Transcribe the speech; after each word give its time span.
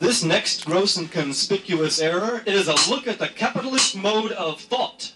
This 0.00 0.24
next 0.24 0.64
gross 0.64 0.96
and 0.96 1.12
conspicuous 1.12 2.00
error 2.00 2.42
is 2.46 2.68
a 2.68 2.90
look 2.90 3.06
at 3.06 3.18
the 3.18 3.28
capitalist 3.28 3.94
mode 3.94 4.32
of 4.32 4.58
thought. 4.58 5.12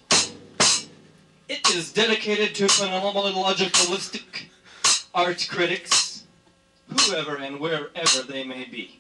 It 1.49 1.71
is 1.71 1.91
dedicated 1.91 2.55
to 2.57 2.67
phenomenologicalistic 2.67 4.49
art 5.15 5.49
critics, 5.51 6.25
whoever 6.87 7.37
and 7.37 7.61
wherever 7.61 8.23
they 8.29 8.45
may 8.45 8.67
be. 8.67 8.99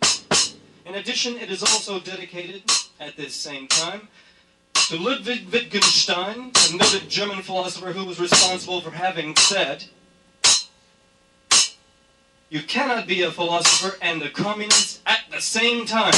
In 0.87 0.95
addition, 0.95 1.37
it 1.37 1.51
is 1.51 1.61
also 1.63 2.01
dedicated, 2.01 2.63
at 2.99 3.19
this 3.19 3.35
same 3.35 3.69
time, 3.69 4.09
to 4.89 4.97
Ludwig 4.97 5.53
Wittgenstein, 5.53 6.51
a 6.71 6.77
noted 6.77 7.11
German 7.11 7.43
philosopher 7.43 7.93
who 7.93 8.07
was 8.07 8.19
responsible 8.19 8.81
for 8.81 8.91
having 8.91 9.37
said, 9.37 9.85
You 12.55 12.63
cannot 12.63 13.09
be 13.09 13.23
a 13.23 13.33
philosopher 13.33 13.99
and 14.01 14.23
a 14.23 14.31
communist 14.31 15.01
at 15.07 15.23
the 15.33 15.41
same 15.41 15.87
time. 15.87 16.15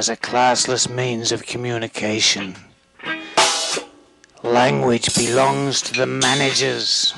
As 0.00 0.08
a 0.08 0.16
classless 0.16 0.88
means 0.88 1.30
of 1.30 1.44
communication. 1.44 2.56
Language 4.42 5.14
belongs 5.14 5.82
to 5.82 5.92
the 5.92 6.06
managers. 6.06 7.12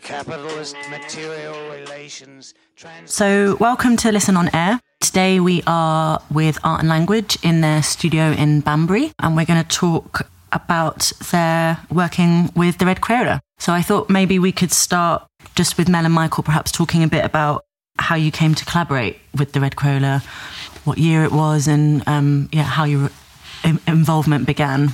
Capitalist 0.00 0.76
material 0.88 1.68
relations. 1.68 2.54
So, 3.06 3.56
welcome 3.58 3.96
to 3.96 4.12
Listen 4.12 4.36
on 4.36 4.54
Air. 4.54 4.78
Today 5.00 5.40
we 5.40 5.64
are 5.66 6.22
with 6.30 6.60
Art 6.62 6.78
and 6.78 6.88
Language 6.88 7.38
in 7.42 7.60
their 7.60 7.82
studio 7.82 8.30
in 8.30 8.60
Banbury, 8.60 9.10
and 9.18 9.34
we're 9.34 9.46
going 9.46 9.64
to 9.64 9.68
talk 9.68 10.28
about 10.52 11.12
their 11.30 11.78
working 11.90 12.50
with 12.54 12.78
the 12.78 12.86
Red 12.86 13.00
Crayola. 13.00 13.40
So, 13.58 13.72
I 13.72 13.82
thought 13.82 14.08
maybe 14.08 14.38
we 14.38 14.52
could 14.52 14.72
start 14.72 15.26
just 15.54 15.76
with 15.78 15.88
Mel 15.88 16.04
and 16.04 16.14
Michael, 16.14 16.44
perhaps 16.44 16.70
talking 16.70 17.02
a 17.02 17.08
bit 17.08 17.24
about 17.24 17.64
how 17.98 18.14
you 18.14 18.30
came 18.30 18.54
to 18.54 18.64
collaborate 18.64 19.18
with 19.36 19.52
the 19.52 19.60
Red 19.60 19.74
Crayola, 19.74 20.22
what 20.84 20.98
year 20.98 21.24
it 21.24 21.32
was, 21.32 21.66
and 21.66 22.06
um, 22.06 22.48
yeah, 22.52 22.62
how 22.62 22.84
your 22.84 23.10
in- 23.64 23.80
involvement 23.86 24.46
began. 24.46 24.92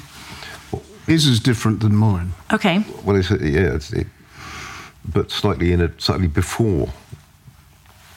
His 1.06 1.26
is 1.26 1.38
different 1.38 1.80
than 1.80 1.94
mine. 1.94 2.32
Okay, 2.52 2.82
Well, 3.04 3.16
it's 3.16 3.30
yeah, 3.30 3.74
it's, 3.74 3.92
it, 3.92 4.06
but 5.12 5.30
slightly 5.30 5.72
in 5.72 5.82
a 5.82 5.92
slightly 6.00 6.28
before, 6.28 6.88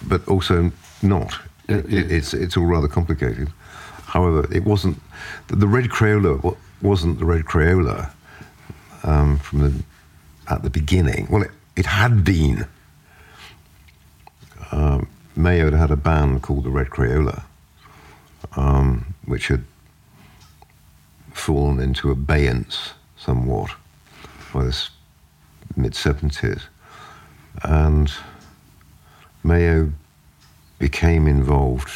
but 0.08 0.26
also 0.28 0.72
not. 1.02 1.38
It- 1.68 1.90
yeah. 1.90 2.02
it's 2.08 2.34
it's 2.34 2.56
all 2.56 2.66
rather 2.66 2.88
complicated. 2.88 3.50
However, 4.06 4.48
it 4.54 4.64
wasn't 4.64 5.02
the, 5.48 5.68
red 5.68 5.90
Crayola 5.90 6.56
wasn't 6.82 7.20
the 7.20 7.26
red 7.26 7.46
Crayola 7.46 8.12
um, 9.04 9.40
from 9.40 9.60
the 9.60 9.84
at 10.50 10.64
the 10.64 10.70
beginning. 10.70 11.28
Well, 11.30 11.44
it, 11.44 11.52
it 11.76 11.86
had 11.86 12.24
been. 12.24 12.68
Um, 14.72 15.08
Mayo 15.36 15.66
had 15.66 15.74
had 15.74 15.92
a 15.92 15.96
band 15.96 16.42
called 16.42 16.64
the 16.64 16.70
Red 16.70 16.88
Crayola, 16.88 17.44
um, 18.56 19.14
which 19.26 19.48
had 19.48 19.64
fallen 21.32 21.80
into 21.80 22.12
abeyance 22.12 22.94
somewhat 23.18 23.72
by 24.54 24.64
this 24.64 24.90
mid 25.76 25.94
70s. 25.94 26.64
And 27.64 28.12
Mayo 29.44 29.92
became 30.80 31.28
involved 31.28 31.92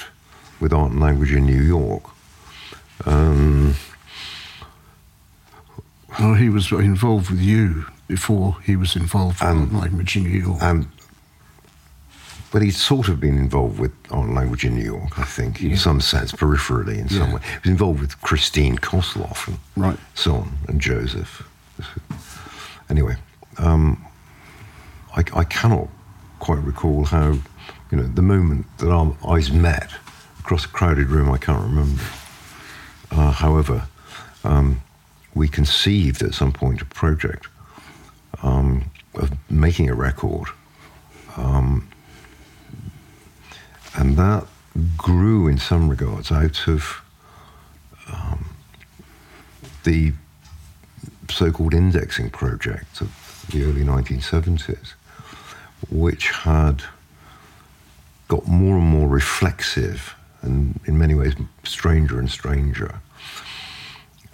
with 0.60 0.72
art 0.72 0.92
and 0.92 1.02
language 1.02 1.34
in 1.34 1.46
New 1.46 1.62
York. 1.62 2.04
Um, 3.06 3.76
Well, 6.20 6.34
he 6.36 6.50
was 6.50 6.72
involved 6.72 7.30
with 7.30 7.40
you 7.42 7.86
before 8.08 8.58
he 8.64 8.76
was 8.76 8.96
involved 8.96 9.42
with 9.42 9.72
language 9.74 10.16
in 10.18 10.24
New 10.24 10.40
York. 10.40 10.62
and 10.62 10.88
but 12.52 12.62
he'd 12.62 12.72
sort 12.74 13.08
of 13.08 13.22
been 13.22 13.38
involved 13.38 13.80
with 13.80 13.94
and 14.12 14.36
language 14.36 14.66
in 14.66 14.76
New 14.76 14.84
York, 14.84 15.18
I 15.18 15.24
think, 15.24 15.62
in 15.62 15.78
some 15.78 16.02
sense, 16.02 16.34
peripherally 16.34 16.98
in 16.98 17.08
some 17.08 17.32
way. 17.32 17.40
He 17.64 17.70
was 17.70 17.72
involved 17.72 18.02
with 18.02 18.20
Christine 18.22 18.76
Kozlov 18.78 19.48
and 19.48 19.58
Right. 19.78 19.98
so 20.16 20.36
on, 20.36 20.58
and 20.68 20.82
Joseph. 20.82 21.48
Anyway, 22.90 23.16
um, 23.58 24.06
I, 25.16 25.24
I 25.34 25.46
cannot 25.46 25.88
quite 26.40 26.60
recall 26.62 27.06
how, 27.06 27.32
you 27.90 27.98
know, 27.98 28.04
the 28.04 28.22
moment 28.22 28.66
that 28.80 28.90
our 28.92 29.16
eyes 29.26 29.50
met 29.50 29.90
across 30.42 30.66
a 30.66 30.68
crowded 30.68 31.08
room, 31.08 31.32
I 31.32 31.38
can't 31.38 31.64
remember. 31.64 32.04
Uh, 33.12 33.32
however, 33.32 33.88
um, 34.44 34.82
we 35.34 35.48
conceived 35.48 36.22
at 36.22 36.34
some 36.34 36.52
point 36.52 36.82
a 36.82 36.86
project 36.86 37.48
um, 38.44 38.90
of 39.16 39.32
making 39.50 39.90
a 39.90 39.94
record, 39.94 40.48
um, 41.38 41.88
and 43.96 44.18
that 44.18 44.46
grew 44.98 45.48
in 45.48 45.58
some 45.58 45.90
regards 45.90 46.32
out 46.32 46.68
of 46.68 47.02
um, 48.12 48.56
the 49.84 50.14
so-called 51.30 51.74
indexing 51.74 52.30
project 52.30 53.02
of 53.02 53.46
the 53.52 53.64
early 53.64 53.84
1970s, 53.84 54.94
which 55.90 56.30
had 56.30 56.84
got 58.28 58.48
more 58.48 58.78
and 58.78 58.86
more 58.86 59.08
reflexive 59.08 60.16
and 60.42 60.80
in 60.86 60.98
many 60.98 61.14
ways 61.14 61.36
stranger 61.64 62.20
and 62.20 62.30
stranger. 62.30 63.02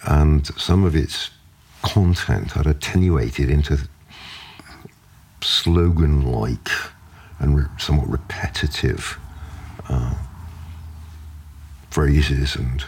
And 0.04 0.46
some 0.58 0.84
of 0.84 0.94
its 0.94 1.30
content 1.82 2.52
had 2.52 2.66
attenuated 2.66 3.50
into 3.50 3.88
slogan 5.42 6.22
like 6.22 6.68
and 7.38 7.56
re- 7.56 7.66
somewhat 7.78 8.08
repetitive 8.08 9.18
uh, 9.88 10.14
phrases 11.90 12.56
and 12.56 12.84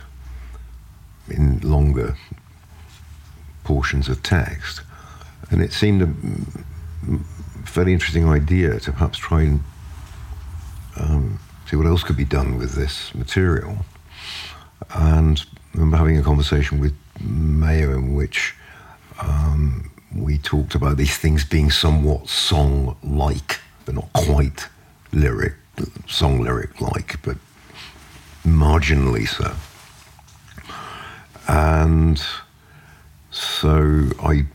in 1.29 1.61
longer 1.61 2.17
portions 3.65 4.09
of 4.09 4.23
text. 4.23 4.83
And 5.51 5.63
it 5.63 5.73
seemed 5.73 6.03
a 6.03 7.19
fairly 7.65 7.93
interesting 7.93 8.29
idea 8.29 8.81
to 8.81 8.93
perhaps 8.93 9.19
try 9.19 9.43
and 9.43 9.65
um, 10.97 11.39
see 11.67 11.77
what 11.77 11.87
else 11.87 12.03
could 12.03 12.17
be 12.17 12.25
done 12.25 12.59
with 12.59 12.75
this 12.75 13.15
material. 13.15 13.85
And 14.95 15.39
I 15.39 15.45
remember 15.75 15.97
having 15.97 16.19
a 16.19 16.23
conversation 16.23 16.81
with 16.81 16.95
Mayo 17.21 17.93
in 17.93 18.15
which 18.15 18.55
um, 19.21 19.91
we 20.15 20.39
talked 20.39 20.75
about 20.75 20.97
these 20.97 21.17
things 21.17 21.45
being 21.45 21.71
somewhat 21.71 22.29
song 22.29 22.97
like, 23.03 23.61
but 23.85 23.95
not 23.95 24.13
quite 24.13 24.69
lyric, 25.13 25.55
song 26.07 26.41
lyric 26.41 26.81
like, 26.81 27.21
but 27.23 27.37
marginally 28.45 29.29
so. 29.29 29.55
And 31.49 32.23
so 33.31 34.11
I 34.23 34.47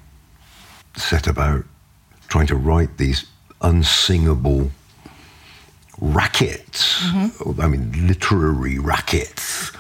set 0.95 1.27
about 1.27 1.63
trying 2.27 2.47
to 2.47 2.55
write 2.55 2.97
these 2.97 3.25
unsingable 3.61 4.71
rackets, 5.99 7.01
I 7.59 7.67
mean, 7.67 8.07
literary 8.07 8.79
rackets, 8.79 9.71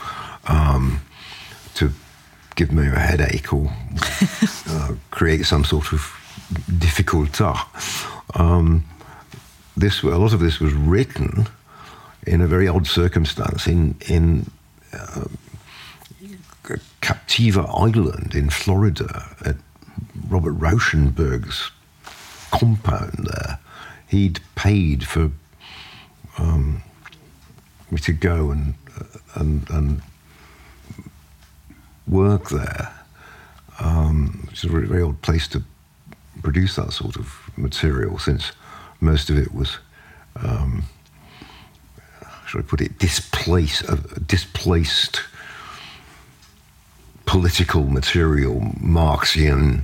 um, 0.47 1.01
to 1.75 1.91
give 2.55 2.71
me 2.71 2.87
a 2.87 2.99
headache 2.99 3.53
or 3.53 3.71
uh, 4.69 4.93
create 5.11 5.45
some 5.45 5.63
sort 5.63 5.91
of 5.93 6.11
difficulty. 6.77 7.43
Um, 8.35 8.85
this, 9.77 10.03
a 10.03 10.07
lot 10.07 10.33
of 10.33 10.39
this 10.39 10.59
was 10.59 10.73
written 10.73 11.47
in 12.25 12.41
a 12.41 12.47
very 12.47 12.67
odd 12.67 12.87
circumstance 12.87 13.67
in, 13.67 13.95
in 14.07 14.49
Captiva 17.01 17.67
Island 17.69 18.33
in 18.33 18.49
Florida 18.49 19.35
at 19.45 19.55
Robert 20.27 20.53
Rauschenberg's 20.53 21.71
compound 22.51 23.29
there. 23.31 23.59
He'd 24.07 24.39
paid 24.55 25.05
for 25.05 25.31
um, 26.37 26.81
me 27.91 27.99
to 27.99 28.13
go 28.13 28.51
and, 28.51 28.73
and, 29.35 29.69
and 29.69 30.01
work 32.07 32.49
there. 32.49 32.91
Um, 33.79 34.47
it's 34.51 34.63
a 34.63 34.69
very, 34.69 34.87
very 34.87 35.01
odd 35.01 35.21
place 35.21 35.47
to 35.49 35.63
produce 36.41 36.75
that 36.75 36.93
sort 36.93 37.15
of 37.17 37.33
material 37.57 38.19
since 38.19 38.51
most 39.01 39.29
of 39.29 39.37
it 39.37 39.53
was, 39.53 39.77
um, 40.37 40.85
how 42.21 42.45
should 42.47 42.61
I 42.61 42.67
put 42.67 42.81
it, 42.81 42.99
displace, 42.99 43.83
uh, 43.87 43.97
displaced 44.25 45.21
political 47.25 47.83
material, 47.83 48.61
Marxian 48.79 49.83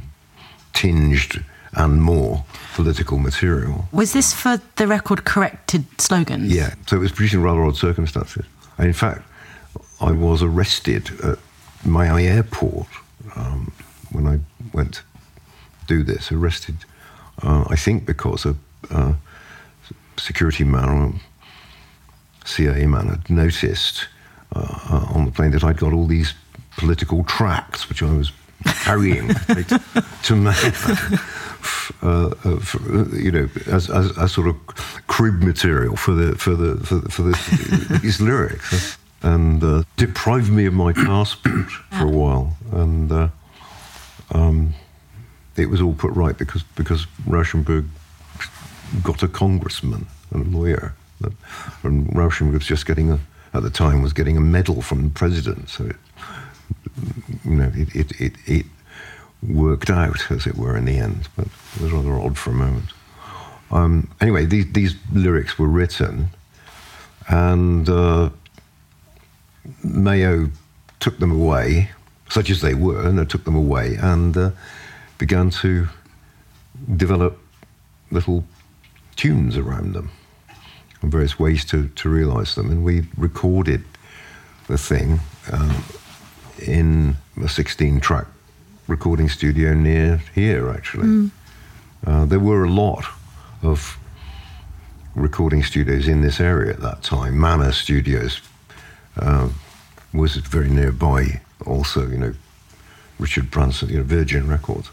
tinged 0.74 1.44
and 1.74 2.02
more 2.02 2.44
political 2.76 3.18
material. 3.18 3.88
Was 3.92 4.14
this 4.14 4.34
for 4.34 4.62
the 4.76 4.88
record 4.88 5.26
corrected 5.26 5.86
slogans? 6.00 6.54
Yeah, 6.54 6.74
so 6.86 6.98
it 6.98 7.00
was 7.00 7.12
produced 7.12 7.34
in 7.34 7.42
rather 7.42 7.64
odd 7.64 7.78
circumstances. 7.78 8.46
And 8.78 8.88
in 8.88 8.94
fact, 8.94 9.22
I 10.00 10.12
was 10.12 10.42
arrested 10.44 11.10
at 11.24 11.40
Miami 11.86 12.28
Airport 12.28 12.88
um, 13.36 13.72
when 14.12 14.28
I 14.28 14.39
went 14.74 14.94
to 14.95 15.01
do 15.88 16.04
this. 16.04 16.31
Arrested, 16.31 16.78
uh, 17.42 17.66
I 17.69 17.75
think, 17.75 18.06
because 18.06 18.45
a 18.45 18.56
uh, 18.89 19.13
security 20.18 20.63
man 20.63 20.89
or 20.89 21.13
CIA 22.45 22.86
man 22.86 23.07
had 23.07 23.30
noticed 23.30 24.07
uh, 24.56 25.07
on 25.13 25.25
the 25.25 25.31
plane 25.31 25.51
that 25.51 25.63
I'd 25.63 25.78
got 25.78 25.94
all 25.94 26.07
these 26.07 26.33
political 26.78 27.24
tracts, 27.24 27.89
which 27.89 28.04
I 28.04 28.12
was 28.12 28.31
carrying 28.84 29.27
to, 29.48 29.81
to 30.24 30.48
uh, 32.01 32.34
uh, 32.44 32.60
for, 32.60 33.16
you 33.16 33.31
know, 33.31 33.50
as, 33.68 33.89
as, 33.89 34.18
as, 34.18 34.31
sort 34.31 34.48
of 34.48 34.56
crib 35.07 35.42
material 35.42 35.95
for 35.95 36.13
the 36.13 36.36
for 36.36 36.56
the 36.56 36.77
for, 36.86 37.01
for 37.10 37.22
the, 37.24 38.00
these 38.01 38.19
lyrics, 38.22 38.98
and 39.24 39.64
uh, 39.64 39.84
deprived 39.98 40.52
me 40.52 40.66
of 40.66 40.74
my 40.74 40.94
passport 41.08 41.70
for 41.98 42.06
a 42.06 42.10
while, 42.10 42.56
and 42.72 43.12
uh, 43.12 43.28
um, 44.32 44.74
it 45.56 45.70
was 45.70 45.82
all 45.82 45.94
put 45.94 46.12
right 46.12 46.38
because 46.38 46.64
because 46.76 47.06
Rauschenberg 47.28 47.88
got 49.04 49.24
a 49.24 49.28
congressman 49.28 50.08
and 50.32 50.48
a 50.48 50.58
lawyer, 50.58 50.94
and 51.84 52.08
Rauschenberg 52.10 52.54
was 52.54 52.68
just 52.68 52.86
getting 52.86 53.12
a 53.12 53.20
at 53.54 53.64
the 53.64 53.70
time 53.70 54.02
was 54.02 54.14
getting 54.14 54.38
a 54.38 54.42
medal 54.42 54.82
from 54.82 55.04
the 55.04 55.10
president, 55.10 55.70
so 55.70 55.86
it, 55.86 55.96
you 57.44 57.56
know 57.56 57.72
it, 57.76 57.96
it, 57.96 58.22
it, 58.22 58.34
it 58.46 58.66
worked 59.44 59.90
out, 59.90 60.32
as 60.32 60.46
it 60.46 60.56
were, 60.56 60.78
in 60.78 60.86
the 60.86 60.98
end, 60.98 61.28
but 61.36 61.48
it 61.76 61.82
was 61.82 61.92
rather 61.92 62.14
odd 62.14 62.38
for 62.38 62.52
a 62.52 62.54
moment. 62.54 62.90
Um, 63.72 64.10
anyway, 64.20 64.46
these, 64.46 64.72
these, 64.74 64.96
lyrics 65.14 65.58
were 65.58 65.68
written, 65.68 66.30
and 67.30 67.88
uh, 67.90 68.30
Mayo 69.84 70.50
took 71.00 71.19
them 71.19 71.31
away, 71.31 71.92
such 72.30 72.50
as 72.50 72.62
they 72.62 72.74
were, 72.74 73.08
and 73.08 73.30
took 73.30 73.44
them 73.44 73.56
away, 73.56 73.96
and 73.96 74.36
uh, 74.38 74.52
began 75.18 75.50
to 75.50 75.88
develop 76.96 77.40
little 78.10 78.44
tunes 79.16 79.58
around 79.58 79.94
them 79.94 80.10
and 81.02 81.12
various 81.12 81.40
ways 81.40 81.66
to, 81.66 81.88
to 81.90 82.10
realize 82.10 82.56
them. 82.56 82.69
And 82.69 82.84
we 82.84 83.06
recorded 83.18 83.84
the 84.68 84.78
thing 84.78 85.19
uh, 85.52 85.81
in 86.66 87.18
a 87.42 87.50
16 87.50 88.00
track 88.00 88.28
recording 88.88 89.30
studio 89.30 89.74
near 89.74 90.22
here, 90.34 90.69
actually. 90.69 91.08
Mm. 91.08 91.31
Uh, 92.06 92.25
there 92.25 92.40
were 92.40 92.63
a 92.63 92.69
lot 92.69 93.06
of 93.62 93.98
recording 95.16 95.63
studios 95.63 96.08
in 96.08 96.22
this 96.22 96.40
area 96.40 96.74
at 96.74 96.81
that 96.81 97.04
time. 97.04 97.40
Manor 97.40 97.72
Studios 97.72 98.42
uh, 99.22 99.50
was 100.14 100.36
very 100.36 100.70
nearby, 100.70 101.42
also, 101.66 102.08
you 102.08 102.18
know, 102.18 102.34
Richard 103.20 103.52
Branson, 103.52 103.90
you 103.90 103.98
know, 103.98 104.04
Virgin 104.04 104.48
Records. 104.48 104.90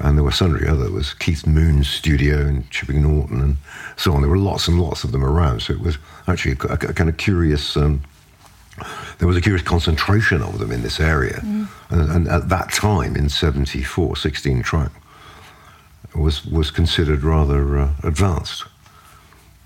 And 0.00 0.16
there 0.16 0.22
were 0.22 0.30
sundry 0.30 0.68
other. 0.68 0.84
There 0.84 0.92
was 0.92 1.12
Keith 1.12 1.44
Moon's 1.44 1.88
studio 1.88 2.46
in 2.46 2.68
Chipping 2.70 3.02
Norton 3.02 3.40
and 3.40 3.56
so 3.96 4.12
on. 4.12 4.20
There 4.22 4.30
were 4.30 4.38
lots 4.38 4.68
and 4.68 4.80
lots 4.80 5.02
of 5.02 5.10
them 5.10 5.24
around. 5.24 5.60
So 5.60 5.72
it 5.72 5.80
was 5.80 5.98
actually 6.28 6.52
a, 6.52 6.66
a, 6.68 6.90
a 6.90 6.92
kind 6.94 7.10
of 7.10 7.16
curious 7.16 7.76
um, 7.76 8.02
there 9.18 9.28
was 9.28 9.36
a 9.36 9.40
curious 9.40 9.62
concentration 9.62 10.42
of 10.42 10.58
them 10.58 10.70
in 10.70 10.82
this 10.82 11.00
area. 11.00 11.40
Mm. 11.42 11.68
And, 11.90 12.10
and, 12.10 12.28
at 12.28 12.48
that 12.48 12.70
time, 12.72 13.16
in 13.16 13.28
74, 13.28 14.16
16 14.16 14.62
track 14.62 14.92
was, 16.14 16.44
was 16.46 16.70
considered 16.70 17.22
rather 17.22 17.78
uh, 17.78 17.94
advanced. 18.02 18.64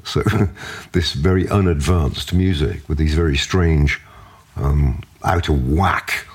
So 0.04 0.22
this 0.92 1.12
very 1.12 1.48
unadvanced 1.48 2.32
music 2.32 2.88
with 2.88 2.98
these 2.98 3.14
very 3.14 3.36
strange, 3.36 4.00
um, 4.56 5.02
out 5.24 5.48
of 5.48 5.70
whack 5.70 6.26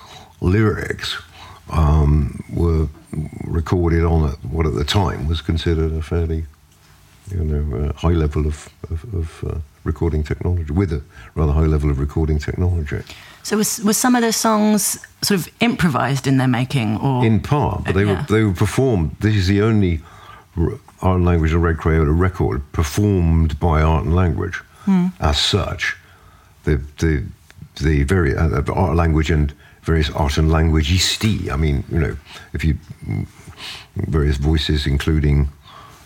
lyrics 0.41 1.21
um, 1.69 2.43
were 2.53 2.87
recorded 3.43 4.03
on 4.03 4.29
what 4.51 4.65
at 4.65 4.73
the 4.73 4.83
time 4.83 5.27
was 5.27 5.41
considered 5.41 5.91
a 5.93 6.01
fairly 6.01 6.45
you 7.31 7.43
know, 7.43 7.77
uh, 7.77 7.93
high 7.93 8.13
level 8.13 8.47
of, 8.47 8.69
of, 8.89 9.13
of 9.13 9.43
uh, 9.43 9.59
recording 9.83 10.23
technology, 10.23 10.71
with 10.71 10.93
a 10.93 11.01
rather 11.35 11.51
high 11.51 11.65
level 11.65 11.89
of 11.89 11.99
recording 11.99 12.39
technology. 12.39 13.01
So 13.43 13.57
was, 13.57 13.79
was 13.83 13.97
some 13.97 14.15
of 14.15 14.21
the 14.21 14.33
songs 14.33 15.05
sort 15.21 15.39
of 15.39 15.49
improvised 15.59 16.27
in 16.27 16.37
their 16.37 16.47
making, 16.47 16.97
or 16.97 17.25
in 17.25 17.41
part? 17.41 17.85
But 17.85 17.95
they 17.95 18.05
yeah. 18.05 18.21
were 18.21 18.33
they 18.33 18.43
were 18.43 18.53
performed. 18.53 19.15
This 19.19 19.35
is 19.35 19.47
the 19.47 19.61
only 19.61 20.01
art 21.01 21.17
and 21.17 21.25
language 21.25 21.53
and 21.53 21.63
red 21.63 21.77
crayola 21.77 22.17
record 22.17 22.71
performed 22.71 23.59
by 23.59 23.81
art 23.81 24.05
and 24.05 24.15
language. 24.15 24.55
Hmm. 24.85 25.07
As 25.19 25.39
such, 25.39 25.97
the 26.63 26.81
the 26.99 27.25
the 27.81 28.03
very 28.03 28.35
uh, 28.35 28.61
art 28.73 28.95
language 28.95 29.29
and 29.29 29.53
various 29.83 30.09
art 30.11 30.37
and 30.37 30.51
language 30.51 30.91
isti. 30.91 31.51
I 31.51 31.55
mean, 31.55 31.83
you 31.91 31.99
know, 31.99 32.17
if 32.53 32.63
you 32.63 32.77
various 33.95 34.37
voices, 34.37 34.87
including. 34.87 35.49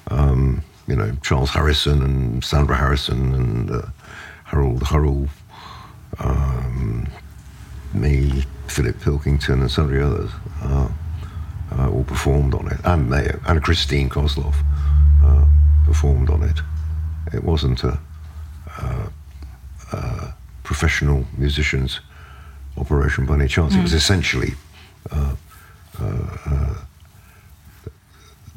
Um, 0.09 0.63
you 0.87 0.95
know 0.95 1.15
Charles 1.21 1.51
Harrison 1.51 2.01
and 2.01 2.43
Sandra 2.43 2.75
Harrison 2.75 3.33
and 3.33 3.71
uh, 3.71 3.81
Harold 4.43 4.83
Hurrell, 4.83 5.29
um, 6.19 7.07
me, 7.93 8.43
Philip 8.67 8.99
Pilkington, 8.99 9.61
and 9.61 9.71
sundry 9.71 10.01
others 10.01 10.31
uh, 10.63 10.89
uh, 11.77 11.89
all 11.89 12.03
performed 12.03 12.53
on 12.53 12.67
it, 12.67 12.79
and 12.83 13.09
Mayo 13.09 13.39
and 13.47 13.63
Christine 13.63 14.09
Kozlov 14.09 14.55
uh, 15.23 15.45
performed 15.85 16.29
on 16.29 16.43
it. 16.43 16.59
It 17.33 17.43
wasn't 17.43 17.83
a, 17.83 17.99
a, 18.77 19.11
a, 19.93 20.33
professional 20.63 21.25
musician's 21.37 21.99
operation 22.77 23.25
by 23.25 23.35
any 23.35 23.47
chance. 23.47 23.73
Mm. 23.73 23.79
It 23.79 23.83
was 23.83 23.93
mm. 23.93 23.97
essentially. 23.97 24.53
Uh, 25.11 25.35
uh, 25.99 26.75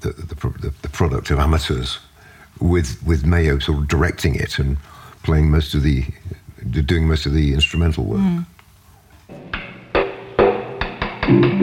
the, 0.01 0.13
the, 0.13 0.35
the, 0.35 0.75
the, 0.83 0.89
product 0.91 1.31
of 1.31 1.39
amateurs 1.39 1.99
with 2.61 3.03
with 3.07 3.25
Mayo 3.25 3.59
sort 3.59 3.79
of 3.79 3.89
directing 3.89 4.35
it 4.35 4.59
and 4.59 4.77
playing 5.23 5.51
most 5.51 5.75
of 5.75 5.83
the 5.83 6.05
doing 6.85 7.09
most 7.09 7.27
of 7.27 7.33
the 7.33 7.55
instrumental 7.55 8.05
work. 8.05 8.21
Mm. 8.21 8.47
was 11.27 11.55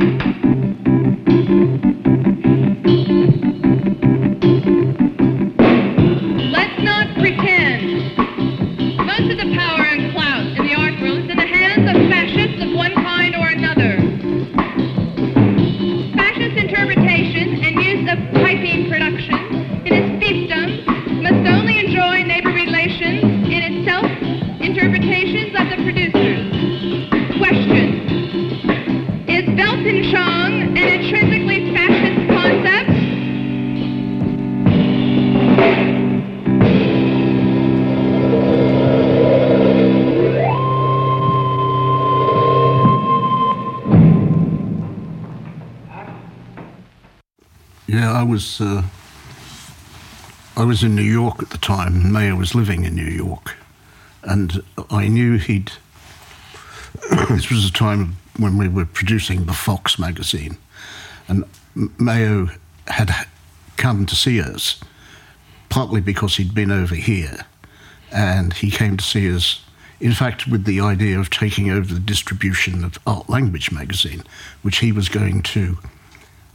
was 50.81 50.89
in 50.89 50.95
New 50.95 51.03
York 51.03 51.43
at 51.43 51.51
the 51.51 51.59
time. 51.59 52.11
Mayo 52.11 52.35
was 52.35 52.55
living 52.55 52.85
in 52.85 52.95
New 52.95 53.03
York, 53.03 53.55
and 54.23 54.63
I 54.89 55.07
knew 55.07 55.37
he'd. 55.37 55.71
this 57.29 57.51
was 57.51 57.67
a 57.67 57.71
time 57.71 58.17
when 58.37 58.57
we 58.57 58.67
were 58.67 58.85
producing 58.85 59.45
the 59.45 59.53
Fox 59.53 59.99
magazine, 59.99 60.57
and 61.27 61.43
Mayo 61.99 62.49
had 62.87 63.11
come 63.77 64.07
to 64.07 64.15
see 64.15 64.41
us, 64.41 64.79
partly 65.69 66.01
because 66.01 66.37
he'd 66.37 66.55
been 66.55 66.71
over 66.71 66.95
here, 66.95 67.45
and 68.11 68.53
he 68.53 68.71
came 68.71 68.97
to 68.97 69.03
see 69.03 69.31
us. 69.31 69.63
In 69.99 70.13
fact, 70.13 70.47
with 70.47 70.65
the 70.65 70.81
idea 70.81 71.19
of 71.19 71.29
taking 71.29 71.69
over 71.69 71.93
the 71.93 71.99
distribution 71.99 72.83
of 72.83 72.97
Art 73.05 73.29
Language 73.29 73.71
magazine, 73.71 74.23
which 74.63 74.79
he 74.79 74.91
was 74.91 75.09
going 75.09 75.43
to 75.43 75.77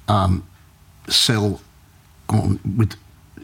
um, 0.08 0.44
sell 1.08 1.60
on 2.28 2.58
with 2.76 2.96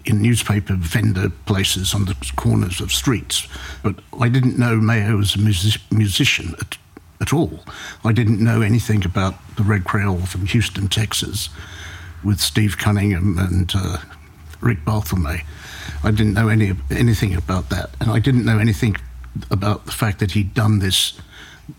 in 0.05 0.21
newspaper 0.21 0.75
vendor 0.75 1.31
places 1.47 1.95
on 1.95 2.05
the 2.07 2.17
corners 2.37 2.81
of 2.81 2.93
streets, 2.93 3.47
but 3.83 3.97
I 4.21 4.29
didn't 4.29 4.59
know 4.59 4.77
Mayo 4.77 5.17
was 5.17 5.35
a 5.35 5.39
music, 5.39 5.81
musician 5.91 6.55
at, 6.61 6.77
at 7.21 7.33
all. 7.33 7.61
I 8.05 8.13
didn't 8.13 8.41
know 8.41 8.63
anything 8.63 9.05
about 9.05 9.35
the 9.57 9.63
Red 9.63 9.85
Crayola 9.85 10.27
from 10.27 10.47
Houston, 10.47 10.89
Texas, 10.89 11.49
with 12.25 12.41
Steve 12.41 12.79
Cunningham 12.79 13.39
and 13.39 13.73
uh, 13.75 13.99
Rick 14.61 14.85
Barthelme. 14.85 15.45
I 16.05 16.11
didn't 16.11 16.35
know 16.35 16.49
any 16.49 16.73
anything 16.91 17.35
about 17.35 17.71
that, 17.71 17.91
and 18.01 18.11
I 18.11 18.19
didn't 18.19 18.45
know 18.45 18.59
anything 18.59 18.97
about 19.51 19.87
the 19.87 19.93
fact 19.93 20.19
that 20.19 20.33
he'd 20.33 20.55
done 20.55 20.79
this, 20.79 21.19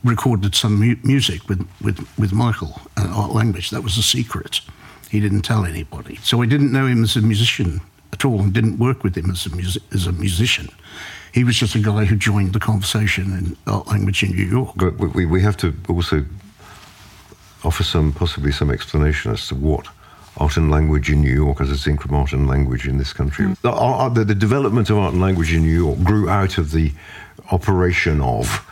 recorded 0.04 0.56
some 0.56 0.80
mu- 0.80 0.96
music 1.04 1.48
with, 1.48 1.68
with, 1.82 2.08
with 2.18 2.34
Michael 2.34 2.82
and 2.98 3.08
art 3.14 3.32
language. 3.32 3.70
That 3.70 3.84
was 3.84 3.98
a 3.98 4.04
secret. 4.04 4.62
He 5.10 5.20
didn't 5.20 5.44
tell 5.44 5.66
anybody. 5.66 6.16
So 6.24 6.42
I 6.42 6.46
didn't 6.46 6.72
know 6.72 6.88
him 6.88 7.04
as 7.04 7.16
a 7.16 7.22
musician 7.22 7.82
at 8.14 8.24
all 8.24 8.40
and 8.40 8.54
didn't 8.54 8.78
work 8.78 9.04
with 9.04 9.18
him 9.18 9.30
as 9.32 9.46
a, 9.46 9.50
music, 9.56 9.84
as 9.92 10.08
a 10.08 10.12
musician. 10.14 10.70
He 11.34 11.44
was 11.44 11.58
just 11.58 11.76
a 11.76 11.80
guy 11.80 12.06
who 12.06 12.16
joined 12.16 12.54
the 12.54 12.60
conversation 12.60 13.26
in 13.34 13.58
art 13.68 13.88
language 13.88 14.24
in 14.24 14.32
New 14.32 14.46
York. 14.46 14.74
But 14.76 14.98
we, 15.00 15.26
we 15.26 15.42
have 15.42 15.58
to 15.58 15.76
also 15.90 16.24
offer 17.64 17.84
some, 17.84 18.14
possibly 18.14 18.52
some 18.52 18.70
explanation 18.70 19.32
as 19.32 19.48
to 19.48 19.56
what 19.56 19.88
art 20.38 20.58
and 20.58 20.70
language 20.70 21.10
in 21.12 21.22
New 21.22 21.34
York 21.34 21.60
as 21.60 21.70
a 21.72 21.78
sync 21.78 22.02
from 22.02 22.14
art 22.14 22.34
and 22.34 22.48
language 22.48 22.88
in 22.88 22.98
this 22.98 23.14
country. 23.14 23.46
Mm. 23.48 23.62
The, 23.62 23.72
art- 23.72 24.14
the, 24.14 24.24
the 24.24 24.36
development 24.36 24.90
of 24.92 24.98
art 24.98 25.14
and 25.14 25.22
language 25.22 25.54
in 25.54 25.64
New 25.64 25.76
York 25.76 26.00
grew 26.04 26.30
out 26.30 26.58
of 26.58 26.72
the 26.72 26.92
operation 27.52 28.22
of, 28.22 28.66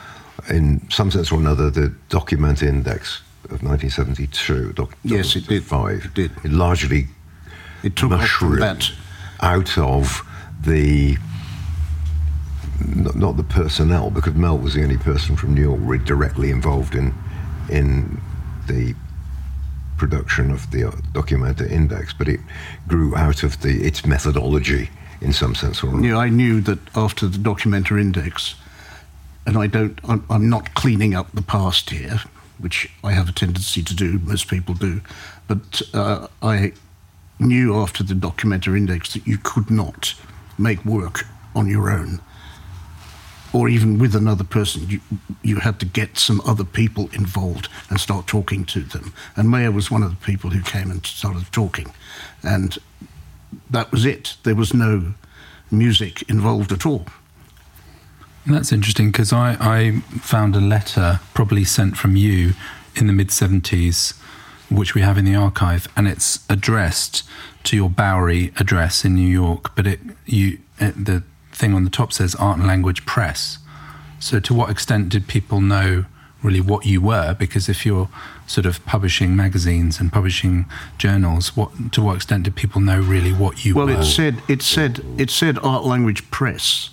in 0.50 0.88
some 0.92 1.10
sense 1.10 1.32
or 1.32 1.40
another, 1.40 1.70
the 1.72 1.94
Documenta 2.10 2.64
Index 2.64 3.22
of 3.46 3.64
1972. 3.64 4.74
Doc, 4.74 4.96
Yes, 5.04 5.36
it 5.36 5.48
did. 5.48 5.64
Five. 5.64 6.06
It 6.06 6.14
did. 6.14 6.32
It 6.44 6.52
largely 6.52 7.08
It 7.84 7.96
took 7.96 8.12
off 8.12 8.28
from 8.28 8.50
mushroomed 8.50 8.62
that. 8.62 8.92
Out 9.42 9.78
of 9.78 10.22
the 10.64 11.18
not, 13.16 13.38
the 13.38 13.44
personnel 13.44 14.10
because 14.10 14.34
Mel 14.34 14.58
was 14.58 14.74
the 14.74 14.84
only 14.84 14.98
person 14.98 15.36
from 15.36 15.54
New 15.54 15.62
York 15.62 16.06
directly 16.06 16.52
involved 16.52 16.96
in 16.96 17.14
in 17.70 18.20
the 18.68 18.96
production 19.98 20.50
of 20.50 20.70
the 20.72 20.88
uh, 20.88 20.92
Documenta 21.14 21.70
Index, 21.70 22.14
but 22.14 22.28
it 22.28 22.40
grew 22.88 23.16
out 23.16 23.44
of 23.44 23.62
the 23.62 23.86
its 23.86 24.06
methodology 24.06 24.90
in 25.22 25.32
some 25.32 25.56
sense 25.56 25.84
or. 25.84 26.02
Yeah, 26.02 26.18
I 26.18 26.30
knew 26.30 26.62
that 26.62 26.80
after 26.96 27.28
the 27.28 27.38
Documenta 27.38 28.00
Index, 28.00 28.56
and 29.46 29.58
I 29.58 29.68
don't, 29.68 30.00
I'm, 30.04 30.26
I'm 30.30 30.50
not 30.50 30.74
cleaning 30.74 31.14
up 31.14 31.32
the 31.34 31.44
past 31.44 31.92
here, 31.92 32.22
which 32.58 32.92
I 33.04 33.12
have 33.12 33.30
a 33.30 33.32
tendency 33.32 33.84
to 33.84 33.96
do, 33.96 34.20
most 34.24 34.48
people 34.48 34.74
do, 34.74 35.02
but 35.48 35.82
uh, 35.94 36.28
I 36.42 36.74
knew 37.42 37.76
after 37.76 38.04
the 38.04 38.14
Documenta 38.14 38.76
Index 38.76 39.14
that 39.14 39.28
you 39.28 39.38
could 39.38 39.70
not 39.70 40.14
make 40.58 40.84
work 40.86 41.26
on 41.56 41.68
your 41.68 41.90
own. 41.92 42.22
Or 43.54 43.68
even 43.68 44.00
with 44.00 44.16
another 44.16 44.46
person, 44.46 44.88
you 44.88 45.02
you 45.44 45.58
had 45.58 45.78
to 45.82 45.86
get 45.86 46.18
some 46.18 46.40
other 46.46 46.64
people 46.64 47.10
involved 47.12 47.68
and 47.90 48.00
start 48.00 48.26
talking 48.26 48.64
to 48.66 48.80
them. 48.80 49.14
And 49.36 49.50
Mayo 49.50 49.72
was 49.72 49.92
one 49.92 50.04
of 50.04 50.12
the 50.12 50.26
people 50.26 50.52
who 50.52 50.62
came 50.62 50.90
and 50.90 51.06
started 51.06 51.52
talking, 51.52 51.92
and 52.44 52.78
that 53.70 53.92
was 53.92 54.06
it. 54.06 54.38
There 54.44 54.56
was 54.56 54.74
no 54.74 55.16
music 55.70 56.22
involved 56.30 56.72
at 56.72 56.86
all. 56.86 57.06
That's 58.46 58.72
interesting 58.72 59.12
because 59.12 59.34
I, 59.34 59.58
I 59.60 60.00
found 60.20 60.56
a 60.56 60.62
letter 60.62 61.20
probably 61.34 61.64
sent 61.64 61.98
from 61.98 62.16
you 62.16 62.54
in 62.96 63.08
the 63.08 63.14
mid 63.14 63.30
70s, 63.30 64.18
which 64.72 64.96
we 64.96 65.02
have 65.02 65.18
in 65.18 65.26
the 65.26 65.36
archive, 65.36 65.88
and 65.96 66.08
it's 66.08 66.40
addressed 66.50 67.24
to 67.66 67.76
your 67.76 67.90
Bowery 67.90 68.52
address 68.58 69.06
in 69.06 69.14
New 69.16 69.28
York, 69.28 69.76
but 69.76 69.86
it 69.86 70.00
you 70.26 70.60
it, 70.80 71.06
the 71.06 71.24
thing 71.52 71.74
on 71.74 71.84
the 71.84 71.90
top 71.90 72.12
says 72.14 72.34
Art 72.36 72.58
and 72.58 72.66
Language 72.68 73.06
Press. 73.06 73.60
So, 74.20 74.40
to 74.40 74.54
what 74.54 74.70
extent 74.70 75.10
did 75.10 75.28
people 75.28 75.62
know 75.62 76.06
really 76.44 76.62
what 76.62 76.86
you 76.86 77.02
were? 77.02 77.36
Because 77.38 77.70
if 77.70 77.86
you're 77.86 78.10
sort 78.48 78.66
of 78.66 78.84
publishing 78.86 79.36
magazines 79.36 80.00
and 80.00 80.12
publishing 80.12 80.66
journals, 80.98 81.56
what 81.56 81.92
to 81.94 82.02
what 82.02 82.16
extent 82.16 82.44
did 82.44 82.56
people 82.56 82.82
know 82.82 83.00
really 83.00 83.34
what 83.34 83.64
you 83.66 83.76
Well, 83.76 83.88
were? 83.88 84.00
it 84.00 84.06
said 84.06 84.42
it 84.48 84.62
said 84.62 85.04
it 85.18 85.30
said 85.30 85.58
Art 85.60 85.84
Language 85.86 86.30
Press 86.32 86.90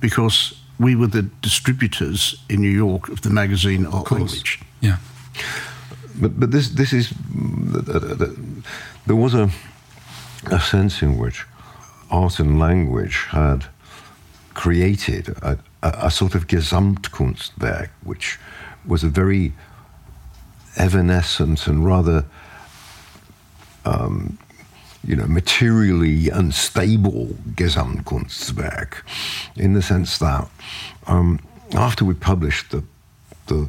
because 0.00 0.54
we 0.78 0.94
were 0.94 1.08
the 1.08 1.22
distributors 1.42 2.36
in 2.48 2.60
New 2.60 2.70
York 2.70 3.08
of 3.08 3.22
the 3.22 3.30
magazine 3.30 3.84
Art 3.86 4.10
Language. 4.12 4.60
yeah. 4.80 4.98
But 6.20 6.38
but 6.38 6.50
this 6.50 6.70
this 6.70 6.92
is 6.92 7.12
there 9.06 9.16
was 9.16 9.34
a 9.34 9.50
a 10.50 10.60
sense 10.60 11.02
in 11.02 11.18
which 11.18 11.44
art 12.10 12.38
and 12.38 12.58
language 12.58 13.26
had 13.30 13.66
created 14.54 15.28
a, 15.42 15.58
a, 15.82 16.06
a 16.06 16.10
sort 16.10 16.34
of 16.34 16.46
Gesamtkunstwerk, 16.46 17.90
which 18.02 18.38
was 18.84 19.04
a 19.04 19.08
very 19.08 19.52
evanescent 20.76 21.66
and 21.66 21.84
rather 21.84 22.24
um, 23.84 24.38
you 25.06 25.16
know, 25.16 25.26
materially 25.26 26.28
unstable 26.28 27.28
Gesamtkunstwerk, 27.54 29.02
in 29.56 29.74
the 29.74 29.82
sense 29.82 30.18
that 30.18 30.48
um, 31.06 31.40
after 31.74 32.04
we 32.04 32.14
published 32.14 32.70
the 32.70 32.82
the 33.46 33.68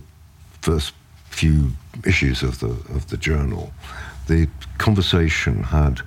first 0.61 0.93
few 1.29 1.71
issues 2.05 2.43
of 2.43 2.59
the 2.59 2.71
of 2.95 3.09
the 3.09 3.17
journal, 3.17 3.71
the 4.27 4.47
conversation 4.77 5.63
had 5.63 6.01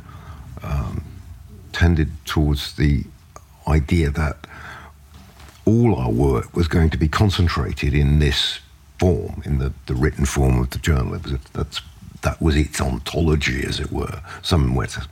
um, 0.62 1.05
tended 1.73 2.11
towards 2.25 2.76
the 2.76 3.05
idea 3.67 4.11
that 4.11 4.47
all 5.64 5.95
our 5.95 6.11
work 6.11 6.55
was 6.57 6.69
going 6.69 6.91
to 6.91 6.97
be 6.99 7.09
concentrated 7.09 7.95
in 7.95 8.19
this 8.19 8.59
form, 8.99 9.43
in 9.45 9.59
the, 9.59 9.73
the 9.87 9.95
written 9.95 10.25
form 10.25 10.59
of 10.61 10.71
the 10.71 10.79
journal. 10.79 11.14
It 11.14 11.23
was 11.25 11.38
that's, 11.52 11.81
that 12.23 12.41
was 12.41 12.57
its 12.57 12.81
ontology, 12.81 13.64
as 13.64 13.81
it 13.81 13.93
were, 13.93 14.21
somewhere. 14.43 14.87
To, 14.88 15.09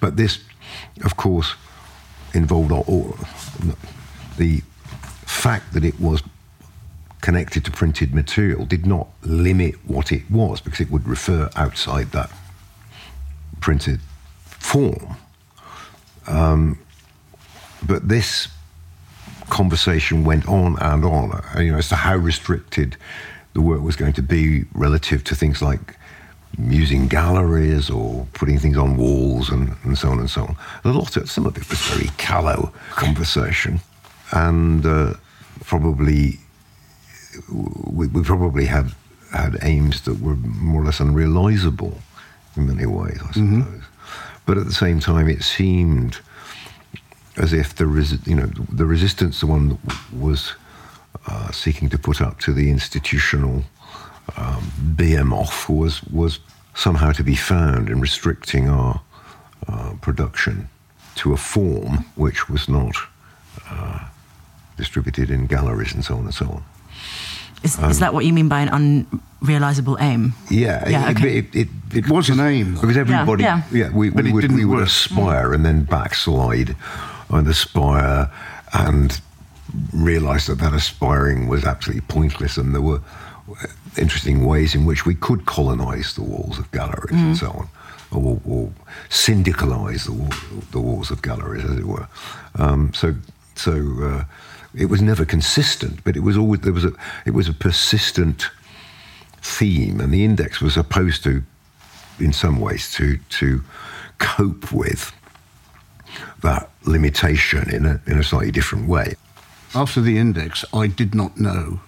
but 0.00 0.16
this, 0.16 0.40
of 1.04 1.16
course, 1.16 1.54
involved 2.34 2.72
all, 2.72 2.84
all, 2.86 3.16
the 4.36 4.62
fact 5.26 5.72
that 5.72 5.84
it 5.84 6.00
was 6.00 6.22
connected 7.20 7.64
to 7.64 7.70
printed 7.70 8.14
material 8.14 8.64
did 8.64 8.86
not 8.86 9.08
limit 9.22 9.74
what 9.86 10.12
it 10.12 10.30
was 10.30 10.60
because 10.60 10.80
it 10.80 10.90
would 10.90 11.06
refer 11.06 11.50
outside 11.56 12.12
that 12.12 12.30
printed 13.60 14.00
form. 14.42 15.16
Um, 16.26 16.78
but 17.86 18.08
this 18.08 18.48
conversation 19.48 20.24
went 20.24 20.48
on 20.48 20.78
and 20.80 21.04
on, 21.04 21.32
uh, 21.32 21.60
you 21.60 21.72
know, 21.72 21.78
as 21.78 21.88
to 21.88 21.96
how 21.96 22.16
restricted 22.16 22.96
the 23.54 23.60
work 23.60 23.80
was 23.80 23.96
going 23.96 24.12
to 24.12 24.22
be 24.22 24.64
relative 24.74 25.24
to 25.24 25.34
things 25.34 25.62
like 25.62 25.96
using 26.58 27.08
galleries 27.08 27.90
or 27.90 28.26
putting 28.32 28.58
things 28.58 28.76
on 28.76 28.96
walls 28.96 29.50
and, 29.50 29.74
and 29.84 29.96
so 29.98 30.10
on 30.10 30.18
and 30.18 30.30
so 30.30 30.42
on. 30.42 30.56
A 30.84 30.88
lot 30.88 31.16
of 31.16 31.30
some 31.30 31.46
of 31.46 31.56
it 31.56 31.68
was 31.68 31.80
very 31.80 32.10
callow 32.16 32.72
conversation, 32.90 33.80
and 34.32 34.84
uh, 34.84 35.14
probably 35.64 36.38
we, 37.50 38.06
we 38.08 38.22
probably 38.22 38.66
had 38.66 38.92
had 39.32 39.58
aims 39.62 40.02
that 40.02 40.20
were 40.20 40.36
more 40.36 40.82
or 40.82 40.84
less 40.86 41.00
unrealizable 41.00 41.98
in 42.56 42.66
many 42.66 42.86
ways, 42.86 43.20
I 43.22 43.32
suppose. 43.32 43.82
But 44.46 44.56
at 44.58 44.64
the 44.64 44.72
same 44.72 45.00
time, 45.00 45.28
it 45.28 45.42
seemed 45.42 46.18
as 47.36 47.52
if 47.52 47.74
the 47.74 47.86
res- 47.86 48.26
you 48.26 48.34
know 48.34 48.46
the 48.72 48.86
resistance 48.86 49.40
the 49.40 49.46
one 49.46 49.68
that 49.68 49.86
w- 49.86 50.24
was 50.26 50.54
uh, 51.26 51.50
seeking 51.52 51.88
to 51.90 51.98
put 51.98 52.20
up 52.20 52.38
to 52.40 52.52
the 52.52 52.70
institutional 52.70 53.62
um, 54.36 54.72
behemoth 54.96 55.68
was 55.68 56.02
was 56.04 56.40
somehow 56.74 57.12
to 57.12 57.22
be 57.22 57.34
found 57.36 57.88
in 57.90 58.00
restricting 58.00 58.68
our 58.68 59.00
uh, 59.68 59.92
production 60.00 60.68
to 61.16 61.32
a 61.32 61.36
form 61.36 62.04
which 62.16 62.48
was 62.48 62.68
not 62.68 62.94
uh, 63.70 63.98
distributed 64.76 65.30
in 65.30 65.46
galleries 65.46 65.92
and 65.94 66.04
so 66.04 66.14
on 66.14 66.24
and 66.24 66.34
so 66.34 66.46
on. 66.46 66.62
Is, 67.62 67.78
Um, 67.78 67.90
is 67.90 67.98
that 67.98 68.12
what 68.14 68.24
you 68.24 68.32
mean 68.32 68.48
by 68.48 68.60
an 68.60 68.68
unrealizable 69.40 69.96
aim? 70.00 70.32
Yeah, 70.50 70.88
Yeah, 70.88 71.10
it, 71.10 71.16
okay. 71.18 71.38
it, 71.38 71.46
it, 71.54 71.68
it, 71.92 71.96
It 71.98 72.08
was 72.08 72.28
an 72.30 72.40
aim. 72.40 72.74
because 72.74 72.96
everybody, 72.96 73.42
yeah. 73.44 73.62
yeah, 73.72 73.90
we, 73.90 74.10
But 74.10 74.24
we 74.24 74.30
it 74.30 74.32
would, 74.34 74.40
didn't 74.42 74.56
we 74.56 74.64
would 74.64 74.78
work. 74.78 74.86
aspire 74.86 75.52
and 75.52 75.64
then 75.64 75.84
backslide 75.84 76.76
and 77.30 77.46
aspire 77.48 78.30
and 78.72 79.20
realise 79.92 80.46
that 80.46 80.58
that 80.60 80.72
aspiring 80.72 81.48
was 81.48 81.64
absolutely 81.64 82.02
pointless, 82.08 82.56
and 82.56 82.74
there 82.74 82.80
were 82.82 83.00
interesting 83.96 84.44
ways 84.46 84.74
in 84.74 84.84
which 84.84 85.04
we 85.06 85.14
could 85.14 85.44
colonise 85.46 86.14
the 86.14 86.22
walls 86.22 86.58
of 86.58 86.70
galleries 86.70 87.16
and 87.16 87.36
so 87.36 87.50
on, 87.50 87.68
or, 88.12 88.40
or 88.46 88.70
syndicalise 89.08 90.04
the, 90.04 90.12
wall, 90.12 90.28
the 90.70 90.80
walls 90.80 91.10
of 91.10 91.20
galleries, 91.22 91.64
as 91.64 91.76
it 91.78 91.84
were. 91.86 92.06
Um, 92.56 92.92
so, 92.94 93.14
so 93.56 93.72
uh, 94.02 94.24
it 94.74 94.86
was 94.86 95.00
never 95.00 95.24
consistent, 95.24 96.02
but 96.04 96.16
it 96.16 96.20
was 96.20 96.36
always 96.36 96.60
there 96.60 96.72
was 96.72 96.84
a 96.84 96.92
it 97.26 97.32
was 97.32 97.48
a 97.48 97.52
persistent 97.52 98.50
theme, 99.40 100.00
and 100.00 100.12
the 100.12 100.24
index 100.24 100.60
was 100.60 100.74
supposed 100.74 101.22
to, 101.24 101.42
in 102.18 102.32
some 102.32 102.60
ways, 102.60 102.92
to 102.94 103.18
to 103.30 103.62
cope 104.18 104.72
with 104.72 105.12
that 106.42 106.70
limitation 106.84 107.70
in 107.70 107.86
a, 107.86 108.00
in 108.06 108.18
a 108.18 108.24
slightly 108.24 108.50
different 108.50 108.88
way. 108.88 109.14
After 109.74 110.00
the 110.00 110.18
index, 110.18 110.64
I 110.72 110.86
did 110.86 111.14
not 111.14 111.38
know, 111.38 111.80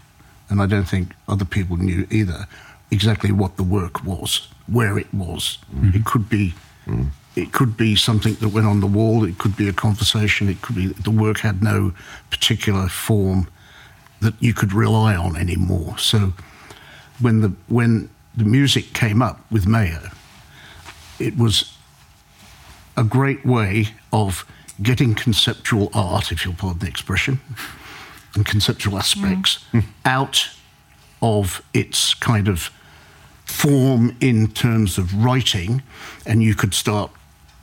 and 0.49 0.60
I 0.60 0.66
don't 0.66 0.88
think 0.88 1.12
other 1.28 1.44
people 1.44 1.76
knew 1.76 2.06
either, 2.10 2.46
exactly 2.90 3.32
what 3.32 3.56
the 3.56 3.62
work 3.62 4.04
was, 4.04 4.49
where 4.66 4.99
it 4.99 5.12
was. 5.14 5.58
Mm-hmm. 5.75 5.96
It 5.96 6.04
could 6.04 6.28
be. 6.28 6.54
Mm. 6.87 7.10
It 7.40 7.52
could 7.52 7.76
be 7.76 7.97
something 7.97 8.35
that 8.35 8.49
went 8.49 8.66
on 8.66 8.80
the 8.80 8.87
wall. 8.87 9.25
It 9.25 9.38
could 9.38 9.56
be 9.56 9.68
a 9.68 9.73
conversation. 9.73 10.49
It 10.49 10.61
could 10.61 10.76
be 10.76 10.88
the 10.88 11.11
work 11.11 11.38
had 11.38 11.62
no 11.62 11.94
particular 12.30 12.88
form 12.88 13.49
that 14.20 14.35
you 14.40 14.52
could 14.52 14.75
rely 14.75 15.16
on 15.16 15.37
anymore. 15.37 15.97
So, 15.97 16.35
when 17.18 17.40
the 17.40 17.52
when 17.68 18.11
the 18.37 18.44
music 18.44 18.92
came 18.92 19.23
up 19.23 19.40
with 19.50 19.66
Mayo, 19.66 20.11
it 21.18 21.38
was 21.38 21.76
a 22.97 23.04
great 23.04 23.44
way 23.47 23.88
of 24.12 24.44
getting 24.82 25.14
conceptual 25.14 25.90
art, 25.94 26.32
if 26.32 26.44
you'll 26.44 26.54
pardon 26.54 26.80
the 26.80 26.88
expression, 26.88 27.40
and 28.35 28.44
conceptual 28.44 28.99
aspects 28.99 29.64
mm. 29.73 29.82
hmm. 29.82 29.90
out 30.04 30.50
of 31.23 31.62
its 31.73 32.12
kind 32.14 32.49
of 32.49 32.70
form 33.47 34.14
in 34.20 34.49
terms 34.49 34.99
of 34.99 35.14
writing, 35.14 35.82
and 36.26 36.42
you 36.42 36.54
could 36.54 36.75
start 36.75 37.11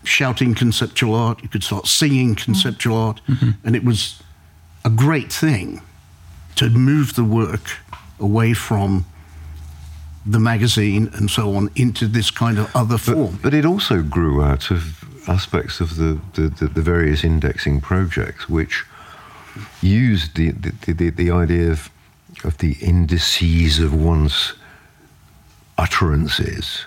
shouting 0.08 0.56
conceptual 0.56 1.16
art, 1.16 1.42
you 1.44 1.50
could 1.50 1.64
start 1.64 1.88
singing 1.88 2.36
conceptual 2.36 2.96
mm-hmm. 2.96 3.46
art, 3.46 3.56
and 3.64 3.76
it 3.76 3.84
was 3.84 4.22
a 4.84 4.90
great 4.90 5.32
thing 5.32 5.82
to 6.56 6.70
move 6.70 7.16
the 7.16 7.24
work 7.24 7.78
away 8.20 8.54
from 8.54 9.06
the 10.26 10.40
magazine 10.40 11.10
and 11.14 11.30
so 11.30 11.56
on 11.56 11.70
into 11.76 12.08
this 12.08 12.32
kind 12.32 12.58
of 12.60 12.76
other 12.76 12.98
form. 12.98 13.40
But 13.42 13.54
it 13.54 13.66
also 13.66 14.02
grew 14.02 14.44
out 14.44 14.72
of 14.72 15.04
aspects 15.30 15.80
of 15.80 15.96
the, 15.98 16.20
the, 16.34 16.50
the, 16.50 16.68
the 16.68 16.82
various 16.82 17.24
indexing 17.24 17.82
projects, 17.82 18.50
which 18.50 18.86
used 19.82 20.36
the, 20.36 20.52
the, 20.52 20.94
the, 20.94 21.10
the 21.10 21.32
idea 21.32 21.72
of, 21.72 21.90
of 22.44 22.58
the 22.58 22.74
indices 22.82 23.80
of 23.80 23.94
one's 23.94 24.54
utterances, 25.78 26.86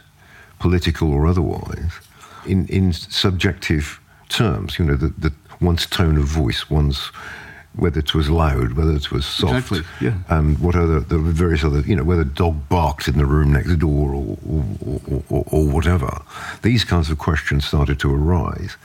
political 0.58 1.12
or 1.12 1.26
otherwise, 1.26 1.92
in, 2.46 2.66
in 2.68 2.92
subjective 2.92 4.00
terms. 4.28 4.78
You 4.78 4.84
know, 4.86 4.96
the, 4.96 5.08
the, 5.08 5.32
one's 5.60 5.86
tone 5.86 6.16
of 6.16 6.24
voice, 6.24 6.70
one's 6.70 7.10
whether 7.76 8.00
it 8.00 8.14
was 8.14 8.28
loud, 8.28 8.72
whether 8.72 8.92
it 8.92 9.12
was 9.12 9.24
soft, 9.24 9.70
Exactly, 9.70 9.82
yeah. 10.00 10.18
and 10.28 10.58
what 10.58 10.74
other 10.74 11.00
the 11.00 11.18
various 11.18 11.62
other 11.62 11.80
you 11.80 11.94
know 11.94 12.02
whether 12.02 12.24
dog 12.24 12.68
barked 12.68 13.06
in 13.06 13.16
the 13.16 13.24
room 13.24 13.52
next 13.52 13.76
door 13.78 14.12
or 14.12 14.38
or, 14.48 14.64
or, 14.84 15.22
or 15.28 15.44
or 15.46 15.68
whatever. 15.68 16.22
These 16.62 16.84
kinds 16.84 17.10
of 17.10 17.18
questions 17.18 17.64
started 17.66 18.00
to 18.00 18.12
arise, 18.12 18.76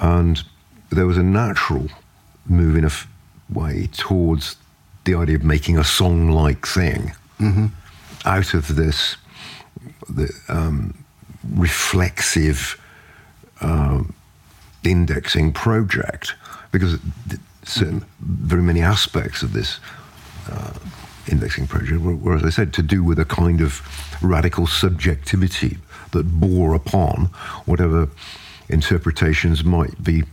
and 0.00 0.42
there 0.90 1.06
was 1.06 1.16
a 1.16 1.22
natural 1.22 1.88
move 2.46 2.76
in 2.76 2.84
a 2.84 2.88
f- 2.88 3.06
way 3.48 3.88
towards 3.92 4.56
the 5.04 5.14
idea 5.14 5.36
of 5.36 5.44
making 5.44 5.78
a 5.78 5.84
song-like 5.84 6.66
thing 6.66 7.12
out 8.24 8.54
of 8.54 8.74
this 8.74 9.16
the 10.08 10.32
um, 10.48 10.94
reflexive 11.54 12.80
um, 13.60 14.14
indexing 14.84 15.52
project 15.52 16.34
because 16.72 16.98
certain, 17.64 18.04
very 18.20 18.62
many 18.62 18.80
aspects 18.80 19.42
of 19.42 19.52
this 19.52 19.80
uh, 20.50 20.72
indexing 21.28 21.66
project 21.66 22.00
were, 22.00 22.14
were, 22.14 22.36
as 22.36 22.44
I 22.44 22.50
said, 22.50 22.72
to 22.74 22.82
do 22.82 23.02
with 23.02 23.18
a 23.18 23.24
kind 23.24 23.60
of 23.60 23.82
radical 24.22 24.66
subjectivity 24.66 25.78
that 26.12 26.24
bore 26.40 26.74
upon 26.74 27.26
whatever 27.66 28.08
interpretations 28.68 29.64
might 29.64 30.02
be 30.02 30.24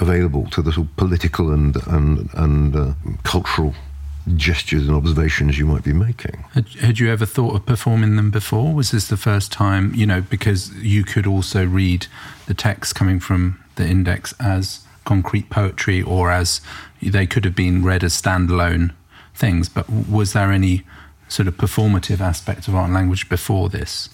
available 0.00 0.46
to 0.50 0.62
the 0.62 0.72
sort 0.72 0.86
of 0.86 0.96
political 0.96 1.52
and 1.52 1.76
and 1.86 2.30
and 2.34 2.76
uh, 2.76 2.92
cultural 3.24 3.74
gestures 4.36 4.86
and 4.86 4.96
observations 4.96 5.58
you 5.58 5.66
might 5.66 5.82
be 5.82 5.92
making. 5.92 6.44
Had, 6.54 6.68
had 6.68 6.98
you 6.98 7.10
ever 7.10 7.26
thought 7.26 7.56
of 7.56 7.66
performing 7.66 8.16
them 8.16 8.30
before? 8.30 8.72
Was 8.72 8.92
this 8.92 9.08
the 9.08 9.16
first 9.16 9.50
time? 9.50 9.94
You 9.94 10.06
know, 10.06 10.20
because 10.20 10.72
you 10.76 11.04
could 11.04 11.26
also 11.26 11.66
read 11.66 12.06
the 12.46 12.54
text 12.54 12.94
coming 12.94 13.20
from 13.20 13.62
the 13.76 13.86
index 13.86 14.34
as 14.40 14.80
concrete 15.04 15.50
poetry, 15.50 16.02
or 16.02 16.30
as 16.30 16.60
they 17.02 17.26
could 17.26 17.44
have 17.44 17.56
been 17.56 17.84
read 17.84 18.04
as 18.04 18.20
standalone 18.20 18.92
things. 19.34 19.68
But 19.68 19.88
was 19.90 20.32
there 20.32 20.52
any 20.52 20.82
sort 21.28 21.48
of 21.48 21.56
performative 21.56 22.20
aspect 22.20 22.68
of 22.68 22.74
art 22.74 22.86
and 22.86 22.94
language 22.94 23.28
before 23.28 23.68
this? 23.68 24.08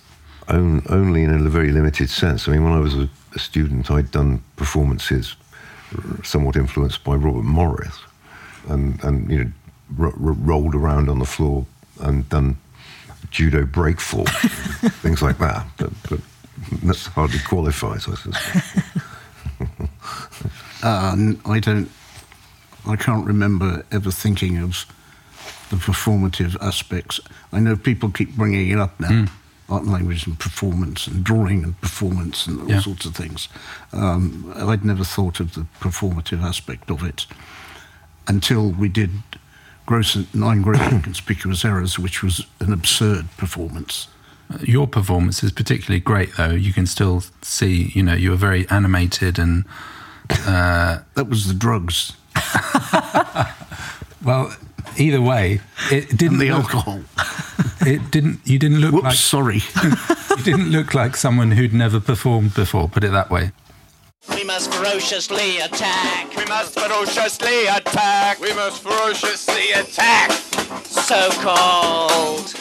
Only 0.48 1.24
in 1.24 1.46
a 1.46 1.50
very 1.50 1.70
limited 1.70 2.08
sense. 2.08 2.48
I 2.48 2.52
mean, 2.52 2.64
when 2.64 2.72
I 2.72 2.78
was 2.78 2.94
a, 2.94 3.08
student, 3.36 3.88
I'd 3.90 4.10
done 4.10 4.42
performances 4.56 5.36
somewhat 6.24 6.56
influenced 6.56 7.04
by 7.04 7.14
Robert 7.14 7.44
Morris, 7.44 7.96
and 8.68 9.02
and 9.04 9.30
you 9.30 9.44
know 9.44 9.52
ro- 9.96 10.14
ro- 10.16 10.36
rolled 10.40 10.74
around 10.74 11.08
on 11.08 11.18
the 11.18 11.26
floor 11.26 11.66
and 12.00 12.28
done 12.28 12.56
judo 13.30 13.64
breakfall, 13.64 14.24
things 15.02 15.22
like 15.22 15.38
that. 15.38 15.66
But, 15.76 15.90
but 16.08 16.20
that 16.88 16.98
hardly 17.14 17.38
qualifies, 17.40 18.06
I 18.08 18.14
suspect. 18.14 18.66
N- 20.82 21.40
I 21.46 21.60
don't. 21.60 21.90
I 22.86 22.96
can't 22.96 23.26
remember 23.26 23.84
ever 23.92 24.10
thinking 24.10 24.58
of 24.58 24.86
the 25.70 25.76
performative 25.76 26.56
aspects. 26.62 27.20
I 27.52 27.60
know 27.60 27.76
people 27.76 28.10
keep 28.10 28.34
bringing 28.36 28.70
it 28.70 28.78
up 28.78 28.98
now. 28.98 29.26
Art 29.68 29.82
and 29.82 29.92
language 29.92 30.26
and 30.26 30.38
performance 30.38 31.06
and 31.06 31.22
drawing 31.22 31.62
and 31.62 31.78
performance 31.82 32.46
and 32.46 32.62
all 32.62 32.70
Yeah. 32.70 32.80
sorts 32.80 33.04
of 33.04 33.14
things. 33.14 33.48
Um, 33.92 34.50
I'd 34.56 34.82
never 34.84 35.04
thought 35.04 35.40
of 35.40 35.54
the 35.54 35.66
performative 35.80 36.42
aspect 36.42 36.90
of 36.90 37.02
it 37.04 37.26
until 38.26 38.70
we 38.70 38.88
did 38.88 39.10
gross 39.84 40.14
and, 40.14 40.34
nine 40.34 40.62
gross 40.62 40.80
and 40.80 41.04
conspicuous 41.10 41.66
errors, 41.66 41.98
which 41.98 42.22
was 42.22 42.46
an 42.60 42.72
absurd 42.72 43.26
performance. 43.36 44.08
Your 44.62 44.86
performance 44.86 45.42
is 45.42 45.52
particularly 45.52 46.00
great, 46.00 46.36
though. 46.36 46.50
You 46.50 46.72
can 46.72 46.86
still 46.86 47.22
see, 47.42 47.92
you 47.94 48.02
know, 48.02 48.14
you 48.14 48.30
were 48.30 48.36
very 48.36 48.68
animated 48.70 49.38
and. 49.38 49.64
Uh, 50.30 50.98
that 51.14 51.28
was 51.28 51.46
the 51.48 51.54
drugs 51.54 52.12
Well, 54.24 54.54
either 54.96 55.20
way, 55.20 55.60
it 55.90 56.16
didn't 56.16 56.38
the 56.38 56.50
look, 56.50 56.64
alcohol. 56.74 57.00
it 57.86 58.10
didn't 58.10 58.40
you 58.44 58.58
didn't 58.58 58.80
look 58.80 58.92
Whoops, 58.92 59.04
like 59.04 59.14
sorry. 59.16 59.62
you 60.36 60.42
didn't 60.42 60.70
look 60.70 60.92
like 60.94 61.16
someone 61.16 61.52
who'd 61.52 61.72
never 61.72 62.00
performed 62.00 62.54
before. 62.54 62.88
Put 62.88 63.04
it 63.04 63.12
that 63.12 63.30
way. 63.30 63.52
We 64.34 64.44
must 64.44 64.72
ferociously 64.72 65.58
attack. 65.58 66.34
We 66.36 66.44
must 66.46 66.78
ferociously 66.78 67.66
attack. 67.66 68.40
We 68.40 68.52
must 68.54 68.82
ferociously 68.82 69.72
attack. 69.72 70.30
So-called 70.84 72.54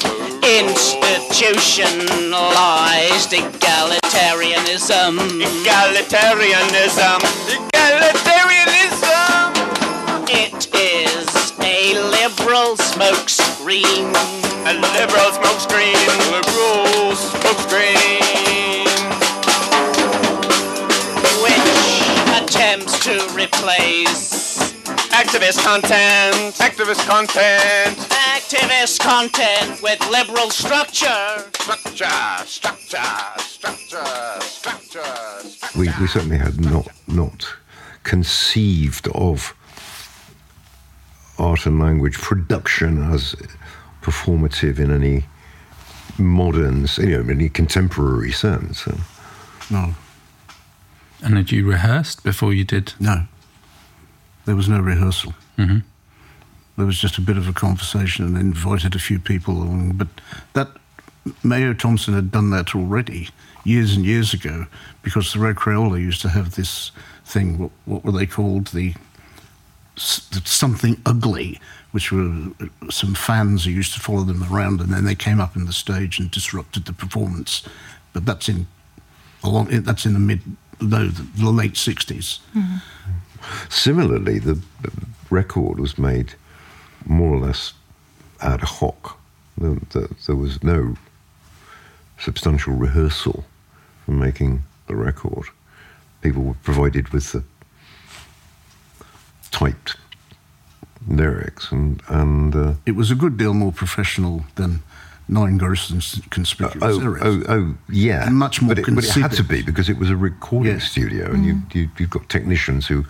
institutionalized 0.44 3.32
egalitarianism. 3.32 5.20
Egalitarianism. 5.44 7.22
Egalitarianism. 7.72 9.54
It 10.30 10.68
is 10.74 11.54
a 11.60 11.94
liberal 12.12 12.76
smokescreen. 12.78 14.14
A 14.66 14.74
liberal 14.74 15.32
smokescreen. 15.32 16.08
Liberal 16.32 17.16
smokescreen. 17.16 18.27
To 23.08 23.26
replace 23.34 24.58
Activist 25.16 25.64
content. 25.64 26.54
Activist 26.56 27.08
content. 27.08 27.98
activist 28.36 29.00
content 29.00 29.82
with 29.82 29.98
liberal 30.10 30.50
structure. 30.50 31.40
Structure. 31.54 32.46
Structure. 32.46 32.98
Structure. 33.38 34.04
Structure. 34.42 35.02
structure. 35.02 35.80
we, 35.80 35.88
we 36.02 36.08
certainly 36.08 36.38
had 36.38 36.60
not 36.60 36.90
not 37.08 37.48
conceived 38.04 39.08
of 39.16 39.56
art 41.40 41.66
and 41.66 41.80
language 41.80 42.18
production 42.18 43.10
as 43.14 43.38
performative 44.02 44.80
in 44.80 44.92
any 44.92 45.26
modern, 46.20 46.86
you 46.98 47.24
know, 47.24 47.32
any 47.32 47.48
contemporary 47.48 48.34
sense. 48.34 48.86
No. 49.72 49.96
And 51.24 51.36
had 51.36 51.52
you 51.52 51.68
rehearsed 51.68 52.24
before 52.24 52.54
you 52.54 52.64
did? 52.64 52.94
No. 53.00 53.24
There 54.46 54.56
was 54.56 54.70
no 54.70 54.80
rehearsal. 54.80 55.34
Mhm. 55.58 55.84
There 56.78 56.86
was 56.86 57.00
just 57.00 57.18
a 57.18 57.22
bit 57.22 57.38
of 57.38 57.48
a 57.48 57.54
conversation 57.54 58.26
and 58.26 58.38
invited 58.38 58.96
a 58.96 59.00
few 59.00 59.20
people 59.20 59.56
along. 59.56 59.94
But 59.94 60.08
that 60.54 60.70
Mayo 61.44 61.74
Thompson 61.74 62.14
had 62.14 62.32
done 62.32 62.52
that 62.52 62.76
already 62.76 63.30
years 63.64 63.96
and 63.96 64.06
years 64.06 64.34
ago 64.34 64.68
because 65.02 65.34
the 65.34 65.40
Red 65.40 65.56
Crayola 65.56 66.00
used 66.00 66.22
to 66.22 66.30
have 66.30 66.56
this 66.56 66.92
thing. 67.26 67.58
What, 67.58 67.72
what 67.86 68.04
were 68.06 68.12
they 68.12 68.28
called? 68.28 68.68
The, 68.68 68.94
the 69.96 70.42
something 70.46 71.02
ugly, 71.06 71.60
which 71.92 72.12
were 72.12 72.52
uh, 72.62 72.68
some 72.92 73.16
fans 73.16 73.66
who 73.66 73.72
used 73.72 73.94
to 73.96 74.00
follow 74.00 74.24
them 74.24 74.44
around, 74.44 74.80
and 74.80 74.94
then 74.94 75.04
they 75.06 75.16
came 75.16 75.40
up 75.42 75.58
on 75.58 75.66
the 75.66 75.74
stage 75.74 76.20
and 76.20 76.30
disrupted 76.30 76.86
the 76.86 76.94
performance. 76.94 77.64
But 78.14 78.26
that's 78.26 78.48
in 78.48 78.68
along 79.44 79.68
that's 79.82 80.06
in 80.06 80.14
the 80.14 80.20
mid 80.20 80.42
the, 80.80 81.26
the 81.36 81.50
late 81.50 81.74
60s. 81.74 82.40
Similarly, 83.70 84.40
the 84.40 84.60
record 85.30 85.80
was 85.80 85.98
made 85.98 86.34
more 87.06 87.34
or 87.36 87.40
less 87.40 87.74
ad 88.42 88.62
hoc. 88.62 89.18
The, 89.58 89.80
the, 89.90 90.16
there 90.26 90.36
was 90.36 90.64
no 90.64 90.96
substantial 92.20 92.74
rehearsal 92.74 93.46
for 94.06 94.12
making 94.12 94.64
the 94.88 94.96
record. 94.96 95.46
People 96.22 96.44
were 96.44 96.56
provided 96.64 97.10
with 97.10 97.32
the 97.32 97.44
typed 99.52 99.98
lyrics, 101.08 101.72
and 101.72 102.02
and 102.08 102.56
uh, 102.56 102.74
It 102.86 102.96
was 102.96 103.12
a 103.12 103.16
good 103.16 103.38
deal 103.38 103.54
more 103.54 103.72
professional 103.72 104.46
than 104.56 104.82
Nine 105.30 105.58
Gross 105.58 105.90
and 105.90 106.32
Conspicuous 106.32 106.96
oh, 106.96 107.00
oh 107.00 107.04
Errors. 107.04 107.22
oh, 107.24 107.44
oh, 107.50 107.78
yeah, 107.90 108.30
Much 108.30 108.62
more 108.62 108.76
But 108.76 108.80
it, 108.88 108.96
but 108.96 109.04
it 109.04 109.12
had 109.12 109.32
to 109.34 109.44
be 109.44 109.62
because 109.62 109.90
it 109.90 109.98
was 109.98 110.10
a 110.10 110.16
recording 110.16 110.74
Yes. 110.74 110.90
studio, 110.90 111.26
and 111.32 111.44
mm. 111.44 111.74
you, 111.74 111.82
you 111.82 111.90
you've 111.98 112.10
got 112.10 112.30
technicians 112.30 112.88
who, 112.88 113.06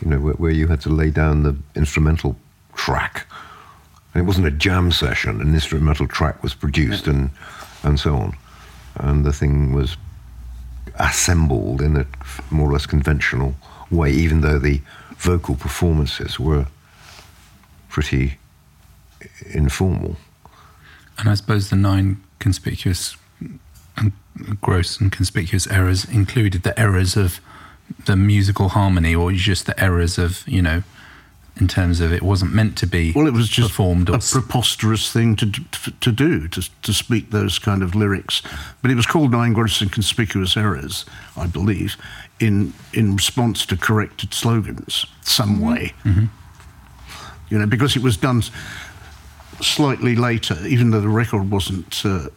you 0.00 0.08
know, 0.08 0.18
where, 0.18 0.34
where 0.34 0.50
you 0.50 0.68
had 0.68 0.80
to 0.82 0.88
lay 0.88 1.10
down 1.10 1.42
the 1.42 1.56
instrumental 1.74 2.36
track, 2.74 3.26
and 4.14 4.22
it 4.22 4.26
wasn't 4.26 4.46
a 4.46 4.50
jam 4.50 4.90
session. 4.90 5.40
An 5.42 5.52
instrumental 5.52 6.08
track 6.08 6.42
was 6.42 6.54
produced, 6.54 7.06
and 7.06 7.30
and 7.82 8.00
so 8.00 8.16
on, 8.16 8.36
and 8.96 9.24
the 9.24 9.32
thing 9.32 9.74
was 9.74 9.96
assembled 10.98 11.82
in 11.82 11.96
a 11.96 12.06
more 12.50 12.70
or 12.70 12.72
less 12.72 12.86
conventional 12.86 13.54
way, 13.90 14.10
even 14.10 14.40
though 14.40 14.58
the 14.58 14.80
vocal 15.18 15.54
performances 15.54 16.40
were 16.40 16.66
pretty 17.88 18.38
informal. 19.50 20.16
And 21.18 21.28
I 21.28 21.34
suppose 21.34 21.70
the 21.70 21.76
nine 21.76 22.22
conspicuous 22.38 23.16
and 23.96 24.12
gross 24.60 25.00
and 25.00 25.10
conspicuous 25.10 25.66
errors 25.66 26.04
included 26.04 26.62
the 26.62 26.78
errors 26.78 27.16
of 27.16 27.40
the 28.06 28.16
musical 28.16 28.70
harmony 28.70 29.14
or 29.14 29.32
just 29.32 29.66
the 29.66 29.82
errors 29.82 30.18
of, 30.18 30.46
you 30.46 30.62
know, 30.62 30.82
in 31.60 31.66
terms 31.66 32.00
of 32.00 32.12
it 32.12 32.22
wasn't 32.22 32.54
meant 32.54 32.78
to 32.78 32.86
be 32.86 33.12
Well, 33.12 33.26
it 33.26 33.32
was 33.32 33.48
just 33.48 33.70
performed 33.70 34.08
a 34.08 34.14
or 34.14 34.18
preposterous 34.18 35.12
thing 35.12 35.34
to, 35.36 35.50
to, 35.50 35.90
to 35.90 36.12
do, 36.12 36.46
to, 36.48 36.68
to 36.82 36.92
speak 36.92 37.30
those 37.30 37.58
kind 37.58 37.82
of 37.82 37.94
lyrics. 37.94 38.42
But 38.80 38.90
it 38.90 38.94
was 38.94 39.06
called 39.06 39.32
Nine 39.32 39.54
Gross 39.54 39.80
and 39.80 39.90
Conspicuous 39.90 40.56
Errors, 40.56 41.04
I 41.36 41.46
believe, 41.46 41.96
in, 42.38 42.74
in 42.92 43.16
response 43.16 43.66
to 43.66 43.76
corrected 43.76 44.34
slogans, 44.34 45.06
some 45.22 45.56
mm-hmm. 45.56 45.68
way. 45.68 45.94
Mm-hmm. 46.04 46.26
You 47.50 47.58
know, 47.58 47.66
because 47.66 47.96
it 47.96 48.02
was 48.02 48.16
done 48.16 48.42
slightly 49.60 50.14
later, 50.16 50.56
even 50.66 50.90
though 50.90 51.00
the 51.00 51.08
record 51.08 51.50
wasn't 51.50 52.02
uh, 52.04 52.28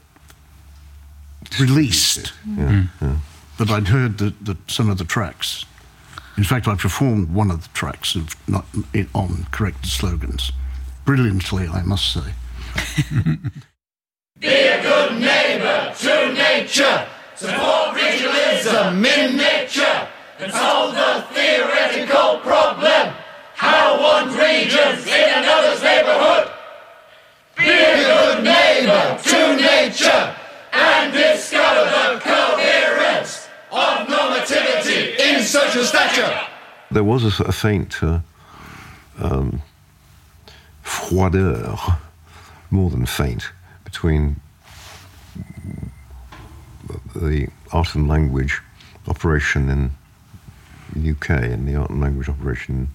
released. 1.60 2.34
Yeah, 2.46 2.86
yeah. 3.02 3.18
But 3.58 3.70
I'd 3.70 3.88
heard 3.88 4.18
the, 4.18 4.34
the, 4.42 4.58
some 4.68 4.90
of 4.90 4.98
the 4.98 5.04
tracks. 5.04 5.66
In 6.38 6.44
fact, 6.44 6.68
I 6.68 6.76
performed 6.76 7.34
one 7.34 7.52
of 7.52 7.64
the 7.64 7.70
tracks 7.70 8.16
of 8.16 8.36
not, 8.48 8.66
in, 8.94 9.08
on 9.14 9.48
corrected 9.52 9.86
slogans. 9.92 10.52
Brilliantly, 11.06 11.68
I 11.68 11.84
must 11.84 12.14
say. 12.14 12.34
Be 14.40 14.48
a 14.48 14.82
good 14.82 15.20
neighbor 15.20 15.94
to 16.00 16.34
nature. 16.34 17.08
Support 17.36 17.98
regionalism 17.98 19.06
in 19.06 19.38
nature 19.38 20.08
and 20.40 20.52
solve 20.52 20.96
the 20.96 21.26
theoretical 21.34 22.40
problem. 22.40 23.14
How 23.56 24.02
one 24.02 24.30
region's 24.30 25.06
in 25.06 25.44
another's 25.44 25.84
neighborhood. 25.84 26.52
To 28.82 29.56
nature 29.58 30.36
and 30.74 31.14
discover 31.14 31.86
the 31.86 32.20
coherence 32.20 33.48
of 33.72 34.08
normativity 34.08 35.20
in 35.20 35.44
social 35.44 35.84
stature. 35.84 36.36
There 36.90 37.04
was 37.04 37.40
a, 37.40 37.44
a 37.44 37.52
faint 37.52 38.02
uh, 38.02 38.22
um, 39.20 39.62
froideur, 40.84 42.00
more 42.72 42.90
than 42.90 43.06
faint, 43.06 43.52
between 43.84 44.38
the 47.16 47.50
art 47.72 47.94
and 47.94 48.08
language 48.08 48.64
operation 49.08 49.70
in 49.70 49.92
the 50.96 51.12
UK 51.12 51.30
and 51.30 51.68
the 51.68 51.76
art 51.76 51.92
and 51.92 52.02
language 52.02 52.30
operation 52.30 52.76
in 52.76 52.88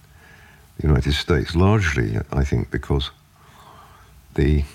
the 0.79 0.87
United 0.89 1.13
States. 1.13 1.55
Largely, 1.55 2.17
I 2.33 2.43
think, 2.43 2.71
because 2.71 3.09
the 4.35 4.65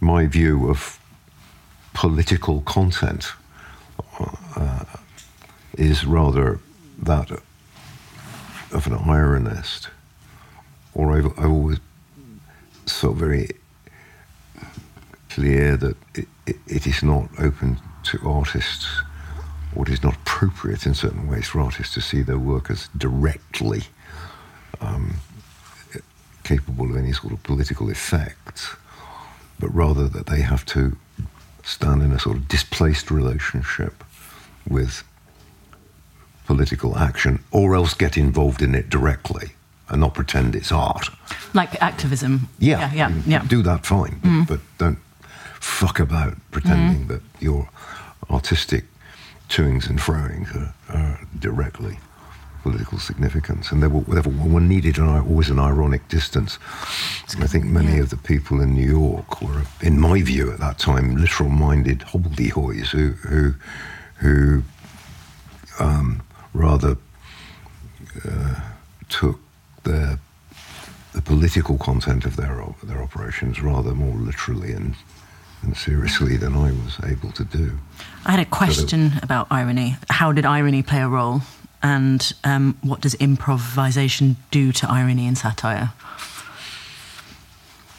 my 0.00 0.26
view 0.26 0.70
of 0.70 0.98
political 1.94 2.60
content 2.62 3.32
uh, 4.56 4.84
is 5.76 6.04
rather 6.04 6.60
that 6.98 7.30
of 7.30 8.86
an 8.86 8.92
ironist, 8.92 9.88
or 10.94 11.16
I've, 11.16 11.26
I've 11.38 11.50
always 11.50 11.78
felt 12.86 13.16
very 13.16 13.50
clear 15.30 15.76
that 15.76 15.96
it, 16.14 16.28
it, 16.46 16.56
it 16.66 16.86
is 16.86 17.02
not 17.02 17.28
open 17.38 17.78
to 18.04 18.18
artists, 18.28 18.86
or 19.74 19.86
it 19.86 19.92
is 19.92 20.02
not 20.02 20.14
appropriate 20.14 20.86
in 20.86 20.94
certain 20.94 21.28
ways 21.28 21.48
for 21.48 21.60
artists 21.60 21.94
to 21.94 22.00
see 22.00 22.22
their 22.22 22.38
work 22.38 22.70
as 22.70 22.88
directly 22.96 23.82
um, 24.80 25.16
capable 26.44 26.90
of 26.90 26.96
any 26.96 27.12
sort 27.12 27.32
of 27.32 27.42
political 27.42 27.90
effect, 27.90 28.76
but 29.58 29.74
rather 29.74 30.08
that 30.08 30.26
they 30.26 30.40
have 30.40 30.64
to 30.66 30.96
stand 31.64 32.02
in 32.02 32.12
a 32.12 32.18
sort 32.18 32.36
of 32.36 32.48
displaced 32.48 33.10
relationship 33.10 34.04
with 34.68 35.02
political 36.46 36.96
action, 36.96 37.42
or 37.50 37.74
else 37.74 37.92
get 37.92 38.16
involved 38.16 38.62
in 38.62 38.74
it 38.74 38.88
directly 38.88 39.50
and 39.90 40.00
not 40.00 40.14
pretend 40.14 40.56
it's 40.56 40.72
art. 40.72 41.08
Like 41.54 41.80
activism. 41.82 42.48
Yeah, 42.58 42.92
Yeah, 42.92 43.10
yeah. 43.10 43.22
yeah. 43.26 43.44
Do 43.46 43.62
that 43.62 43.84
fine, 43.84 44.18
but, 44.22 44.28
mm. 44.28 44.48
but 44.48 44.60
don't 44.78 44.98
fuck 45.60 46.00
about 46.00 46.36
pretending 46.50 47.04
mm. 47.04 47.08
that 47.08 47.22
your 47.40 47.68
artistic 48.30 48.84
toings 49.48 49.88
and 49.88 49.98
froings 49.98 50.54
are, 50.54 50.74
are 50.88 51.20
directly 51.38 51.98
political 52.68 52.98
significance. 52.98 53.72
And 53.72 53.82
there 53.82 53.88
were, 53.88 54.02
there 54.14 54.32
were 54.54 54.60
needed 54.60 54.98
an, 54.98 55.08
always 55.08 55.50
an 55.50 55.58
ironic 55.58 56.06
distance. 56.08 56.58
And 57.34 57.42
I 57.42 57.46
think 57.46 57.64
many 57.64 57.98
of 57.98 58.10
the 58.10 58.16
people 58.16 58.60
in 58.60 58.74
New 58.74 58.90
York 59.02 59.42
were, 59.42 59.62
in 59.80 59.98
my 59.98 60.22
view 60.22 60.52
at 60.52 60.60
that 60.60 60.78
time, 60.78 61.16
literal-minded 61.16 62.00
hobbledehoys 62.00 62.88
who 62.88 63.12
who 63.28 63.54
who 64.16 64.62
um, 65.80 66.22
rather 66.52 66.96
uh, 68.28 68.60
took 69.08 69.38
their 69.84 70.18
the 71.12 71.22
political 71.22 71.78
content 71.78 72.24
of 72.24 72.36
their 72.36 72.62
their 72.84 73.02
operations 73.02 73.62
rather 73.62 73.94
more 73.94 74.16
literally 74.16 74.72
and, 74.72 74.94
and 75.62 75.76
seriously 75.76 76.36
than 76.36 76.54
I 76.54 76.70
was 76.84 76.94
able 77.12 77.32
to 77.32 77.44
do. 77.44 77.78
I 78.26 78.32
had 78.32 78.40
a 78.40 78.44
question 78.44 79.12
about 79.22 79.46
irony. 79.50 79.96
How 80.10 80.32
did 80.32 80.44
irony 80.44 80.82
play 80.82 81.00
a 81.00 81.08
role? 81.08 81.40
And 81.82 82.32
um, 82.44 82.76
what 82.82 83.00
does 83.00 83.14
improvisation 83.14 84.36
do 84.50 84.72
to 84.72 84.90
irony 84.90 85.26
and 85.26 85.38
satire? 85.38 85.92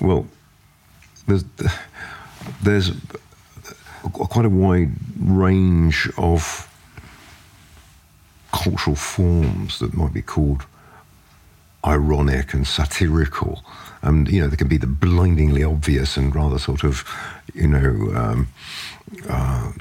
Well, 0.01 0.27
there's 1.27 1.43
there's 2.61 2.91
quite 4.13 4.45
a 4.45 4.49
wide 4.49 4.91
range 5.19 6.09
of 6.17 6.67
cultural 8.51 8.95
forms 8.95 9.79
that 9.79 9.93
might 9.93 10.13
be 10.13 10.21
called 10.21 10.65
ironic 11.85 12.53
and 12.53 12.65
satirical. 12.67 13.63
And, 14.01 14.29
you 14.29 14.41
know, 14.41 14.47
there 14.47 14.57
can 14.57 14.67
be 14.67 14.77
the 14.77 14.87
blindingly 14.87 15.63
obvious 15.63 16.17
and 16.17 16.33
rather 16.35 16.57
sort 16.57 16.83
of, 16.83 17.05
you 17.53 17.67
know, 17.67 18.15
um, 18.15 18.47
uh, 19.29 19.71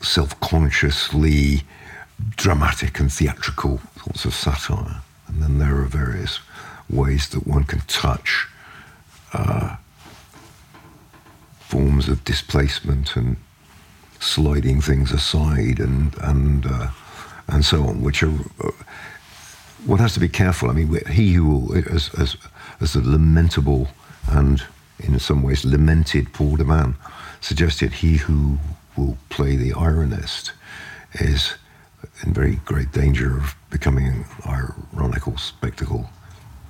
self 0.00 0.38
consciously 0.40 1.62
dramatic 2.36 2.98
and 3.00 3.12
theatrical 3.12 3.80
sorts 4.02 4.24
of 4.24 4.34
satire. 4.34 5.02
And 5.28 5.42
then 5.42 5.58
there 5.58 5.76
are 5.76 5.84
various 5.84 6.40
ways 6.90 7.28
that 7.30 7.46
one 7.46 7.64
can 7.64 7.80
touch 7.80 8.46
uh, 9.32 9.76
forms 11.60 12.08
of 12.08 12.24
displacement 12.24 13.16
and 13.16 13.36
sliding 14.20 14.80
things 14.80 15.10
aside 15.12 15.80
and, 15.80 16.14
and, 16.18 16.66
uh, 16.66 16.88
and 17.48 17.64
so 17.64 17.84
on, 17.84 18.02
which 18.02 18.22
are 18.22 18.34
uh, 18.62 18.70
one 19.86 19.98
has 19.98 20.14
to 20.14 20.20
be 20.20 20.28
careful. 20.28 20.70
I 20.70 20.74
mean, 20.74 21.00
he 21.10 21.32
who 21.32 21.74
as, 21.90 22.10
as, 22.14 22.36
as 22.80 22.92
the 22.92 23.00
lamentable 23.00 23.88
and 24.28 24.62
in 25.00 25.18
some 25.18 25.42
ways 25.42 25.64
lamented 25.64 26.32
Paul 26.32 26.56
de 26.56 26.64
Man 26.64 26.94
suggested, 27.40 27.92
he 27.92 28.18
who 28.18 28.58
will 28.96 29.18
play 29.30 29.56
the 29.56 29.72
ironist 29.72 30.52
is 31.14 31.54
in 32.22 32.32
very 32.32 32.56
great 32.64 32.92
danger 32.92 33.36
of 33.36 33.54
becoming 33.70 34.06
an 34.06 34.24
ironical 34.46 35.36
spectacle, 35.36 36.08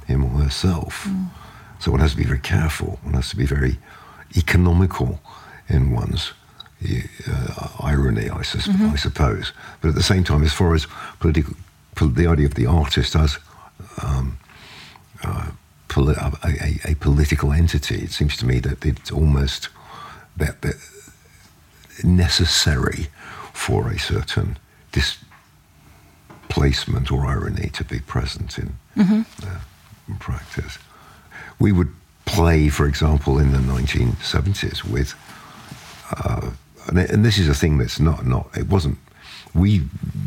him 0.07 0.25
or 0.25 0.43
herself. 0.43 1.07
So 1.79 1.91
one 1.91 2.01
has 2.01 2.13
to 2.13 2.17
be 2.17 2.25
very 2.25 2.39
careful. 2.41 2.99
One 3.03 3.15
has 3.15 3.29
to 3.31 3.37
be 3.37 3.47
very 3.47 3.79
economical 4.37 5.21
in 5.69 5.91
one's 5.91 6.33
uh, 7.29 7.69
irony, 7.81 8.31
I, 8.31 8.43
sus- 8.43 8.69
I 8.69 8.97
suppose. 8.97 9.53
But 9.81 9.89
at 9.89 9.95
the 9.95 10.03
same 10.03 10.25
time, 10.25 10.43
as 10.43 10.53
far 10.53 10.75
as 10.75 10.87
political, 11.21 11.55
pol- 11.95 12.09
the 12.09 12.27
idea 12.27 12.47
of 12.47 12.55
the 12.55 12.67
artist 12.67 13.15
as 13.17 13.39
um, 14.03 14.39
uh, 15.23 15.51
poli- 15.89 16.15
a, 16.17 16.33
a, 16.45 16.93
a 16.93 16.95
political 16.97 17.53
entity, 17.53 17.97
it 17.97 18.11
seems 18.13 18.37
to 18.39 18.47
me 18.47 18.59
that 18.61 18.85
it's 18.85 19.11
almost 19.13 19.69
that, 20.37 20.63
that 20.63 20.77
necessary 22.03 23.09
for 23.53 23.91
a 23.91 23.99
certain 23.99 24.59
displacement 26.49 27.11
or 27.11 27.27
irony 27.27 27.71
to 27.71 27.85
be 27.85 27.99
present 28.01 28.59
in, 28.59 28.75
uh, 28.99 29.61
in 30.09 30.17
practice. 30.17 30.79
We 31.59 31.73
would 31.73 31.89
play, 32.25 32.69
for 32.69 32.87
example, 32.87 33.39
in 33.39 33.53
the 33.53 33.59
1970s 33.59 34.85
with, 34.85 35.15
uh, 36.25 36.51
and, 36.89 36.99
and 36.99 37.25
this 37.25 37.39
is 37.39 37.49
a 37.49 37.55
thing 37.55 37.79
that's 37.79 37.99
not, 38.01 38.27
not, 38.27 38.49
it 38.57 38.69
wasn't, 38.69 38.99
we 39.55 39.83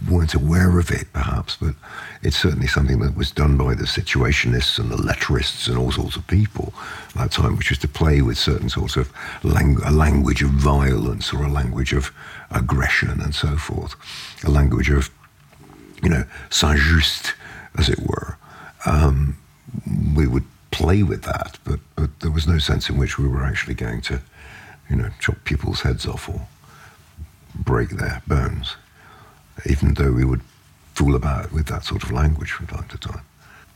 weren't 0.10 0.34
aware 0.36 0.78
of 0.78 0.92
it 0.92 1.12
perhaps, 1.12 1.58
but 1.58 1.74
it's 2.22 2.38
certainly 2.38 2.68
something 2.68 3.00
that 3.00 3.16
was 3.18 3.32
done 3.32 3.58
by 3.58 3.74
the 3.74 3.86
situationists 3.86 4.78
and 4.78 4.92
the 4.92 4.98
letterists 4.98 5.68
and 5.68 5.78
all 5.78 5.92
sorts 5.92 6.16
of 6.16 6.26
people 6.28 6.74
at 7.10 7.16
that 7.16 7.32
time, 7.32 7.56
which 7.58 7.70
was 7.70 7.80
to 7.80 7.88
play 7.88 8.22
with 8.22 8.38
certain 8.38 8.70
sorts 8.70 8.96
of 8.96 9.12
lang- 9.44 9.82
a 9.84 9.92
language 9.92 10.44
of 10.44 10.50
violence 10.50 11.34
or 11.34 11.44
a 11.44 11.50
language 11.52 11.92
of 11.94 12.12
aggression 12.52 13.20
and 13.22 13.34
so 13.34 13.58
forth, 13.58 13.96
a 14.44 14.50
language 14.50 14.90
of, 14.90 15.10
you 16.04 16.10
know, 16.10 16.24
Saint-Just, 16.50 17.34
as 17.78 17.90
it 17.90 18.00
were. 18.00 18.38
Um, 18.86 19.38
we 20.16 20.28
would 20.28 20.44
play 20.72 21.04
with 21.04 21.24
that, 21.24 21.58
but, 21.64 21.80
but 21.96 22.20
there 22.20 22.32
was 22.32 22.48
no 22.48 22.58
sense 22.58 22.90
in 22.90 22.98
which 22.98 23.18
we 23.18 23.28
were 23.28 23.44
actually 23.44 23.74
going 23.76 24.02
to, 24.02 24.22
you 24.90 24.96
know, 24.96 25.10
chop 25.20 25.44
people's 25.44 25.82
heads 25.82 26.06
off 26.06 26.28
or 26.30 26.48
break 27.56 27.90
their 27.92 28.22
bones, 28.28 28.76
even 29.70 29.94
though 29.94 30.12
we 30.12 30.26
would 30.26 30.42
fool 30.94 31.16
about 31.16 31.52
with 31.52 31.66
that 31.68 31.84
sort 31.86 32.04
of 32.04 32.12
language 32.12 32.52
from 32.52 32.68
time 32.68 32.88
to 32.90 32.98
time. 32.98 33.22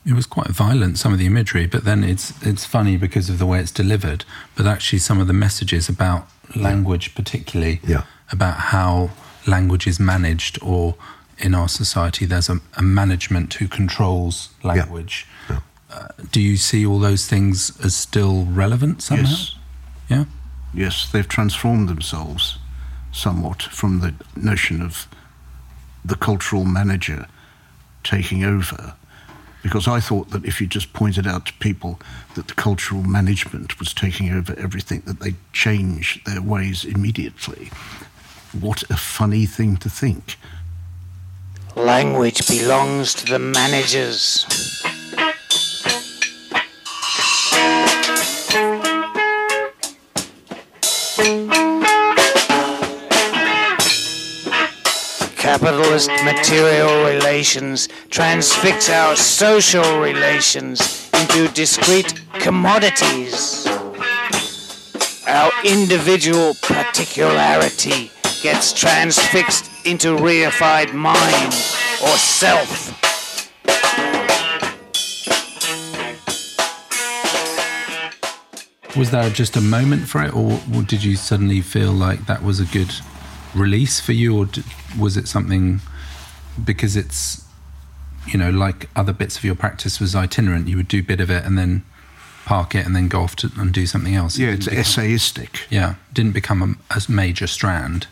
It 0.05 0.13
was 0.13 0.25
quite 0.25 0.47
violent, 0.47 0.97
some 0.97 1.11
of 1.13 1.19
the 1.19 1.25
imagery, 1.25 1.65
but 1.67 1.83
then 1.83 2.03
it's 2.03 2.31
it's 2.45 2.63
funny 2.65 2.95
because 2.95 3.29
of 3.29 3.37
the 3.37 3.45
way 3.45 3.59
it's 3.59 3.71
delivered. 3.71 4.23
But 4.55 4.65
actually, 4.65 4.99
some 4.99 5.19
of 5.19 5.27
the 5.27 5.33
messages 5.33 5.89
about 5.89 6.27
language, 6.55 7.13
particularly 7.15 7.81
Yeah. 7.85 8.03
about 8.31 8.55
how 8.73 9.11
language 9.45 9.85
is 9.87 9.99
managed, 9.99 10.57
or 10.61 10.95
in 11.39 11.55
our 11.55 11.67
society, 11.67 12.25
there's 12.25 12.49
a, 12.49 12.59
a 12.75 12.81
management 12.81 13.53
who 13.55 13.67
controls 13.67 14.49
language. 14.63 15.25
Yeah. 15.49 15.59
Uh, 15.91 16.07
do 16.31 16.41
you 16.41 16.57
see 16.57 16.85
all 16.85 16.99
those 16.99 17.25
things 17.27 17.77
as 17.83 17.95
still 17.95 18.45
relevant 18.45 19.01
somehow? 19.01 19.23
Yes. 19.23 19.55
Yeah. 20.09 20.25
Yes, 20.73 21.09
they've 21.11 21.27
transformed 21.27 21.89
themselves 21.89 22.59
somewhat 23.11 23.63
from 23.63 24.01
the 24.01 24.13
notion 24.35 24.81
of 24.81 25.07
the 26.05 26.15
cultural 26.15 26.63
manager 26.63 27.25
taking 28.03 28.43
over. 28.43 28.93
Because 29.63 29.87
I 29.87 29.99
thought 29.99 30.29
that 30.29 30.45
if 30.45 30.61
you 30.61 30.67
just 30.67 30.93
pointed 30.93 31.27
out 31.27 31.47
to 31.47 31.53
people 31.53 31.99
that 32.35 32.47
the 32.47 32.53
cultural 32.53 33.03
management 33.03 33.77
was 33.79 33.93
taking 33.93 34.31
over 34.31 34.57
everything, 34.57 35.01
that 35.01 35.19
they'd 35.19 35.35
change 35.51 36.23
their 36.23 36.41
ways 36.41 36.85
immediately. 36.85 37.71
What 38.57 38.83
a 38.89 38.95
funny 38.95 39.45
thing 39.45 39.77
to 39.77 39.89
think. 39.89 40.37
Language 41.85 42.45
belongs 42.49 43.13
to 43.13 43.25
the 43.25 43.39
managers. 43.39 44.45
Capitalist 55.37 56.09
material 56.25 57.05
relations 57.05 57.87
transfix 58.09 58.89
our 58.89 59.15
social 59.15 60.01
relations 60.01 61.09
into 61.13 61.47
discrete 61.53 62.21
commodities. 62.33 63.65
Our 65.25 65.51
individual 65.63 66.55
particularity 66.61 68.11
gets 68.43 68.73
transfixed 68.73 69.68
into 69.89 70.09
reified 70.15 70.93
mind 70.93 71.47
or 72.03 72.15
self. 72.17 72.95
Was 78.97 79.11
there 79.11 79.29
just 79.29 79.55
a 79.55 79.61
moment 79.61 80.07
for 80.07 80.23
it, 80.23 80.33
or 80.35 80.59
or 80.75 80.81
did 80.81 81.03
you 81.03 81.15
suddenly 81.15 81.61
feel 81.61 81.91
like 81.91 82.25
that 82.25 82.43
was 82.43 82.59
a 82.59 82.65
good 82.65 82.91
release 83.55 83.99
for 83.99 84.13
you, 84.13 84.35
or 84.37 84.47
was 84.99 85.15
it 85.15 85.27
something 85.27 85.79
because 86.63 86.95
it's 86.95 87.45
you 88.27 88.37
know 88.37 88.49
like 88.49 88.89
other 88.95 89.13
bits 89.13 89.37
of 89.37 89.43
your 89.43 89.55
practice 89.55 89.99
was 89.99 90.15
itinerant? 90.15 90.67
You 90.67 90.77
would 90.77 90.87
do 90.87 90.99
a 90.99 91.03
bit 91.03 91.21
of 91.21 91.29
it 91.29 91.45
and 91.45 91.57
then 91.57 91.83
park 92.45 92.73
it 92.73 92.85
and 92.85 92.95
then 92.95 93.07
go 93.07 93.21
off 93.21 93.35
to, 93.37 93.51
and 93.57 93.71
do 93.71 93.85
something 93.85 94.15
else. 94.15 94.37
It 94.37 94.41
Yeah, 94.43 94.49
it's 94.53 94.65
become- 94.67 94.83
essayistic. 94.83 95.49
yeah, 95.69 95.95
didn't 96.11 96.33
become 96.33 96.77
a, 96.89 96.95
a 96.97 97.01
major 97.11 97.45
strand. 97.47 98.07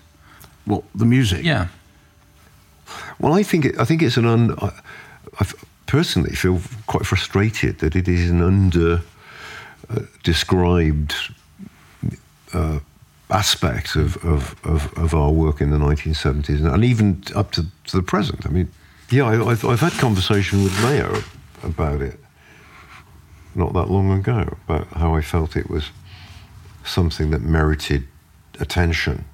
What, 0.67 0.83
the 0.93 1.05
music? 1.05 1.43
Yeah, 1.43 1.67
Well, 3.19 3.33
I 3.33 3.43
think 3.43 3.65
it, 3.65 3.79
I 3.79 3.85
think 3.85 4.01
it's 4.01 4.17
an 4.17 4.25
un. 4.25 4.55
I, 4.61 4.71
I 5.39 5.45
personally 5.85 6.35
feel 6.35 6.61
quite 6.85 7.05
frustrated 7.05 7.79
that 7.79 7.95
it 7.95 8.07
is 8.07 8.29
an 8.29 8.41
under 8.41 9.01
uh, 9.89 10.01
described 10.23 11.15
uh, 12.53 12.79
aspect 13.29 13.95
of, 13.95 14.17
of, 14.23 14.55
of, 14.63 14.93
of 14.97 15.13
our 15.13 15.31
work 15.31 15.61
in 15.61 15.71
the 15.71 15.77
1970s 15.77 16.57
and, 16.59 16.67
and 16.67 16.83
even 16.83 17.23
up 17.35 17.51
to, 17.51 17.65
to 17.85 17.97
the 17.97 18.03
present. 18.03 18.45
I 18.45 18.49
mean, 18.49 18.71
yeah, 19.09 19.23
I, 19.23 19.51
I've, 19.51 19.65
I've 19.65 19.79
had 19.79 19.93
conversation 19.93 20.63
with 20.63 20.73
Mayo 20.83 21.21
about 21.63 22.01
it 22.01 22.19
not 23.55 23.73
that 23.73 23.89
long 23.89 24.11
ago 24.11 24.55
about 24.65 24.87
how 24.87 25.15
I 25.15 25.21
felt 25.21 25.55
it 25.55 25.69
was 25.69 25.89
something 26.85 27.31
that 27.31 27.41
merited 27.41 28.07
attention. 28.59 29.25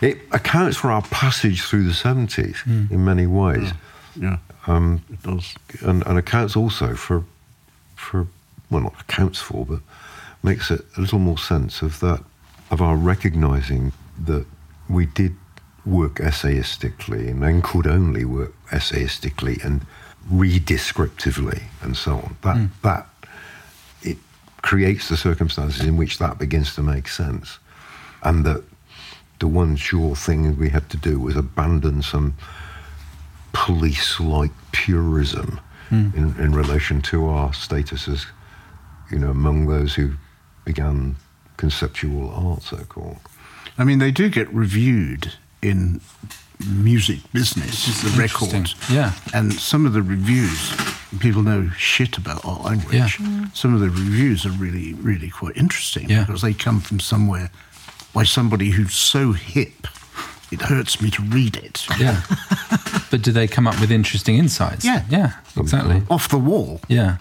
It 0.00 0.18
accounts 0.32 0.76
for 0.76 0.90
our 0.90 1.02
passage 1.02 1.62
through 1.62 1.84
the 1.84 1.92
70s 1.92 2.56
in 2.90 3.04
many 3.04 3.26
ways 3.26 3.72
Yeah, 4.16 4.38
um, 4.66 5.02
it 5.10 5.22
does. 5.22 5.54
and, 5.82 6.06
and 6.06 6.18
accounts 6.18 6.56
also 6.56 6.94
for, 6.94 7.24
for 7.96 8.26
well, 8.70 8.82
not 8.82 9.00
accounts 9.00 9.40
for, 9.40 9.64
but 9.66 9.80
makes 10.42 10.70
it 10.70 10.84
a 10.96 11.00
little 11.00 11.18
more 11.18 11.38
sense 11.38 11.82
of 11.82 12.00
that, 12.00 12.22
of 12.70 12.80
our 12.82 12.96
recognizing 12.96 13.92
that 14.26 14.44
we 14.88 15.06
did 15.06 15.34
work 15.86 16.14
essayistically 16.16 17.28
and 17.28 17.42
then 17.42 17.62
could 17.62 17.86
only 17.86 18.24
work 18.24 18.52
essayistically 18.70 19.62
and 19.64 19.84
redescriptively 20.30 21.62
and 21.82 21.96
so 21.96 22.16
on. 22.16 22.36
That, 22.42 22.68
that, 22.82 23.06
it 24.02 24.18
creates 24.62 25.08
the 25.08 25.16
circumstances 25.16 25.80
in 25.84 25.96
which 25.96 26.18
that 26.18 26.38
begins 26.38 26.74
to 26.76 26.82
make 26.82 27.08
sense. 27.08 27.58
And 28.22 28.44
that 28.44 28.62
the 29.42 29.48
one 29.48 29.74
sure 29.74 30.14
thing 30.14 30.56
we 30.56 30.68
had 30.68 30.88
to 30.88 30.96
do 30.96 31.18
was 31.18 31.34
abandon 31.34 32.00
some 32.00 32.32
police-like 33.52 34.52
purism 34.70 35.60
hmm. 35.88 36.10
in, 36.14 36.36
in 36.38 36.52
relation 36.52 37.02
to 37.02 37.26
our 37.26 37.52
status 37.52 38.06
as, 38.06 38.24
you 39.10 39.18
know, 39.18 39.30
among 39.30 39.66
those 39.66 39.96
who 39.96 40.12
began 40.64 41.16
conceptual 41.56 42.30
art, 42.30 42.62
so-called. 42.62 43.18
I 43.76 43.82
mean, 43.82 43.98
they 43.98 44.12
do 44.12 44.28
get 44.28 44.48
reviewed 44.54 45.32
in 45.60 46.00
music 46.64 47.18
business, 47.32 48.00
the 48.00 48.10
records. 48.10 48.54
interesting. 48.54 48.94
Yeah. 48.94 49.12
And 49.34 49.52
some 49.52 49.86
of 49.86 49.92
the 49.92 50.02
reviews, 50.02 50.72
people 51.18 51.42
know 51.42 51.68
shit 51.70 52.16
about 52.16 52.44
our 52.44 52.60
language. 52.60 53.18
Yeah. 53.18 53.46
Some 53.54 53.74
of 53.74 53.80
the 53.80 53.90
reviews 53.90 54.46
are 54.46 54.50
really, 54.50 54.94
really 54.94 55.30
quite 55.30 55.56
interesting 55.56 56.08
Yeah. 56.08 56.22
because 56.26 56.42
they 56.42 56.54
come 56.54 56.80
from 56.80 57.00
somewhere 57.00 57.50
by 58.12 58.24
somebody 58.24 58.70
who's 58.70 58.94
so 58.94 59.32
hip, 59.32 59.86
it 60.50 60.60
hurts 60.62 61.00
me 61.00 61.10
to 61.10 61.22
read 61.22 61.56
it. 61.56 61.86
yeah. 61.98 62.22
but 63.10 63.22
do 63.22 63.32
they 63.32 63.46
come 63.46 63.66
up 63.66 63.80
with 63.80 63.90
interesting 63.90 64.36
insights? 64.36 64.84
Yeah. 64.84 65.04
yeah, 65.08 65.32
exactly. 65.56 66.02
Off 66.10 66.28
the 66.28 66.38
wall, 66.38 66.80
Yeah, 66.88 67.16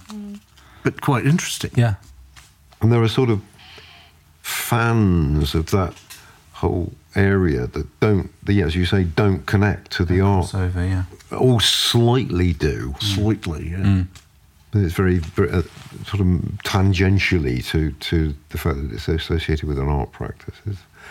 but 0.83 1.01
quite 1.01 1.25
interesting. 1.25 1.71
yeah. 1.75 1.95
And 2.81 2.91
there 2.91 3.01
are 3.01 3.07
sort 3.07 3.29
of 3.29 3.41
fans 4.41 5.53
of 5.55 5.69
that 5.71 5.93
whole 6.53 6.91
area 7.15 7.67
that 7.67 7.99
don't, 7.99 8.29
the, 8.45 8.61
as 8.61 8.75
you 8.75 8.85
say, 8.85 9.03
don't 9.03 9.45
connect 9.45 9.91
to 9.91 10.05
the 10.05 10.21
art. 10.21 10.47
Crossover, 10.47 10.89
yeah. 10.89 11.37
All 11.37 11.59
slightly 11.59 12.53
do. 12.53 12.95
Slightly, 12.99 13.69
yeah. 13.69 13.77
Mm. 13.77 14.07
It's 14.73 14.93
very, 14.93 15.17
very 15.17 15.49
uh, 15.51 15.63
sort 16.05 16.21
of 16.21 16.27
tangentially 16.63 17.63
to, 17.71 17.91
to 17.91 18.33
the 18.49 18.57
fact 18.57 18.77
that 18.77 18.91
it's 18.93 19.07
associated 19.07 19.67
with 19.67 19.77
an 19.77 19.89
art 19.89 20.11
practice, 20.13 20.55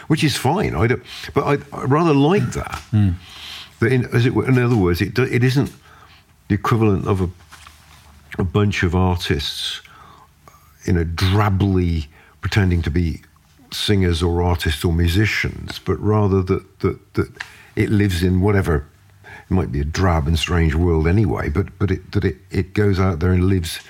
which 0.09 0.25
is 0.25 0.37
fine. 0.37 0.75
I 0.75 0.87
don't, 0.87 1.03
but 1.35 1.45
I, 1.45 1.77
I 1.77 1.85
rather 1.85 2.15
like 2.15 2.53
that. 2.53 2.83
That 3.81 3.93
in, 3.93 4.07
as 4.15 4.25
it 4.27 4.35
were, 4.35 4.49
in 4.49 4.59
other 4.59 4.77
words, 4.77 5.01
it 5.03 5.13
do- 5.15 5.25
it 5.25 5.45
isn't 5.45 5.73
the 6.49 6.55
equivalent 6.55 7.07
of 7.07 7.21
a 7.21 7.29
a 8.39 8.45
bunch 8.45 8.83
of 8.83 8.95
artists, 8.95 9.81
you 10.87 10.93
know, 10.93 11.05
drably 11.05 12.07
pretending 12.41 12.81
to 12.83 12.91
be 12.91 13.21
singers 13.73 14.23
or 14.23 14.41
artists 14.43 14.85
or 14.85 14.93
musicians, 14.93 15.79
but 15.79 15.99
rather 16.01 16.41
that 16.43 16.81
that 16.81 17.15
that 17.15 17.29
it 17.77 17.91
lives 17.91 18.23
in 18.23 18.41
whatever. 18.41 18.87
It 19.51 19.55
might 19.55 19.73
be 19.73 19.81
a 19.81 19.85
drab 19.85 20.29
and 20.29 20.39
strange 20.39 20.75
world 20.77 21.09
anyway, 21.09 21.49
but 21.49 21.77
but 21.79 21.91
it 21.91 22.13
that 22.13 22.25
it, 22.25 22.37
it 22.51 22.73
goes 22.73 23.01
out 23.01 23.19
there 23.19 23.33
and 23.33 23.49
lives, 23.49 23.81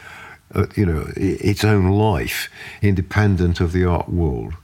uh, 0.54 0.66
you 0.74 0.86
know, 0.86 1.04
its 1.16 1.64
own 1.64 1.90
life, 1.90 2.48
independent 2.80 3.60
of 3.60 3.72
the 3.72 3.84
art 3.84 4.08
world, 4.08 4.54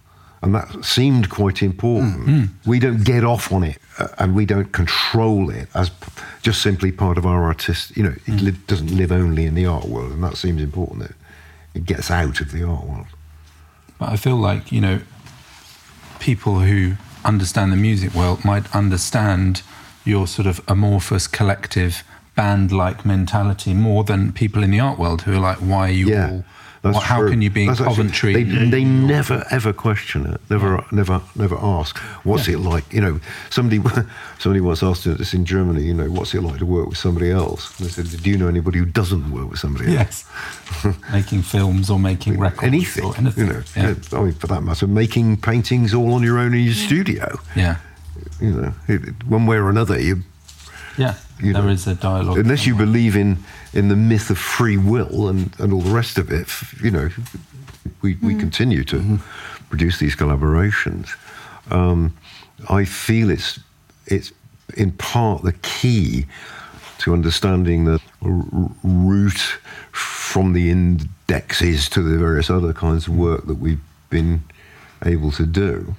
and 0.41 0.55
that 0.55 0.85
seemed 0.85 1.29
quite 1.29 1.63
important. 1.63 2.51
We 2.65 2.79
don't 2.79 3.05
get 3.05 3.25
off 3.25 3.53
on 3.53 3.63
it, 3.63 3.79
uh, 3.99 4.09
and 4.19 4.35
we 4.35 4.47
don't 4.47 4.73
control 4.73 5.51
it 5.51 5.69
as 5.75 5.91
p- 5.91 6.11
just 6.41 6.63
simply 6.63 6.93
part 6.93 7.19
of 7.19 7.27
our 7.27 7.43
artist. 7.45 7.95
You 7.95 8.03
know, 8.05 8.15
it 8.27 8.41
li- 8.41 8.55
doesn't 8.67 8.97
live 8.97 9.13
only 9.13 9.45
in 9.45 9.55
the 9.55 9.67
art 9.67 9.85
world, 9.85 10.13
and 10.13 10.25
that 10.25 10.39
seems 10.39 10.63
important. 10.63 11.01
That 11.01 11.17
it 11.75 11.85
gets 11.85 12.11
out 12.11 12.41
of 12.41 12.53
the 12.53 12.63
art 12.65 12.85
world. 12.87 13.07
But 13.99 14.09
I 14.09 14.17
feel 14.17 14.37
like, 14.37 14.73
you 14.73 14.81
know, 14.81 15.01
people 16.21 16.61
who 16.61 16.95
understand 17.23 17.71
the 17.71 17.77
music 17.77 18.15
world 18.15 18.47
might 18.47 18.75
understand 18.75 19.61
your 20.07 20.27
sort 20.27 20.47
of 20.47 20.61
amorphous 20.69 21.27
collective 21.27 22.03
band 22.35 22.71
like 22.73 23.05
mentality 23.05 23.75
more 23.75 24.05
than 24.05 24.33
people 24.33 24.63
in 24.63 24.71
the 24.71 24.81
art 24.81 24.99
world 24.99 25.23
who 25.23 25.33
are 25.35 25.41
like, 25.41 25.59
why 25.59 25.89
are 25.89 25.93
you 25.93 26.09
Yeah, 26.11 26.43
all. 26.85 26.93
how 27.01 27.19
true. 27.21 27.31
can 27.31 27.41
you 27.43 27.49
be 27.51 27.63
in 27.63 27.69
That's 27.69 27.81
actually- 27.81 27.95
Coventry? 27.97 28.33
They, 28.45 28.45
they 28.71 28.85
never 28.85 29.45
ever 29.51 29.73
question 29.73 30.27
it. 30.27 30.41
Never, 30.51 30.85
never, 30.93 31.23
never 31.35 31.57
ask. 31.57 31.97
What's 32.25 32.47
it 32.47 32.59
like? 32.59 32.93
You 32.93 33.01
know, 33.01 33.21
somebody, 33.51 33.81
somebody 34.39 34.61
once 34.61 34.83
asked 34.83 35.07
us 35.07 35.33
in 35.35 35.45
Germany. 35.47 35.83
You 35.85 35.95
know, 35.95 36.11
what's 36.11 36.35
it 36.35 36.43
like 36.43 36.59
to 36.59 36.67
work 36.67 36.89
with 36.91 36.99
somebody 36.99 37.31
else? 37.31 37.77
And 37.81 37.89
they 37.89 37.93
said, 37.93 38.23
Do 38.23 38.31
you 38.31 38.37
know 38.37 38.49
anybody 38.49 38.79
who 38.81 38.85
doesn't 38.85 39.33
work 39.33 39.51
with 39.51 39.59
somebody 39.59 39.97
else? 39.97 40.27
yes. 40.85 40.97
making 41.13 41.41
films 41.43 41.89
or 41.91 41.99
making 41.99 42.39
records. 42.39 42.63
Anything, 42.65 43.05
Or 43.05 43.17
anything. 43.17 43.47
you 43.47 43.53
know. 43.55 43.63
Yeah. 43.77 43.95
I 44.13 44.23
mean, 44.23 44.33
for 44.35 44.47
that 44.49 44.63
matter, 44.63 44.87
making 44.87 45.39
paintings 45.39 45.95
all 45.95 46.13
on 46.13 46.23
your 46.23 46.39
own 46.39 46.53
in 46.55 46.65
your 46.65 46.75
studio. 46.75 47.41
yeah. 47.57 47.79
You 48.41 48.51
know, 48.53 48.73
it, 48.89 49.03
it- 49.09 49.27
one 49.27 49.47
way 49.47 49.57
or 49.57 49.69
another, 49.71 49.99
you 50.01 50.23
Yeah. 50.99 51.15
You 51.39 51.53
There 51.53 51.63
know, 51.63 51.69
is 51.69 51.87
a 51.87 51.95
dialogue. 51.95 52.39
unless 52.39 52.67
you 52.67 52.75
believe 52.75 53.15
in 53.17 53.37
in 53.75 53.89
the 53.89 53.97
myth 53.97 54.31
of 54.31 54.39
free 54.39 54.79
will 54.79 55.29
and, 55.29 55.55
and 55.59 55.73
all 55.73 55.83
the 55.83 55.91
rest 55.95 56.17
of 56.19 56.31
it, 56.33 56.49
you 56.83 56.91
know, 56.91 57.11
we, 58.01 58.17
we 58.23 58.35
continue 58.35 58.85
to 58.85 59.19
produce 59.69 59.99
these 59.99 60.17
collaborations. 60.17 61.11
Um, 61.71 62.13
I 62.71 62.85
feel 62.87 63.29
it's 63.31 63.61
it's 64.07 64.33
in 64.77 64.93
part 64.93 65.43
the 65.43 65.53
key 65.53 66.25
to 66.99 67.13
understanding 67.13 67.85
the 67.85 68.01
r- 68.23 68.31
r- 68.53 68.71
route 68.83 69.59
from 69.93 70.55
the 70.55 70.71
indexes 70.71 71.89
to 71.91 72.03
the 72.03 72.17
various 72.19 72.49
other 72.49 72.73
kinds 72.73 73.07
of 73.09 73.15
work 73.17 73.47
that 73.47 73.59
we've 73.59 73.81
been 74.09 74.43
able 75.05 75.31
to 75.33 75.45
do. 75.45 75.95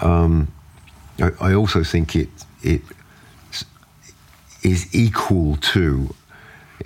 Um, 0.00 0.48
I, 1.20 1.30
I 1.40 1.54
also 1.54 1.82
think 1.84 2.14
it 2.16 2.28
it 2.62 2.82
is 4.62 4.94
equal 4.94 5.56
to 5.56 6.14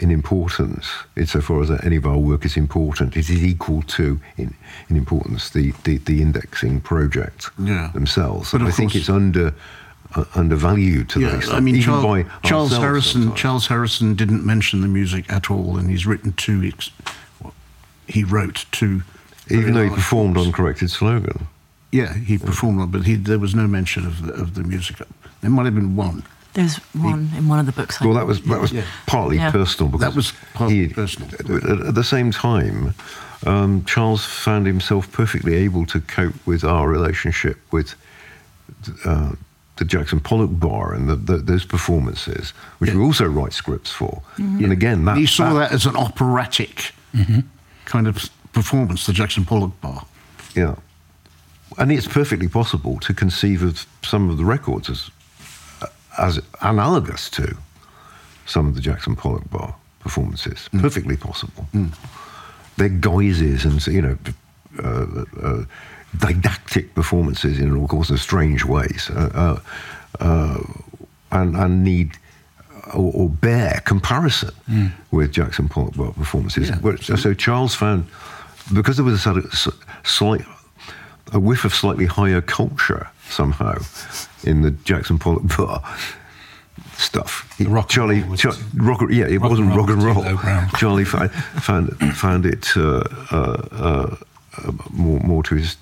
in 0.01 0.11
importance, 0.11 0.87
insofar 1.17 1.63
as 1.63 1.71
any 1.83 1.97
of 1.97 2.07
our 2.07 2.19
work 2.19 2.45
is 2.45 2.57
important, 2.57 3.17
it 3.17 3.29
is 3.31 3.43
equal 3.43 3.83
to 3.83 4.21
in, 4.37 4.55
in 4.89 4.97
importance 4.97 5.51
the, 5.51 5.73
the, 5.85 5.97
the 5.99 6.21
indexing 6.23 6.81
projects 6.81 7.51
Yeah. 7.59 7.91
themselves. 7.95 8.53
But 8.53 8.63
I 8.63 8.71
think 8.71 8.95
it's 8.95 9.09
under 9.09 9.55
uh, 10.15 10.25
undervalued 10.37 11.09
to 11.11 11.21
Yeah, 11.21 11.37
that 11.37 11.49
I 11.53 11.61
mean, 11.61 11.75
even 11.77 12.01
Charles, 12.01 12.27
Charles 12.45 12.77
Harrison. 12.77 13.23
sometimes. 13.23 13.41
Charles 13.41 13.67
Harrison 13.67 14.15
didn't 14.15 14.45
mention 14.45 14.83
the 14.83 14.89
music 14.89 15.31
at 15.33 15.51
all, 15.51 15.77
and 15.79 15.91
he's 15.91 16.07
written 16.07 16.33
two. 16.35 16.63
Ex- 16.65 16.91
well, 17.43 17.53
he 18.07 18.23
wrote 18.25 18.67
two. 18.71 19.03
even 19.51 19.75
though 19.75 19.85
he 19.85 19.91
performed 19.91 20.37
on 20.37 20.53
corrected 20.53 20.91
slogan. 20.91 21.49
Yeah, 21.91 22.13
he 22.15 22.37
performed 22.39 22.81
on, 22.81 22.91
but 22.91 23.05
he, 23.07 23.15
there 23.17 23.39
was 23.39 23.55
no 23.55 23.67
mention 23.67 24.07
of 24.07 24.27
the, 24.27 24.33
of 24.35 24.55
the 24.55 24.63
music. 24.63 24.97
There 25.41 25.51
might 25.51 25.65
have 25.65 25.75
been 25.75 25.97
one. 25.97 26.23
There's 26.55 26.77
one 26.95 27.31
in 27.37 27.49
one 27.49 27.59
of 27.59 27.67
the 27.67 27.73
books. 27.73 28.01
I 28.01 28.05
Well, 28.07 28.15
that 28.15 28.27
was 28.27 28.41
that 28.43 28.61
was 28.61 28.73
Yeah. 28.73 28.83
partly 29.07 29.37
Yeah. 29.37 29.51
personal 29.51 29.91
because 29.91 30.01
That 30.09 30.15
was 30.17 30.33
partly 30.55 30.89
he, 30.89 30.93
personal. 30.95 31.29
At, 31.35 31.87
at 31.89 31.95
the 31.95 32.05
same 32.05 32.31
time, 32.31 32.95
um, 33.47 33.85
Charles 33.85 34.25
found 34.25 34.67
himself 34.67 35.11
perfectly 35.13 35.55
able 35.55 35.87
to 35.87 36.01
cope 36.01 36.35
with 36.47 36.65
our 36.65 36.89
relationship 36.89 37.57
with 37.73 37.95
uh, 39.05 39.33
the 39.77 39.85
Jackson 39.85 40.21
Pollock 40.21 40.51
Bar 40.59 40.93
and 40.95 41.09
the, 41.09 41.17
the, 41.17 41.37
those 41.39 41.65
performances, 41.65 42.51
which 42.79 42.91
Yeah. 42.91 42.97
we 42.99 43.05
also 43.05 43.27
write 43.27 43.53
scripts 43.53 43.91
for. 43.93 44.23
And 44.37 44.73
again, 44.73 45.05
that, 45.05 45.17
he 45.17 45.27
saw 45.27 45.55
that, 45.55 45.73
as 45.73 45.87
an 45.87 45.97
operatic 45.97 46.93
Mm-hmm. 47.15 47.41
kind 47.87 48.07
of 48.07 48.29
performance, 48.53 49.07
the 49.07 49.13
Jackson 49.15 49.45
Pollock 49.47 49.81
Bar. 49.81 50.05
Yeah. 50.55 50.75
And 51.77 51.93
it's 51.93 52.09
perfectly 52.09 52.49
possible 52.49 52.99
to 53.01 53.13
conceive 53.15 53.63
of 53.63 53.87
some 54.03 54.31
of 54.31 54.37
the 54.39 54.45
records 54.45 54.89
as, 54.89 55.11
as 56.17 56.41
analogous 56.63 57.29
to 57.31 57.57
some 58.47 58.67
of 58.67 58.75
the 58.75 58.81
Jackson 58.81 59.15
Pollock 59.15 59.49
Bar 59.51 59.75
performances. 60.01 60.69
Perfectly 60.81 61.17
possible. 61.17 61.69
They're 62.77 62.89
guises 62.89 63.65
and, 63.65 63.87
you 63.87 64.03
know, 64.03 64.19
uh, 64.83 65.25
uh, 65.43 65.65
didactic 66.17 66.95
performances 66.95 67.59
in 67.59 67.77
all 67.77 67.89
sorts 67.89 68.11
of 68.11 68.21
strange 68.21 68.65
ways 68.65 69.11
uh, 69.11 69.61
uh, 70.21 70.25
uh, 70.25 70.63
and, 71.31 71.57
and 71.57 71.85
need 71.85 72.13
or, 72.95 73.13
or 73.13 73.29
bear 73.29 73.83
comparison 73.85 74.51
with 75.11 75.33
Jackson 75.33 75.69
Pollock 75.69 75.95
Bar 75.95 76.13
performances. 76.13 76.71
Yeah, 76.71 77.17
so 77.17 77.35
Charles 77.35 77.75
found, 77.75 78.07
because 78.73 78.97
there 78.97 79.05
was 79.05 79.15
a 79.15 79.19
sort 79.19 79.37
of 79.37 79.53
slight 80.05 80.45
a 81.33 81.39
whiff 81.41 81.65
of 81.65 81.75
slightly 81.75 82.07
higher 82.07 82.41
culture 82.41 83.09
somehow 83.29 83.79
in 84.45 84.63
the 84.63 84.71
Jackson 84.71 85.19
Pollock 85.19 85.43
bar 85.57 85.83
stuff. 86.97 87.55
The 87.59 87.67
rock 87.67 87.85
and 87.85 87.91
Charlie, 87.91 88.23
was 88.25 88.41
Char- 88.41 88.55
rock, 88.75 89.03
yeah, 89.11 89.27
it 89.27 89.41
rock 89.41 89.51
wasn't 89.51 89.75
rock 89.75 89.91
and 89.91 90.03
roll. 90.03 90.25
Charlie 90.77 91.05
found 91.05 91.31
found, 91.33 91.97
found 92.17 92.47
it 92.47 92.69
uh, 92.77 93.05
uh, 93.31 94.17
uh, 94.65 94.73
more 94.91 95.21
more 95.21 95.43
to 95.45 95.55
his 95.55 95.77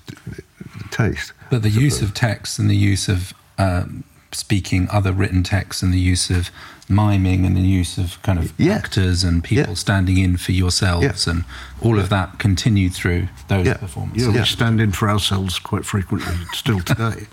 taste. 0.91 1.33
But 1.49 1.63
the 1.63 1.69
use 1.69 2.01
of 2.01 2.13
text 2.13 2.59
and 2.59 2.69
the 2.69 2.75
use 2.75 3.07
of 3.07 3.33
um, 3.57 4.03
speaking 4.31 4.87
other 4.91 5.11
written 5.13 5.43
texts 5.43 5.81
and 5.81 5.93
the 5.93 5.99
use 5.99 6.29
of 6.29 6.49
miming 6.89 7.45
and 7.45 7.55
the 7.55 7.61
use 7.61 7.97
of 7.97 8.21
kind 8.23 8.39
of 8.39 8.53
Yeah. 8.57 8.73
actors 8.75 9.23
and 9.23 9.43
people 9.43 9.69
Yeah. 9.69 9.75
standing 9.75 10.17
in 10.17 10.37
for 10.37 10.51
yourselves 10.53 11.25
Yeah. 11.27 11.33
and 11.33 11.43
all 11.81 11.99
of 11.99 12.09
that 12.09 12.39
continued 12.39 12.93
through 12.93 13.27
those 13.47 13.65
Yeah. 13.67 13.73
performances. 13.75 14.27
Yeah, 14.27 14.33
Yeah. 14.33 14.41
we 14.41 14.45
stand 14.47 14.79
in 14.81 14.91
for 14.91 15.09
ourselves 15.09 15.59
quite 15.59 15.85
frequently 15.85 16.33
still 16.53 16.79
today. 16.81 17.27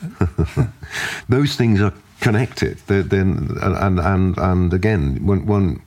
those 1.28 1.56
things 1.56 1.80
are 1.80 1.92
connected. 2.20 2.78
They're, 2.86 3.02
they're, 3.02 3.20
and, 3.20 3.98
and, 4.00 4.38
and 4.38 4.72
again, 4.72 5.24
one, 5.26 5.46
one, 5.46 5.82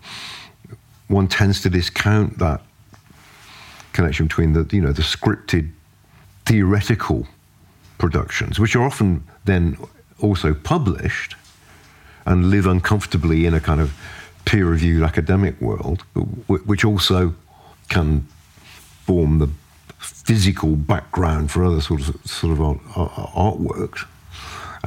one 1.08 1.28
tends 1.28 1.62
to 1.62 1.70
discount 1.70 2.38
that 2.40 2.62
connection 3.94 4.28
between 4.28 4.54
the, 4.54 4.68
you 4.72 4.82
know, 4.82 4.92
the 4.94 5.02
scripted 5.02 5.70
theoretical 6.46 7.28
productions, 7.98 8.60
which 8.60 8.76
are 8.76 8.84
often 8.84 9.24
then 9.46 9.78
also 10.22 10.54
published 10.54 11.36
and 12.26 12.50
live 12.50 12.66
uncomfortably 12.66 13.46
in 13.46 13.54
a 13.54 13.60
kind 13.60 13.82
of 13.82 13.94
peer-reviewed 14.46 15.04
academic 15.04 15.60
world, 15.62 16.02
which 16.48 16.84
also 16.86 17.34
can 17.90 18.28
form 19.06 19.40
the 19.40 19.50
physical 20.00 20.76
background 20.76 21.52
for 21.52 21.64
other 21.64 21.82
sorts 21.82 22.10
of, 22.10 22.24
sort 22.26 22.54
of 22.54 22.62
art, 22.62 22.78
art- 22.96 23.12
artworks, 23.34 24.06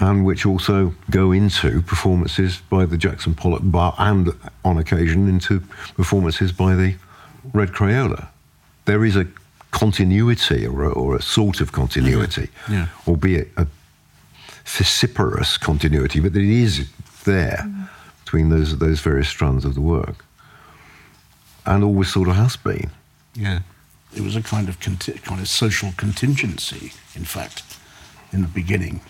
and 0.00 0.24
which 0.24 0.46
also 0.46 0.94
go 1.10 1.32
into 1.32 1.82
performances 1.82 2.62
by 2.70 2.86
the 2.86 2.96
Jackson 2.96 3.34
Pollock 3.34 3.60
Bar 3.64 3.94
and, 3.98 4.32
on 4.64 4.78
occasion, 4.78 5.28
into 5.28 5.60
performances 5.96 6.50
by 6.52 6.74
the 6.74 6.94
Red 7.52 7.70
Crayola. 7.72 8.28
There 8.84 9.04
is 9.04 9.16
a 9.16 9.26
continuity 9.70 10.66
or 10.66 10.84
a, 10.84 10.90
or 10.92 11.16
a 11.16 11.22
sort 11.22 11.60
of 11.60 11.72
continuity, 11.72 12.48
Yeah. 12.70 12.86
albeit 13.06 13.48
a 13.56 13.66
vociferous 14.64 15.58
continuity, 15.58 16.20
but 16.20 16.36
it 16.36 16.48
is 16.48 16.88
there 17.24 17.66
between 18.24 18.48
those 18.48 18.78
those 18.78 19.00
various 19.00 19.28
strands 19.28 19.64
of 19.64 19.74
the 19.74 19.80
work, 19.80 20.24
and 21.66 21.84
always 21.84 22.12
sort 22.12 22.28
of 22.28 22.36
has 22.36 22.56
been. 22.56 22.90
Yeah. 23.34 23.60
It 24.14 24.20
was 24.20 24.36
a 24.36 24.42
kind 24.42 24.68
of 24.68 24.78
conti- 24.78 25.18
kind 25.18 25.40
of 25.40 25.48
social 25.48 25.92
contingency, 25.96 26.92
in 27.14 27.24
fact, 27.24 27.62
in 28.30 28.42
the 28.42 28.48
beginning. 28.48 29.00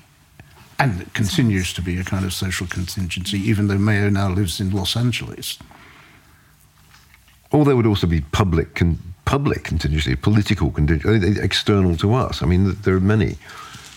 And 0.78 1.00
it 1.00 1.12
continues 1.12 1.72
to 1.74 1.82
be 1.82 1.98
a 1.98 2.04
kind 2.04 2.24
of 2.24 2.32
social 2.32 2.66
contingency, 2.66 3.38
even 3.38 3.66
though 3.66 3.78
Mayo 3.78 4.10
now 4.10 4.28
lives 4.28 4.60
in 4.60 4.70
Los 4.70 4.96
Angeles. 4.96 5.58
Or 7.50 7.64
there 7.64 7.76
would 7.76 7.86
also 7.86 8.06
be 8.06 8.20
public 8.20 8.74
con- 8.74 8.98
public 9.24 9.64
contingency, 9.64 10.16
political 10.16 10.70
contingency, 10.70 11.40
external 11.40 11.96
to 11.96 12.14
us. 12.14 12.42
I 12.42 12.46
mean, 12.46 12.76
there 12.82 12.94
are 12.94 13.00
many 13.00 13.36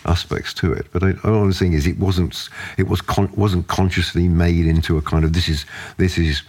aspects 0.06 0.54
to 0.54 0.72
it. 0.72 0.86
But 0.92 1.02
I, 1.02 1.12
all 1.24 1.42
I'm 1.42 1.52
saying 1.52 1.74
is, 1.74 1.86
it 1.86 1.98
wasn't 1.98 2.48
it 2.78 2.88
was 2.88 3.00
con- 3.00 3.32
wasn't 3.36 3.68
consciously 3.68 4.28
made 4.28 4.66
into 4.66 4.96
a 4.96 5.02
kind 5.02 5.24
of 5.24 5.32
this 5.32 5.48
is 5.48 5.66
this 5.96 6.18
is 6.18 6.42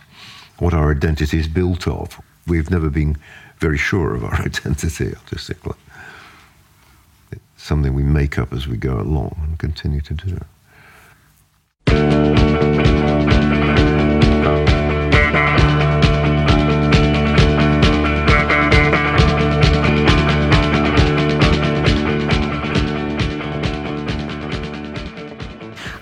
what 0.60 0.74
our 0.74 0.92
identity 0.92 1.40
is 1.40 1.48
built 1.48 1.88
of. 1.88 2.20
We've 2.48 2.72
never 2.72 2.90
been 2.90 3.18
very 3.60 3.78
sure 3.78 4.16
of 4.16 4.24
our 4.24 4.42
identity 4.46 5.14
artistically. 5.16 5.76
It's 7.32 7.42
something 7.58 7.94
we 7.94 8.04
make 8.04 8.38
up 8.40 8.54
as 8.54 8.68
we 8.68 8.78
go 8.78 9.00
along 9.00 9.36
and 9.44 9.60
continue 9.60 10.02
to 10.02 10.14
do. 10.14 10.40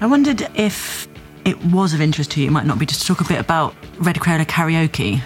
I 0.05 0.07
wondered 0.07 0.47
if 0.53 1.07
it 1.45 1.57
was 1.65 1.95
of 1.95 1.99
interest 1.99 2.29
to 2.33 2.39
you, 2.39 2.45
it 2.49 2.51
might 2.51 2.67
not 2.67 2.77
be, 2.77 2.85
just 2.85 3.01
to 3.01 3.07
talk 3.07 3.21
a 3.21 3.27
bit 3.27 3.39
about 3.39 3.73
Red 3.97 4.17
Crayola 4.17 4.45
karaoke. 4.45 5.19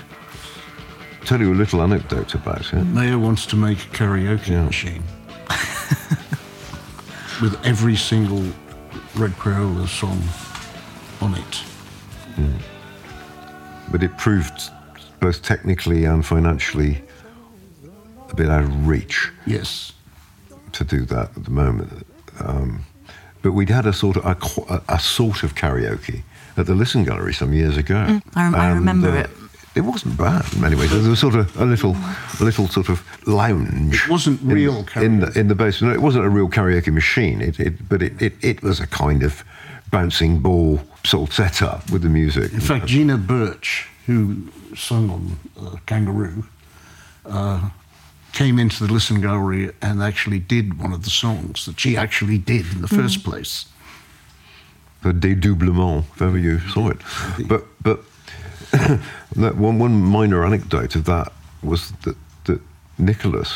Tell 1.26 1.42
you 1.42 1.52
a 1.52 1.54
little 1.54 1.82
anecdote 1.82 2.34
about 2.34 2.72
it. 2.74 2.86
Mayo 2.86 3.20
wants 3.20 3.46
to 3.48 3.58
make 3.58 3.78
a 3.80 3.88
karaoke 3.90 4.48
Yeah. 4.48 4.64
machine 4.64 5.04
with 7.42 7.60
every 7.66 7.98
single 7.98 8.42
Red 9.18 9.32
Crayola 9.32 9.86
song 9.86 10.22
on 11.20 11.34
it. 11.38 11.64
but 13.92 14.02
it 14.02 14.18
proved 14.18 14.62
both 15.20 15.42
technically 15.42 16.06
and 16.06 16.26
financially 16.26 17.04
a 18.30 18.36
bit 18.36 18.50
out 18.50 18.64
of 18.64 18.88
reach 18.88 19.30
Yes. 19.46 19.92
to 20.72 20.86
do 20.86 21.02
that 21.08 21.36
at 21.36 21.44
the 21.44 21.52
moment. 21.52 22.08
Um, 22.40 22.86
but 23.42 23.52
we'd 23.54 23.70
had 23.70 23.86
a 23.86 23.94
sort 23.94 24.18
of 24.18 24.26
a, 24.26 24.74
a, 24.74 24.82
a 24.96 25.00
sort 25.00 25.44
of 25.44 25.56
karaoke 25.56 26.24
at 26.58 26.66
the 26.66 26.76
Lisson 26.76 27.04
Gallery 27.06 27.34
some 27.34 27.54
years 27.54 27.78
ago. 27.78 27.96
Mm, 27.96 28.22
I 28.36 28.44
rem- 28.44 28.56
I 28.56 28.72
remember 28.72 29.10
uh, 29.10 29.22
it. 29.22 29.30
It 29.76 29.82
wasn't 29.82 30.18
bad 30.18 30.52
in 30.54 30.62
many 30.62 30.76
ways. 30.76 30.90
There 30.92 31.10
was 31.10 31.20
sort 31.20 31.36
of 31.36 31.56
a 31.62 31.64
little, 31.64 31.96
a 32.40 32.44
little 32.44 32.68
sort 32.68 32.90
of 32.90 33.02
lounge. 33.28 34.04
It 34.04 34.10
wasn't 34.10 34.42
in- 34.42 34.50
real 34.50 34.78
in, 34.96 35.20
the 35.20 35.28
karaoke. 35.28 35.36
in 35.38 35.48
the 35.48 35.56
basement. 35.56 35.94
No, 35.94 36.00
it 36.00 36.04
wasn't 36.04 36.26
a 36.26 36.30
real 36.30 36.50
karaoke 36.50 36.92
machine. 36.92 37.40
It, 37.40 37.60
it 37.60 37.88
but 37.88 38.02
it, 38.02 38.20
it, 38.22 38.34
it 38.42 38.62
was 38.64 38.80
a 38.80 38.88
kind 38.88 39.24
of 39.24 39.44
bouncing 39.92 40.40
ball 40.40 40.82
sort 41.06 41.30
of 41.30 41.36
setup 41.36 41.90
with 41.92 42.02
the 42.02 42.10
music. 42.10 42.52
In 42.52 42.60
fact, 42.60 42.88
Gina 42.88 43.18
Birch, 43.18 43.88
who 44.08 44.48
sung 44.76 45.10
on 45.10 45.38
uh, 45.62 45.76
Kangaroo, 45.86 46.46
uh, 47.26 47.70
came 48.40 48.58
into 48.58 48.88
the 48.88 48.94
Lisson 48.94 49.20
Gallery 49.20 49.70
and 49.82 50.02
actually 50.02 50.40
did 50.40 50.80
one 50.82 50.94
of 50.94 51.04
the 51.04 51.10
songs 51.10 51.66
that 51.66 51.78
she 51.78 51.98
actually 51.98 52.38
did 52.38 52.72
in 52.72 52.82
the 52.82 52.88
first 52.88 53.20
mm. 53.20 53.26
place. 53.26 53.66
the 55.04 55.12
dédoublement, 55.12 56.06
if 56.16 56.22
ever 56.22 56.38
you 56.38 56.58
saw 56.60 56.88
it. 56.88 57.00
But 57.50 57.66
but 57.84 58.00
that 59.36 59.58
one 59.58 59.78
one 59.78 60.02
minor 60.02 60.46
anecdote 60.46 60.96
of 60.96 61.04
that 61.04 61.34
was 61.62 61.92
that 62.04 62.16
that 62.46 62.62
Nicholas, 62.98 63.52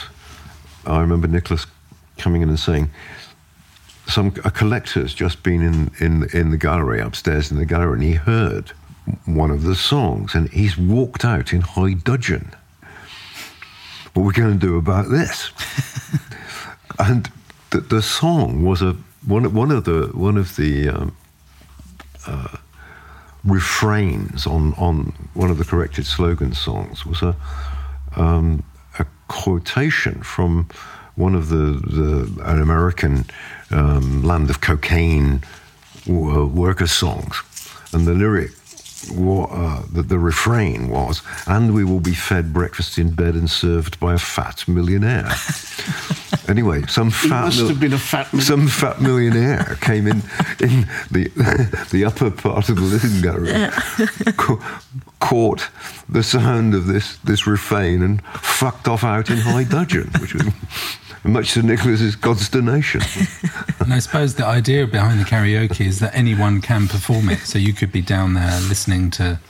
I 0.86 1.00
remember 1.00 1.30
Nicholas 1.30 1.66
coming 2.18 2.42
in 2.42 2.50
and 2.50 2.60
saying. 2.60 2.90
Some 4.06 4.34
a 4.44 4.52
collector's 4.52 5.14
just 5.14 5.44
been 5.44 5.62
in, 5.62 5.92
in 6.06 6.30
in 6.34 6.52
the 6.52 6.58
gallery 6.58 7.00
upstairs 7.00 7.52
in 7.52 7.58
the 7.58 7.66
gallery, 7.66 7.94
and 7.94 8.04
he 8.04 8.16
heard 8.16 8.74
one 9.24 9.50
of 9.50 9.64
the 9.64 9.76
songs, 9.76 10.36
and 10.36 10.50
he's 10.50 10.78
walked 10.78 11.24
out 11.24 11.54
in 11.54 11.62
high 11.62 11.94
dudgeon. 11.94 12.52
What 14.14 14.24
are 14.24 14.26
we 14.26 14.34
going 14.34 14.60
to 14.60 14.68
do 14.68 14.78
about 14.78 15.10
this? 15.10 15.52
and 17.00 17.32
the, 17.72 17.82
the 17.82 18.02
song 18.02 18.64
was 18.64 18.82
a 18.82 18.96
one 19.26 19.52
one 19.54 19.72
of 19.72 19.86
the 19.86 20.12
one 20.14 20.38
of 20.38 20.56
the 20.56 20.90
um, 20.90 21.16
uh, 22.28 22.58
refrains 23.44 24.46
on 24.46 24.74
on 24.76 25.14
one 25.34 25.50
of 25.50 25.58
the 25.58 25.66
corrected 25.66 26.06
slogan 26.06 26.54
songs 26.54 27.06
was 27.06 27.22
a 27.22 27.36
um, 28.16 28.64
a 29.00 29.06
quotation 29.28 30.22
from 30.22 30.68
one 31.16 31.36
of 31.36 31.50
the, 31.50 31.56
the 31.56 32.42
an 32.46 32.62
American 32.62 33.26
um, 33.72 34.24
land 34.24 34.50
of 34.50 34.62
cocaine 34.62 35.42
w- 36.06 36.46
worker 36.46 36.88
songs, 36.88 37.42
and 37.92 38.06
the 38.06 38.14
lyric. 38.14 38.52
Uh, 39.12 39.84
the, 39.92 40.02
the 40.02 40.18
refrain 40.18 40.90
was, 40.90 41.22
and 41.46 41.74
we 41.74 41.84
will 41.84 42.00
be 42.00 42.14
fed 42.14 42.54
breakfast 42.54 42.98
in 42.98 43.14
bed 43.14 43.36
and 43.36 43.50
served 43.50 44.00
by 44.00 44.14
a 44.14 44.18
fat 44.18 44.68
millionaire. 44.68 45.30
anyway, 46.48 46.84
some 46.88 47.12
fat 47.12 47.46
must 47.46 47.60
have 47.60 47.80
been 47.80 47.94
a 47.94 47.98
fat 47.98 48.32
mil- 48.34 48.42
some 48.42 48.68
fat 48.68 49.02
millionaire 49.02 49.78
came 49.82 50.08
in 50.08 50.18
in 50.60 50.88
the 51.12 51.30
the 51.92 52.06
upper 52.06 52.32
part 52.32 52.70
of 52.70 52.76
the 52.76 52.82
living 52.82 53.22
gallery, 53.22 53.70
ca- 54.38 54.82
caught 55.20 55.70
the 56.10 56.24
sound 56.24 56.74
of 56.74 56.88
this 56.88 57.18
this 57.18 57.46
refrain 57.46 58.02
and 58.02 58.24
fucked 58.42 58.88
off 58.88 59.04
out 59.04 59.30
in 59.30 59.38
high 59.38 59.64
dudgeon, 59.66 60.10
which 60.20 60.34
was 60.34 60.46
much 61.24 61.54
to 61.54 61.62
Nicholas's 61.62 62.16
consternation. 62.16 63.02
And 63.84 63.94
I 63.94 64.00
suppose 64.00 64.36
the 64.36 64.46
idea 64.46 64.88
behind 64.88 65.20
the 65.20 65.26
karaoke 65.26 65.86
is 65.86 66.00
that 66.00 66.16
anyone 66.16 66.62
can 66.62 66.88
perform 66.88 67.28
it. 67.28 67.40
So 67.40 67.60
you 67.60 67.74
could 67.74 67.92
be 67.92 68.02
down 68.02 68.34
there 68.34 68.62
listening 68.62 69.12
to, 69.12 69.42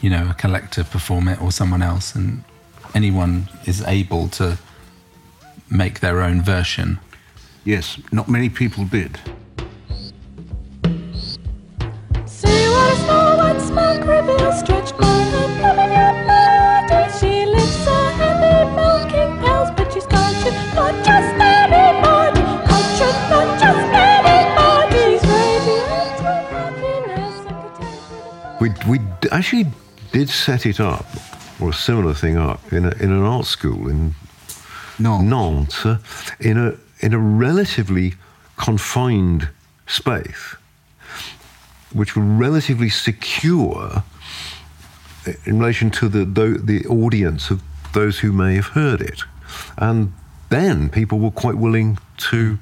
you 0.00 0.10
know, 0.10 0.28
a 0.30 0.34
collector 0.34 0.82
perform 0.82 1.28
it 1.28 1.40
or 1.40 1.52
someone 1.52 1.80
else, 1.80 2.16
and 2.16 2.42
anyone 2.92 3.48
is 3.66 3.80
able 3.82 4.28
to 4.30 4.58
make 5.70 6.00
their 6.00 6.20
own 6.22 6.42
version. 6.42 6.98
Yes, 7.64 8.00
not 8.10 8.28
many 8.28 8.48
people 8.48 8.84
did. 8.84 9.20
Say 12.26 12.68
what 12.68 12.92
is 12.92 13.02
no 13.06 13.36
one 13.36 13.60
smoke 13.60 14.04
reveals 14.04 14.58
stretched 14.58 14.98
by 14.98 15.47
We 28.60 28.70
we 28.88 29.00
actually 29.30 29.66
did 30.12 30.28
set 30.28 30.66
it 30.66 30.80
up, 30.80 31.06
or 31.60 31.70
a 31.70 31.72
similar 31.72 32.14
thing 32.14 32.36
up 32.36 32.72
in 32.72 32.84
a, 32.84 32.90
in 32.90 33.12
an 33.12 33.22
art 33.22 33.46
school 33.46 33.88
in. 33.88 34.14
Nantes, 35.22 35.86
uh, 35.86 35.98
in 36.40 36.58
a 36.58 36.74
in 37.00 37.14
a 37.14 37.18
relatively 37.18 38.14
confined 38.56 39.48
space, 39.86 40.56
which 41.92 42.16
were 42.16 42.22
relatively 42.22 42.90
secure 42.90 44.02
in 45.44 45.60
relation 45.60 45.90
to 45.92 46.08
the 46.08 46.24
the, 46.24 46.60
the 46.62 46.86
audience 46.88 47.50
of 47.50 47.62
those 47.92 48.18
who 48.18 48.32
may 48.32 48.56
have 48.56 48.68
heard 48.68 49.00
it, 49.00 49.22
and 49.76 50.12
then 50.48 50.88
people 50.88 51.20
were 51.20 51.30
quite 51.30 51.54
willing 51.54 51.98
to 52.16 52.58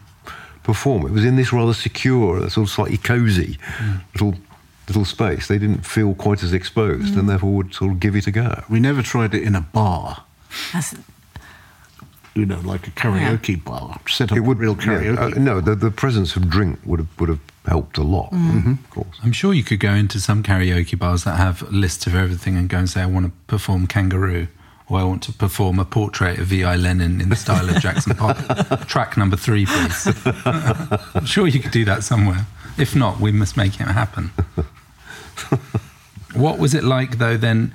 perform. 0.62 1.06
It 1.06 1.12
was 1.12 1.24
in 1.24 1.36
this 1.36 1.52
rather 1.52 1.74
secure, 1.74 2.40
sort 2.50 2.66
of 2.66 2.70
slightly 2.70 2.98
cosy 2.98 3.58
little 4.12 4.34
little 4.88 5.04
space. 5.04 5.48
They 5.48 5.58
didn't 5.58 5.84
feel 5.84 6.14
quite 6.14 6.42
as 6.42 6.52
exposed, 6.52 7.14
and 7.14 7.24
mm. 7.24 7.28
therefore 7.28 7.52
would 7.54 7.74
sort 7.74 7.92
of 7.92 8.00
give 8.00 8.16
it 8.16 8.26
a 8.26 8.30
go. 8.30 8.64
We 8.68 8.80
never 8.80 9.02
tried 9.02 9.34
it 9.34 9.42
in 9.42 9.54
a 9.54 9.60
bar, 9.60 10.24
That's, 10.72 10.94
you 12.34 12.46
know, 12.46 12.60
like 12.60 12.86
a 12.86 12.90
karaoke 12.90 13.62
bar. 13.62 13.98
Set 14.08 14.30
up 14.30 14.36
It 14.36 14.42
would 14.42 14.58
real 14.58 14.76
yeah, 14.76 14.92
uh, 14.92 15.00
karaoke. 15.00 15.36
uh, 15.36 15.40
no, 15.40 15.60
the, 15.60 15.74
the 15.74 15.90
presence 15.90 16.36
of 16.36 16.48
drink 16.48 16.78
would 16.84 17.00
have 17.00 17.20
would 17.20 17.28
have 17.28 17.40
helped 17.66 17.98
a 17.98 18.02
lot. 18.02 18.30
Mm-hmm. 18.30 18.58
Mm-hmm. 18.58 18.72
Of 18.72 18.90
course. 18.90 19.18
I'm 19.22 19.32
sure 19.32 19.52
you 19.52 19.64
could 19.64 19.80
go 19.80 19.92
into 19.92 20.20
some 20.20 20.42
karaoke 20.42 20.98
bars 20.98 21.24
that 21.24 21.36
have 21.36 21.62
lists 21.72 22.06
of 22.06 22.14
everything 22.14 22.56
and 22.56 22.68
go 22.68 22.78
and 22.78 22.88
say, 22.88 23.02
I 23.02 23.06
want 23.06 23.26
to 23.26 23.32
perform 23.46 23.86
Kangaroo, 23.86 24.48
or 24.88 24.98
I 25.00 25.04
want 25.04 25.22
to 25.24 25.32
perform 25.32 25.78
a 25.78 25.84
portrait 25.84 26.38
of 26.38 26.46
V.I. 26.46 26.76
Lenin 26.76 27.20
in 27.20 27.28
the 27.28 27.36
style 27.36 27.68
of 27.68 27.80
Jackson 27.80 28.14
Pollock. 28.14 28.38
Track 28.86 29.16
number 29.16 29.36
three, 29.36 29.66
please. 29.66 30.06
I'm 30.44 31.26
sure 31.26 31.46
you 31.48 31.58
could 31.58 31.72
do 31.72 31.84
that 31.86 32.04
somewhere. 32.04 32.46
If 32.78 32.94
not, 32.94 33.20
we 33.20 33.32
must 33.32 33.56
make 33.56 33.80
it 33.80 33.86
happen. 33.86 34.32
what 36.34 36.58
was 36.58 36.74
it 36.74 36.84
like, 36.84 37.18
though, 37.18 37.36
then? 37.36 37.74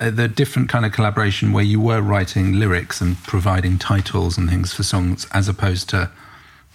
Uh, 0.00 0.10
the 0.10 0.28
different 0.28 0.70
kind 0.70 0.86
of 0.86 0.92
collaboration 0.92 1.52
where 1.52 1.62
you 1.62 1.78
were 1.78 2.00
writing 2.00 2.58
lyrics 2.58 3.02
and 3.02 3.22
providing 3.24 3.76
titles 3.76 4.38
and 4.38 4.48
things 4.48 4.72
for 4.72 4.82
songs 4.82 5.26
as 5.32 5.46
opposed 5.46 5.90
to 5.90 6.10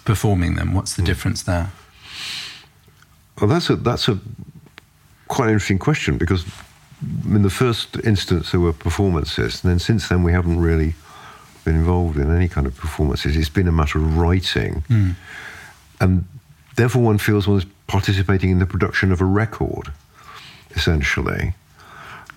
performing 0.06 0.54
them. 0.54 0.76
What's 0.76 0.96
the 0.96 1.02
difference 1.02 1.42
there? 1.42 1.72
Well, 3.42 3.50
that's 3.50 3.70
a 3.72 3.76
that's 3.76 4.08
a 4.08 4.20
quite 5.28 5.48
an 5.48 5.54
interesting 5.54 5.80
question 5.80 6.20
because 6.20 6.46
in 7.26 7.42
the 7.42 7.50
first 7.50 7.98
instance 8.04 8.52
there 8.52 8.62
were 8.62 8.74
performances, 8.74 9.64
and 9.64 9.72
then 9.72 9.80
since 9.80 10.08
then 10.08 10.24
we 10.24 10.32
haven't 10.32 10.60
really 10.62 10.94
been 11.66 11.76
involved 11.76 12.18
in 12.18 12.34
any 12.34 12.48
kind 12.48 12.68
of 12.68 12.78
performances. 12.78 13.36
It's 13.36 13.50
been 13.50 13.68
a 13.68 13.72
matter 13.72 13.98
of 13.98 14.18
writing, 14.18 14.84
and 16.00 16.26
therefore 16.76 17.02
one 17.02 17.18
feels 17.18 17.48
one 17.48 17.58
is 17.58 17.66
participating 17.88 18.50
in 18.50 18.60
the 18.60 18.66
production 18.66 19.12
of 19.12 19.22
a 19.22 19.26
record, 19.26 19.92
essentially. 20.72 21.54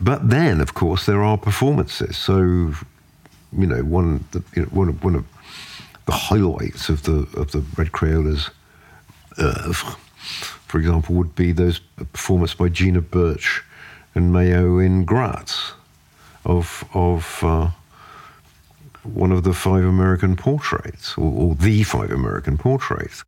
But 0.00 0.30
then, 0.30 0.60
of 0.60 0.74
course, 0.74 1.06
there 1.06 1.22
are 1.22 1.36
performances. 1.36 2.16
So, 2.16 2.38
you 2.40 3.66
know, 3.66 3.82
one 3.82 4.24
you 4.54 4.62
know, 4.62 4.68
one 4.68 4.88
of, 4.88 5.04
one 5.04 5.14
of 5.14 5.24
the 6.06 6.12
highlights 6.12 6.88
of 6.88 7.02
the 7.02 7.28
of 7.36 7.50
the 7.52 7.64
Red 7.76 7.92
Crayola's 7.92 8.50
oeuvre, 9.38 9.96
for 10.66 10.78
example, 10.78 11.14
would 11.16 11.34
be 11.34 11.52
those 11.52 11.80
performance 12.12 12.54
by 12.54 12.68
Gina 12.68 13.00
Birch 13.00 13.62
and 14.14 14.32
Mayo 14.32 14.78
in 14.78 15.04
Graz 15.04 15.72
of 16.44 16.84
of 16.94 17.40
uh, 17.42 17.70
one 19.02 19.32
of 19.32 19.42
the 19.42 19.52
five 19.52 19.84
American 19.84 20.36
portraits, 20.36 21.16
or, 21.16 21.32
or 21.32 21.54
the 21.54 21.82
five 21.82 22.10
American 22.10 22.56
portraits. 22.56 23.24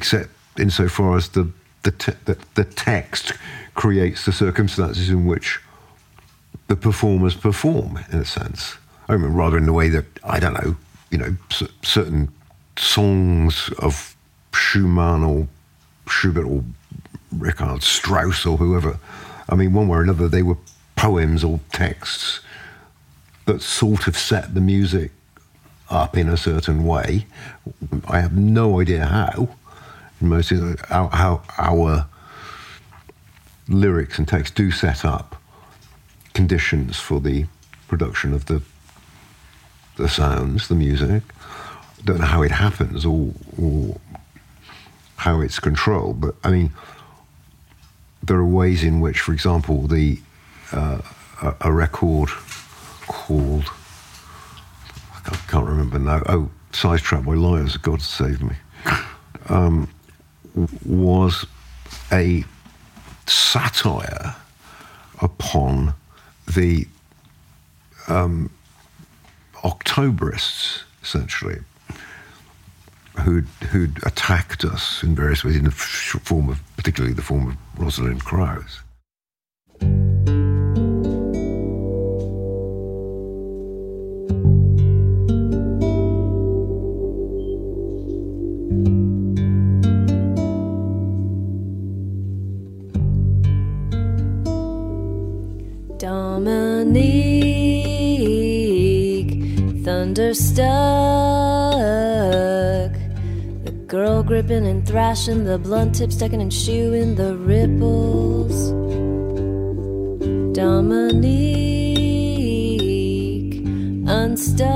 Except 0.00 0.30
insofar 0.58 1.18
as 1.18 1.28
the 1.28 1.46
the, 1.82 1.90
te- 1.90 2.20
the 2.24 2.36
the 2.54 2.64
text 2.64 3.34
creates 3.74 4.24
the 4.24 4.32
circumstances 4.32 5.10
in 5.10 5.26
which 5.26 5.60
the 6.68 6.76
performers 6.76 7.34
perform, 7.36 7.98
in 8.10 8.20
a 8.20 8.24
sense. 8.24 8.76
I 9.10 9.16
mean, 9.18 9.32
rather 9.34 9.58
in 9.58 9.66
the 9.66 9.74
way 9.74 9.90
that 9.90 10.06
I 10.24 10.40
don't 10.40 10.54
know, 10.54 10.76
you 11.10 11.18
know, 11.18 11.36
c- 11.50 11.68
certain 11.82 12.32
songs 12.78 13.70
of 13.78 14.16
Schumann 14.54 15.22
or 15.22 15.46
Schubert 16.08 16.46
or 16.46 16.64
Richard 17.38 17.82
Strauss 17.82 18.46
or 18.46 18.56
whoever. 18.56 18.98
I 19.50 19.54
mean, 19.54 19.74
one 19.74 19.88
way 19.88 19.98
or 19.98 20.02
another, 20.02 20.28
they 20.28 20.42
were 20.42 20.56
poems 20.96 21.44
or 21.44 21.60
texts 21.72 22.40
that 23.44 23.60
sort 23.60 24.06
of 24.06 24.16
set 24.16 24.54
the 24.54 24.60
music 24.60 25.10
up 25.90 26.16
in 26.16 26.28
a 26.28 26.36
certain 26.36 26.84
way. 26.84 27.26
I 28.08 28.20
have 28.20 28.36
no 28.36 28.80
idea 28.80 29.04
how. 29.06 29.48
Most 30.20 30.52
how, 30.88 31.08
how 31.08 31.42
our 31.58 32.06
lyrics 33.68 34.18
and 34.18 34.28
text 34.28 34.54
do 34.54 34.70
set 34.70 35.04
up 35.04 35.40
conditions 36.34 36.98
for 36.98 37.20
the 37.20 37.46
production 37.88 38.32
of 38.32 38.46
the 38.46 38.62
the 39.96 40.08
sounds, 40.08 40.68
the 40.68 40.74
music. 40.74 41.22
Don't 42.04 42.20
know 42.20 42.26
how 42.26 42.42
it 42.42 42.50
happens 42.50 43.04
or, 43.04 43.32
or 43.60 44.00
how 45.16 45.40
it's 45.40 45.58
controlled, 45.58 46.20
but 46.20 46.34
I 46.42 46.50
mean, 46.50 46.72
there 48.22 48.38
are 48.38 48.46
ways 48.46 48.82
in 48.82 49.00
which, 49.00 49.20
for 49.20 49.32
example, 49.32 49.86
the 49.86 50.18
uh, 50.72 51.00
a, 51.42 51.54
a 51.62 51.72
record 51.72 52.30
called 53.06 53.64
I 55.14 55.20
can't, 55.24 55.48
can't 55.48 55.66
remember 55.66 55.98
now. 55.98 56.22
Oh, 56.26 56.50
Sighs 56.72 57.02
Trapped 57.02 57.26
by 57.26 57.34
Liars. 57.34 57.76
God 57.76 58.00
save 58.00 58.42
me. 58.42 58.56
Um, 59.48 59.88
was 60.84 61.46
a 62.12 62.44
satire 63.26 64.36
upon 65.20 65.94
the 66.54 66.86
um, 68.08 68.50
Octoberists, 69.56 70.82
essentially, 71.02 71.60
who'd, 73.20 73.46
who'd 73.70 74.04
attacked 74.04 74.64
us 74.64 75.02
in 75.02 75.14
various 75.14 75.44
ways, 75.44 75.56
in 75.56 75.64
the 75.64 75.70
form 75.70 76.48
of, 76.48 76.60
particularly 76.76 77.14
the 77.14 77.22
form 77.22 77.48
of 77.48 77.56
Rosalind 77.78 78.24
Krauss. 78.24 78.80
Dominique, 100.30 100.30
thunderstruck. 100.30 102.94
The 103.64 103.72
girl 103.88 104.22
gripping 104.22 104.64
and 104.66 104.86
thrashing, 104.86 105.44
the 105.44 105.58
blunt 105.58 105.96
tip 105.96 106.12
sticking 106.12 106.40
and 106.40 106.52
shooing 106.52 107.16
the 107.16 107.36
ripples. 107.36 108.70
Dominique, 110.54 111.26
unstuck. 114.06 114.70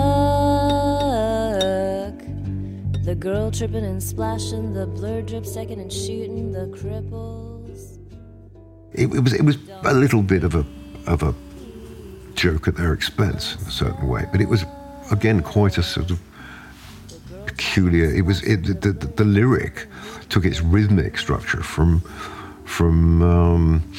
The 3.05 3.15
girl 3.15 3.53
tripping 3.53 3.85
and 3.85 4.03
splashing, 4.03 4.73
the 4.73 4.87
blur 4.87 5.23
drip 5.23 5.47
second 5.47 5.79
and 5.79 5.93
shooting 5.93 6.51
the 6.51 6.67
cripples. 6.77 8.01
It, 8.93 9.15
it 9.15 9.21
was 9.21 9.33
it 9.33 9.45
was 9.45 9.57
a 9.85 9.95
little 9.95 10.23
bit 10.23 10.43
of 10.43 10.57
a 10.57 10.67
of 11.07 11.23
a 11.23 11.33
joke 12.35 12.67
at 12.67 12.75
their 12.77 12.93
expense 12.93 13.55
in 13.55 13.61
a 13.69 13.71
certain 13.71 14.09
way, 14.09 14.27
but 14.33 14.41
it 14.41 14.49
was 14.49 14.65
again 15.11 15.43
quite 15.43 15.79
a 15.79 15.83
sort 15.83 16.11
of 16.11 16.21
peculiar. 17.47 18.07
It 18.07 18.25
was 18.25 18.43
it, 18.43 18.65
the, 18.65 18.93
the, 18.93 19.07
the 19.07 19.25
lyric 19.25 19.87
took 20.29 20.45
its 20.45 20.61
rhythmic 20.61 21.19
structure 21.19 21.63
from 21.63 22.01
from 22.65 23.23
um, 23.23 23.93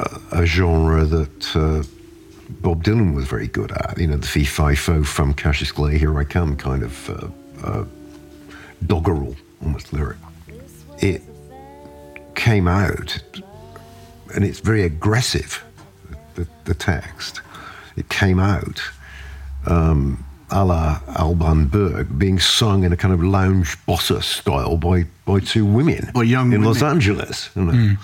a, 0.00 0.42
a 0.42 0.46
genre 0.46 1.04
that 1.04 1.56
uh, 1.56 1.82
Bob 2.60 2.82
Dylan 2.82 3.14
was 3.14 3.26
very 3.26 3.46
good 3.46 3.72
at. 3.72 3.98
You 3.98 4.06
know, 4.06 4.16
the 4.16 4.26
fee 4.26 4.44
fi 4.44 4.74
fo 4.74 5.02
from 5.04 5.34
Cassius 5.34 5.72
Clay, 5.72 5.98
here 5.98 6.18
I 6.18 6.24
come 6.24 6.56
kind 6.56 6.82
of 6.82 7.10
uh, 7.10 7.66
uh, 7.66 7.84
doggerel 8.86 9.36
almost 9.62 9.92
lyric. 9.92 10.18
It 10.98 11.22
came 12.34 12.68
out 12.68 13.18
and 14.34 14.44
it's 14.44 14.60
very 14.60 14.82
aggressive. 14.82 15.64
The, 16.34 16.46
the 16.64 16.74
text, 16.74 17.40
it 17.96 18.08
came 18.08 18.38
out 18.38 18.80
um, 19.66 20.24
a 20.50 20.64
la 20.64 21.00
Alban 21.16 21.66
Berg, 21.66 22.18
being 22.18 22.38
sung 22.38 22.84
in 22.84 22.92
a 22.92 22.96
kind 22.96 23.12
of 23.12 23.22
lounge 23.22 23.76
bossa 23.86 24.22
style 24.22 24.76
by 24.76 25.04
by 25.26 25.40
two 25.40 25.64
women 25.66 26.10
By 26.14 26.22
young 26.22 26.52
in 26.52 26.62
Los. 26.62 26.82
Angeles. 26.82 27.50
You 27.54 27.64
know. 27.64 27.96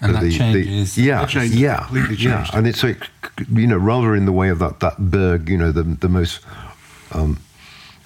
And 0.00 0.14
So 0.14 0.20
that 0.20 0.30
changes- 0.32 0.96
yeah, 0.96 1.20
That 1.22 1.28
changes, 1.30 1.58
yeah, 1.60 1.76
completely 1.86 2.16
yeah, 2.16 2.46
and 2.52 2.66
it's 2.68 2.82
like 2.84 3.08
you 3.52 3.66
know 3.66 3.76
rather 3.76 4.14
in 4.14 4.26
the 4.26 4.32
way 4.32 4.48
of 4.50 4.58
that 4.60 4.78
that 4.80 4.96
Berg, 4.98 5.48
you 5.48 5.56
know, 5.58 5.72
the 5.72 5.82
the 5.82 6.08
most 6.08 6.40
um, 7.12 7.38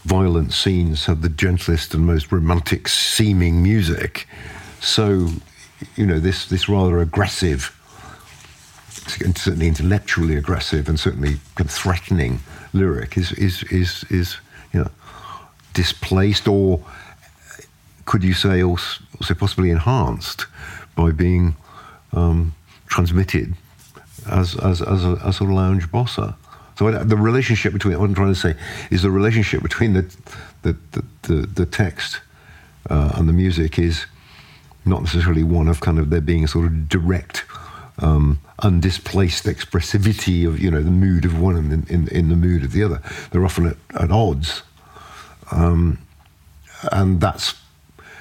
violent 0.05 0.53
scenes 0.53 1.07
have 1.07 1.21
the 1.21 1.29
gentlest 1.29 1.95
and 1.95 2.07
most 2.07 2.33
romantic 2.33 2.89
seeming 2.89 3.63
music. 3.63 4.27
So, 4.81 5.29
you 5.97 6.07
know, 6.07 6.19
this 6.19 6.47
this 6.47 6.67
rather 6.69 6.99
aggressive, 7.01 7.61
and 7.63 7.82
certainly 8.93 9.69
intellectually 9.69 10.37
aggressive, 10.37 10.89
and 10.89 10.99
certainly 10.99 11.35
threatening 11.57 12.41
lyric 12.73 13.17
is 13.17 13.33
is 13.33 13.63
is 13.65 14.05
is 14.11 14.37
you 14.73 14.81
know 14.81 14.91
displaced 15.75 16.49
or 16.49 16.85
could 18.05 18.25
you 18.25 18.35
say 18.35 18.63
also, 18.63 19.01
possibly 19.39 19.71
enhanced 19.71 20.47
by 20.97 21.11
being 21.11 21.57
um, 22.13 22.55
transmitted 22.87 23.55
as 24.31 24.57
as 24.57 24.83
as 24.83 25.05
a, 25.05 25.21
as 25.25 25.41
a 25.41 25.45
lounge 25.45 25.91
bossa. 25.91 26.35
So 26.79 26.91
the 26.91 27.17
relationship 27.17 27.73
between 27.73 27.99
what 27.99 28.07
I'm 28.07 28.15
trying 28.15 28.35
to 28.35 28.39
say 28.39 28.55
is 28.91 29.03
the 29.03 29.11
relationship 29.11 29.63
between 29.63 29.93
the 29.93 30.17
the 30.63 30.77
the, 30.93 31.05
the, 31.23 31.47
the 31.47 31.67
text 31.67 32.21
uh, 32.91 33.13
and 33.15 33.29
the 33.29 33.33
music 33.33 33.79
is 33.79 34.07
not 34.85 35.03
necessarily 35.03 35.45
one 35.45 35.69
of 35.69 35.81
kind 35.81 35.99
of 35.99 36.11
there 36.11 36.21
being 36.21 36.45
a 36.45 36.49
sort 36.49 36.67
of 36.67 36.89
direct. 36.89 37.45
Um, 37.99 38.41
undisplaced 38.61 39.45
expressivity 39.45 40.47
of 40.47 40.59
you 40.59 40.71
know 40.71 40.83
the 40.83 40.91
mood 40.91 41.25
of 41.25 41.39
one 41.39 41.57
and 41.57 41.73
in, 41.73 41.87
in, 41.95 42.09
in 42.09 42.29
the 42.31 42.37
mood 42.37 42.65
of 42.65 42.73
the 42.73 42.83
other. 42.83 43.01
They're 43.31 43.45
often 43.45 43.67
at, 43.67 43.77
at 44.01 44.11
odds, 44.11 44.63
um, 45.51 45.99
and 46.91 47.21
that's 47.21 47.55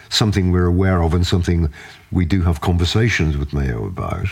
something 0.09 0.51
we're 0.51 0.65
aware 0.65 1.01
of 1.01 1.13
and 1.13 1.25
something 1.25 1.69
we 2.11 2.25
do 2.25 2.41
have 2.41 2.59
conversations 2.59 3.37
with 3.37 3.53
Mayo 3.53 3.85
about. 3.85 4.27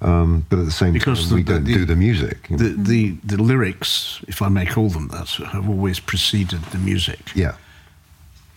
Um, 0.00 0.46
but 0.48 0.58
at 0.58 0.64
the 0.64 0.70
same 0.72 0.92
Because 0.94 1.20
time, 1.20 1.28
the- 1.28 1.34
we 1.36 1.42
don't 1.42 1.64
the- 1.64 1.74
do 1.74 1.84
the 1.84 1.96
music. 1.96 2.48
The, 2.48 2.70
the 2.76 3.16
the 3.22 3.36
lyrics, 3.42 4.20
if 4.28 4.40
I 4.40 4.48
may 4.48 4.64
call 4.66 4.88
them 4.88 5.08
that, 5.08 5.28
have 5.52 5.68
always 5.68 6.00
preceded 6.00 6.62
the 6.72 6.78
music. 6.78 7.20
yeah, 7.34 7.54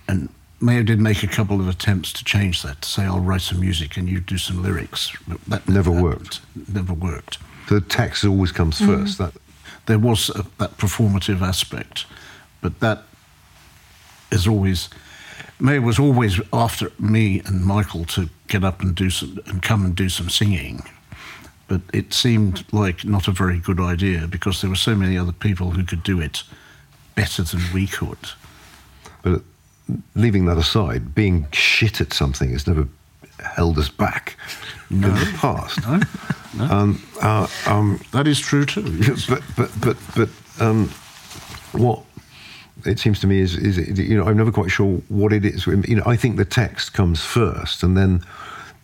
And 0.07 0.29
Mayo 0.59 0.81
did 0.83 0.99
make 0.99 1.21
a 1.21 1.27
couple 1.27 1.59
of 1.59 1.67
attempts 1.67 2.11
to 2.13 2.23
change 2.23 2.63
that, 2.63 2.81
to 2.81 2.89
say, 2.89 3.03
I'll 3.03 3.19
write 3.19 3.41
some 3.41 3.59
music 3.59 3.95
and 3.97 4.09
you 4.09 4.19
do 4.19 4.37
some 4.37 4.63
lyrics. 4.63 5.15
But 5.27 5.43
that 5.45 5.69
Never 5.69 5.91
worked. 5.91 6.41
Never 6.73 6.93
worked. 6.93 7.37
the 7.69 7.81
text 7.81 8.25
always 8.25 8.51
comes 8.51 8.79
mm-hmm. 8.79 9.03
first. 9.03 9.17
That 9.19 9.33
There 9.85 9.99
was 9.99 10.29
a, 10.29 10.45
that 10.57 10.77
performative 10.77 11.41
aspect, 11.41 12.05
but 12.61 12.79
that 12.79 13.03
is 14.31 14.47
always. 14.47 14.89
Mayo 15.59 15.81
was 15.81 15.99
always 15.99 16.39
after 16.53 16.91
me 16.99 17.41
and 17.45 17.65
Michael 17.65 18.05
to 18.05 18.29
get 18.47 18.63
up 18.63 18.81
and 18.81 18.95
do 18.95 19.09
some 19.09 19.39
and 19.45 19.61
come 19.61 19.85
and 19.85 19.95
do 19.95 20.09
some 20.09 20.29
singing, 20.29 20.81
but 21.67 21.81
it 21.93 22.13
seemed 22.13 22.65
like 22.71 23.05
not 23.05 23.27
a 23.27 23.31
very 23.31 23.59
good 23.59 23.79
idea 23.79 24.27
because 24.27 24.61
there 24.61 24.69
were 24.69 24.75
so 24.75 24.95
many 24.95 25.17
other 25.17 25.31
people 25.31 25.71
who 25.71 25.83
could 25.83 26.03
do 26.03 26.19
it 26.19 26.43
better 27.15 27.43
than 27.43 27.61
we 27.73 27.87
could. 27.87 28.17
But 29.23 29.41
leaving 30.15 30.45
that 30.45 30.57
aside, 30.57 31.15
being 31.15 31.47
shit 31.51 32.01
at 32.01 32.13
something 32.13 32.51
has 32.51 32.67
never 32.67 32.87
held 33.39 33.77
us 33.77 33.89
back 33.89 34.35
in 34.89 35.01
the 35.01 35.33
past. 35.37 35.81
No, 35.85 35.99
no. 36.57 36.73
Um, 36.73 37.01
uh, 37.21 37.47
um, 37.65 37.99
that 38.11 38.27
is 38.27 38.39
true 38.39 38.65
too. 38.65 38.81
yes. 39.01 39.25
but 39.25 39.41
but 39.55 39.71
but 39.81 39.97
but 40.15 40.29
um, 40.59 40.89
what 41.71 42.01
it 42.85 42.99
seems 42.99 43.19
to 43.21 43.27
me 43.27 43.39
is 43.39 43.55
is 43.55 43.77
you 43.99 44.17
know 44.17 44.25
I'm 44.25 44.37
never 44.37 44.51
quite 44.51 44.71
sure 44.71 45.01
what 45.09 45.33
it 45.33 45.45
is. 45.45 45.65
You 45.67 45.95
know, 45.97 46.03
I 46.05 46.15
think 46.15 46.37
the 46.37 46.45
text 46.45 46.93
comes 46.93 47.23
first, 47.23 47.83
and 47.83 47.97
then 47.97 48.23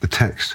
the 0.01 0.07
text, 0.07 0.53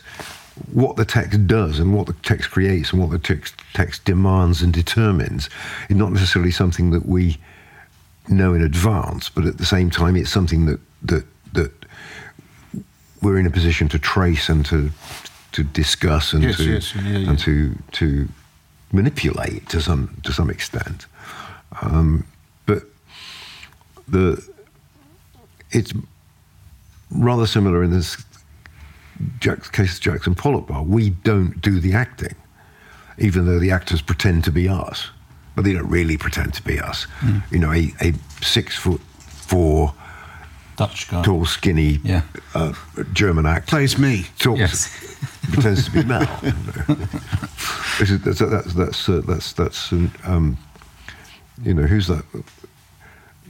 what 0.73 0.97
the 0.97 1.05
text 1.05 1.47
does, 1.47 1.79
and 1.79 1.95
what 1.95 2.07
the 2.07 2.13
text 2.15 2.51
creates, 2.51 2.93
and 2.93 3.01
what 3.01 3.11
the 3.11 3.19
text 3.19 3.55
text 3.75 4.05
demands 4.05 4.63
and 4.63 4.73
determines, 4.73 5.49
is 5.89 5.97
not 5.97 6.13
necessarily 6.13 6.51
something 6.51 6.91
that 6.91 7.07
we 7.07 7.39
know 8.31 8.55
in 8.55 8.63
advance, 8.63 9.29
but 9.29 9.45
at 9.45 9.59
the 9.59 9.67
same 9.67 9.91
time, 9.91 10.17
it's 10.17 10.31
something 10.31 10.67
that 10.67 10.81
that 11.03 11.25
that 11.53 11.73
we're 13.23 13.39
in 13.39 13.47
a 13.47 13.51
position 13.51 13.89
to 13.89 13.99
trace 13.99 14.49
and 14.49 14.65
to 14.67 14.91
to 15.53 15.65
discuss 15.65 16.33
and 16.33 16.43
Yes, 16.43 16.57
to 16.57 16.65
yes, 16.65 16.95
yeah, 16.95 17.03
yeah. 17.19 17.31
and 17.31 17.39
to 17.41 17.75
to 17.93 18.29
manipulate 18.93 19.69
to 19.71 19.81
some 19.81 20.17
to 20.23 20.33
some 20.33 20.51
extent. 20.51 21.07
Um, 21.83 22.25
but 22.67 22.83
the 24.07 24.43
it's 25.71 25.93
rather 27.11 27.47
similar 27.47 27.83
in 27.83 27.91
this 27.91 28.25
Jack's 29.41 29.69
case, 29.69 29.97
of 29.97 30.01
Jackson 30.01 30.35
Pollock 30.35 30.67
bar. 30.69 30.83
We 30.83 31.11
don't 31.11 31.61
do 31.61 31.81
the 31.81 31.93
acting, 31.95 32.35
even 33.19 33.47
though 33.47 33.59
the 33.59 33.71
actors 33.71 34.01
pretend 34.01 34.45
to 34.45 34.53
be 34.53 34.69
us, 34.69 35.09
but 35.59 35.65
they 35.65 35.73
don't 35.73 35.89
really 35.91 36.17
pretend 36.17 36.55
to 36.55 36.63
be 36.63 36.79
us. 36.79 37.09
You 37.51 37.59
know, 37.59 37.73
a, 37.73 37.93
a 38.01 38.13
six 38.41 38.77
foot 38.77 39.01
four, 39.27 39.93
Dutch 40.77 41.11
guy. 41.11 41.21
tall, 41.25 41.45
skinny 41.47 41.99
Yeah. 42.05 42.23
uh, 42.55 42.75
German 43.13 43.45
actor 43.45 43.71
Plays 43.71 43.99
me. 43.99 44.25
talks, 44.39 44.61
Yes. 44.61 45.17
pretends 45.53 45.85
to 45.87 45.91
be 45.91 46.05
Mel. 46.05 46.21
This 47.99 48.11
is- 48.13 48.21
that's 48.23 48.39
that's 48.39 48.73
that's 48.75 49.09
uh, 49.09 49.21
that's, 49.27 49.53
that's 49.55 49.91
um, 49.91 50.13
um, 50.23 50.59
you 51.65 51.75
know 51.75 51.83
who's 51.83 52.07
that 52.07 52.25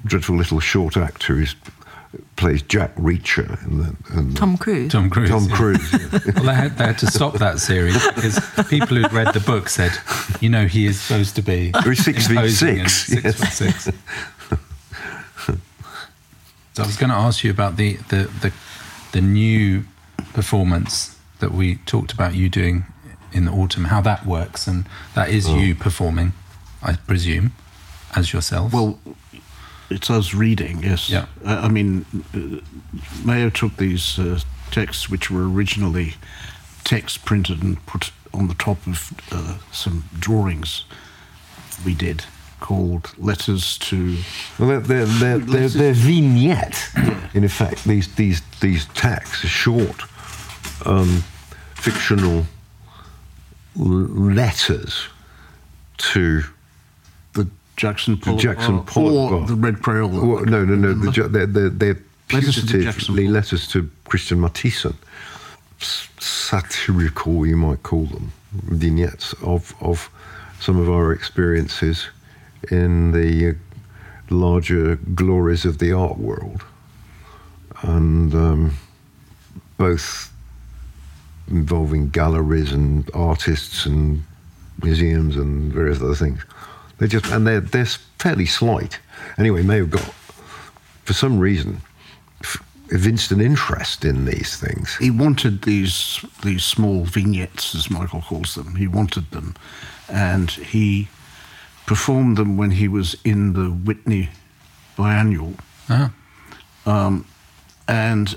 dreadful 0.07 0.37
little 0.37 0.61
short 0.61 0.97
actor 0.97 1.35
who 1.37 1.45
plays 2.37 2.63
Jack 2.63 2.95
Reacher 2.97 3.63
in 3.67 3.79
the, 3.79 3.97
in 4.19 4.31
the- 4.31 4.39
Tom 4.39 4.57
Cruise. 4.57 4.93
Tom 4.93 5.11
Cruise. 5.11 5.31
Tom. 5.31 5.49
Cruise. 5.49 5.93
yeah. 5.93 6.21
Well, 6.35 6.45
they 6.45 6.55
had, 6.55 6.79
they 6.79 6.85
had 6.85 6.99
to 6.99 7.07
stop 7.07 7.35
that 7.35 7.59
series 7.59 7.95
because 8.15 8.39
people 8.69 8.97
who'd 8.97 9.13
read 9.13 9.35
the 9.35 9.41
book 9.41 9.69
said, 9.69 9.93
you 10.41 10.49
know, 10.49 10.67
he 10.67 10.87
is 10.87 11.01
supposed 11.01 11.37
to 11.37 11.43
be 11.43 11.73
He's 11.85 12.05
six 12.05 12.29
feet 12.29 12.51
six, 12.51 13.07
six 13.07 13.25
yes. 13.25 13.37
foot 13.37 13.49
six. 13.49 13.85
so 16.75 16.83
I 16.83 16.87
was 16.87 16.97
going 16.97 17.11
to 17.11 17.17
ask 17.17 17.45
you 17.45 17.51
about 17.51 17.77
the, 17.77 17.95
the, 18.09 18.31
the, 18.41 18.53
the 19.13 19.21
new 19.21 19.85
performance 20.33 21.19
that 21.41 21.53
we 21.53 21.77
talked 21.77 22.13
about 22.13 22.35
you 22.35 22.49
doing 22.49 22.87
in 23.33 23.45
the 23.45 23.53
autumn, 23.53 23.85
how 23.85 24.01
that 24.01 24.25
works, 24.25 24.67
and 24.67 24.87
that 25.15 25.29
is 25.29 25.49
oh. 25.49 25.57
you 25.57 25.75
performing, 25.75 26.33
I 26.83 26.95
presume, 26.95 27.53
as 28.17 28.33
yourself. 28.33 28.73
Well, 28.73 28.99
it's 29.91 30.11
us 30.11 30.34
reading, 30.34 30.82
yes. 30.82 31.11
Yeah. 31.11 31.26
Uh, 31.45 31.61
I 31.64 31.68
mean, 31.68 32.05
uh, 32.34 32.61
Mayo 33.24 33.51
took 33.51 33.76
these 33.76 34.18
uh, 34.18 34.41
texts, 34.70 35.09
which 35.09 35.30
were 35.30 35.49
originally 35.49 36.14
text 36.84 37.24
printed 37.24 37.62
and 37.62 37.84
put 37.86 38.12
on 38.32 38.49
the 38.49 38.55
top 38.55 38.86
of 38.86 39.12
uh, 39.32 39.59
some 39.72 40.05
drawings 40.18 40.84
we 41.84 41.95
did 41.95 42.24
called 42.61 43.14
Letters 43.18 43.78
to. 43.78 44.16
Well, 44.59 44.80
they're, 44.80 44.80
they're, 44.80 45.07
they're, 45.07 45.39
they're, 45.39 45.68
they're 45.68 45.93
vignette, 45.93 46.91
in 47.34 47.45
effect. 47.45 47.84
These 47.84 48.14
these 48.16 48.43
these 48.61 48.86
texts, 48.95 49.45
are 49.45 49.49
short, 49.49 50.03
um, 50.84 51.24
fictional 51.74 52.47
letters 53.76 55.09
to 55.99 56.43
Jackson 57.79 58.16
the 58.16 58.20
Pollock 58.20 58.41
Jackson 58.41 58.76
Bar, 58.76 58.85
Pollock 58.85 59.33
or 59.33 59.39
bar. 59.39 59.47
the 59.49 59.55
Red 59.55 59.76
Crayola. 59.76 60.20
Well, 60.35 60.45
no, 60.45 60.64
no, 60.64 60.74
no. 60.74 60.93
The, 60.93 61.12
Ja- 61.12 61.29
they're, 61.29 61.47
they're, 61.47 61.70
they're 61.70 61.99
Letters 62.31 62.57
to 62.57 62.61
putatively 62.79 63.31
letters 63.31 63.66
to 63.68 63.89
Christian 64.05 64.39
Mathieson, 64.41 64.95
S- 65.81 66.09
satirical, 66.20 67.47
you 67.47 67.57
might 67.57 67.83
call 67.83 68.05
them, 68.05 68.33
vignettes 68.53 69.33
of 69.43 69.74
of 69.81 70.11
some 70.61 70.76
of 70.79 70.91
our 70.91 71.11
experiences 71.12 72.09
in 72.70 73.12
the 73.12 73.51
uh, 73.51 73.53
larger 74.29 74.97
glories 75.14 75.64
of 75.64 75.79
the 75.79 75.91
art 75.93 76.18
world, 76.18 76.62
and 77.83 78.35
um, 78.35 78.74
both 79.79 80.31
involving 81.49 82.11
galleries 82.11 82.72
and 82.72 83.09
artists 83.14 83.87
and 83.87 84.22
museums 84.83 85.37
and 85.37 85.72
various 85.72 86.03
other 86.03 86.14
things. 86.14 86.41
They 86.99 87.07
just 87.07 87.26
and 87.26 87.46
they're 87.46 87.61
they're 87.61 87.86
fairly 88.18 88.46
slight. 88.46 88.99
Anyway, 89.38 89.62
may 89.62 89.78
have 89.78 89.90
got 89.90 90.14
for 91.05 91.12
some 91.12 91.38
reason 91.38 91.80
evinced 92.90 93.30
an 93.32 93.40
interest 93.40 94.05
in 94.05 94.24
these 94.24 94.57
things. 94.57 94.96
he 94.96 95.11
wanted 95.11 95.62
these 95.62 96.24
these 96.42 96.64
small 96.64 97.05
vignettes, 97.05 97.74
as 97.74 97.90
Michael 97.90 98.22
calls 98.22 98.55
them. 98.55 98.76
He 98.76 98.86
wanted 98.86 99.30
them, 99.30 99.55
and 100.09 100.51
he 100.51 101.09
performed 101.86 102.36
them 102.36 102.57
when 102.57 102.72
he 102.72 102.88
was 102.88 103.16
in 103.24 103.55
the 103.55 103.70
Whitney 103.70 104.30
Biennial, 104.96 105.55
Ah, 105.88 106.12
and 107.86 108.36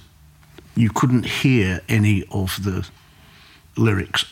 you 0.76 0.90
couldn't 0.90 1.26
hear 1.26 1.82
any 1.90 2.24
of 2.32 2.64
the 2.64 2.88
lyrics. 3.76 4.26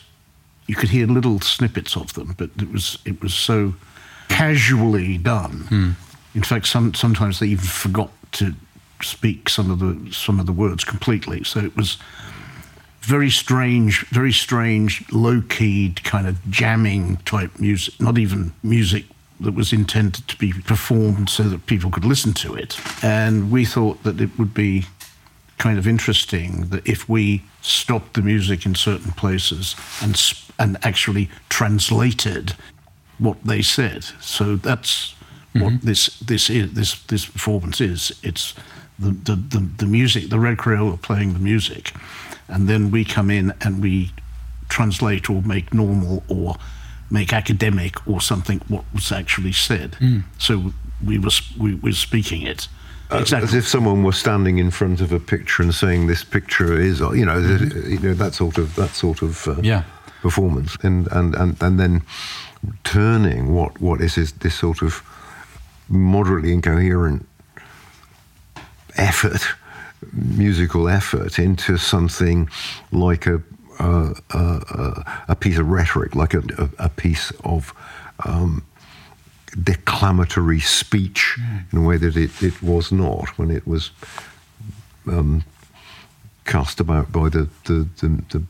You 0.66 0.76
could 0.76 0.90
hear 0.90 1.06
little 1.06 1.40
snippets 1.40 1.96
of 1.96 2.14
them, 2.14 2.34
but 2.38 2.50
it 2.56 2.70
was 2.70 2.98
it 3.04 3.20
was 3.22 3.34
so 3.34 3.74
casually 4.30 5.18
done. 5.18 5.66
Hmm. 5.68 5.90
In 6.34 6.42
fact, 6.42 6.66
some 6.66 6.94
sometimes 6.94 7.40
they 7.40 7.48
even 7.48 7.64
forgot 7.64 8.10
to 8.32 8.54
speak 9.02 9.48
some 9.48 9.70
of 9.70 9.78
the 9.80 10.12
some 10.12 10.40
of 10.40 10.46
the 10.46 10.52
words 10.52 10.84
completely. 10.84 11.44
So 11.44 11.60
it 11.60 11.76
was 11.76 11.98
very 13.02 13.30
strange, 13.30 14.06
very 14.08 14.32
strange, 14.32 15.04
low 15.12 15.42
keyed 15.42 16.04
kind 16.04 16.26
of 16.26 16.36
jamming 16.50 17.16
type 17.18 17.58
music, 17.58 18.00
not 18.00 18.18
even 18.18 18.52
music 18.62 19.04
that 19.40 19.54
was 19.54 19.72
intended 19.72 20.28
to 20.28 20.36
be 20.36 20.52
performed 20.52 21.28
so 21.30 21.44
that 21.44 21.66
people 21.66 21.90
could 21.90 22.04
listen 22.04 22.32
to 22.34 22.54
it. 22.54 22.78
And 23.02 23.50
we 23.50 23.64
thought 23.64 24.02
that 24.04 24.20
it 24.20 24.38
would 24.38 24.52
be 24.52 24.84
kind 25.58 25.78
of 25.78 25.86
interesting 25.86 26.68
that 26.68 26.86
if 26.86 27.08
we 27.08 27.42
stopped 27.62 28.14
the 28.14 28.22
music 28.22 28.64
in 28.64 28.74
certain 28.74 29.12
places 29.12 29.76
and 30.02 30.20
and 30.58 30.76
actually 30.82 31.28
translated 31.48 32.54
what 33.20 33.36
they 33.44 33.62
said. 33.62 34.04
So 34.20 34.56
that's 34.56 35.14
what 35.52 35.80
this 35.82 36.06
this 36.26 36.48
is 36.50 36.72
this 36.74 36.94
this 37.06 37.26
performance 37.26 37.80
is. 37.80 38.12
It's 38.22 38.54
the, 38.98 39.10
the, 39.10 39.36
the, 39.36 39.68
the 39.78 39.86
music, 39.86 40.28
the 40.28 40.38
Red 40.38 40.58
Crayola 40.58 41.00
playing 41.00 41.32
the 41.32 41.38
music, 41.38 41.92
and 42.48 42.68
then 42.68 42.90
we 42.90 43.04
come 43.04 43.30
in 43.30 43.52
and 43.60 43.82
we 43.82 44.10
translate 44.68 45.30
or 45.30 45.42
make 45.42 45.72
normal 45.72 46.22
or 46.28 46.56
make 47.10 47.32
academic 47.32 48.06
or 48.06 48.20
something 48.20 48.60
what 48.68 48.84
was 48.94 49.10
actually 49.12 49.52
said. 49.52 49.96
So 50.38 50.72
we 51.04 51.18
were 51.18 51.30
we 51.58 51.74
were 51.74 51.92
speaking 51.92 52.42
it. 52.46 52.68
Uh, 53.10 53.24
As 53.32 53.54
if 53.54 53.66
someone 53.66 54.04
were 54.04 54.12
standing 54.12 54.58
in 54.58 54.70
front 54.70 55.00
of 55.00 55.12
a 55.12 55.18
picture 55.18 55.64
and 55.64 55.74
saying, 55.74 56.06
"This 56.06 56.22
picture 56.24 56.78
is," 56.80 57.00
you 57.00 57.24
know, 57.24 57.40
th- 57.58 57.74
you 57.88 57.98
know 57.98 58.14
that 58.14 58.34
sort 58.34 58.56
of 58.58 58.74
that 58.76 58.94
sort 58.94 59.22
of 59.22 59.48
uh, 59.48 59.56
Yeah. 59.62 59.82
performance, 60.22 60.76
and, 60.84 61.08
and 61.10 61.34
and 61.34 61.56
and 61.62 61.78
then 61.80 62.02
turning? 62.84 63.54
What 63.54 63.80
what 63.80 64.00
is 64.00 64.14
this, 64.14 64.32
this 64.32 64.54
sort 64.54 64.82
of 64.82 65.02
moderately 65.88 66.52
incoherent 66.52 67.26
effort, 68.96 69.42
musical 70.12 70.88
effort, 70.88 71.38
into 71.38 71.76
something 71.76 72.48
like 72.92 73.26
a 73.26 73.42
a, 73.80 75.36
piece 75.40 75.58
of 75.58 75.68
rhetoric, 75.68 76.14
like 76.14 76.34
a, 76.34 76.42
a, 76.58 76.84
a 76.84 76.88
piece 76.88 77.32
of 77.44 77.72
um, 78.26 78.62
declamatory 79.62 80.60
speech 80.60 81.38
in 81.72 81.78
a 81.78 81.82
way 81.82 81.96
that 81.96 82.16
it, 82.16 82.30
it 82.42 82.62
was 82.62 82.92
not 82.92 83.38
when 83.38 83.50
it 83.50 83.66
was 83.66 83.90
um, 85.06 85.44
cast 86.44 86.80
about 86.80 87.10
by 87.12 87.28
the 87.28 87.48
the, 87.64 87.88
the, 88.00 88.22
the, 88.30 88.42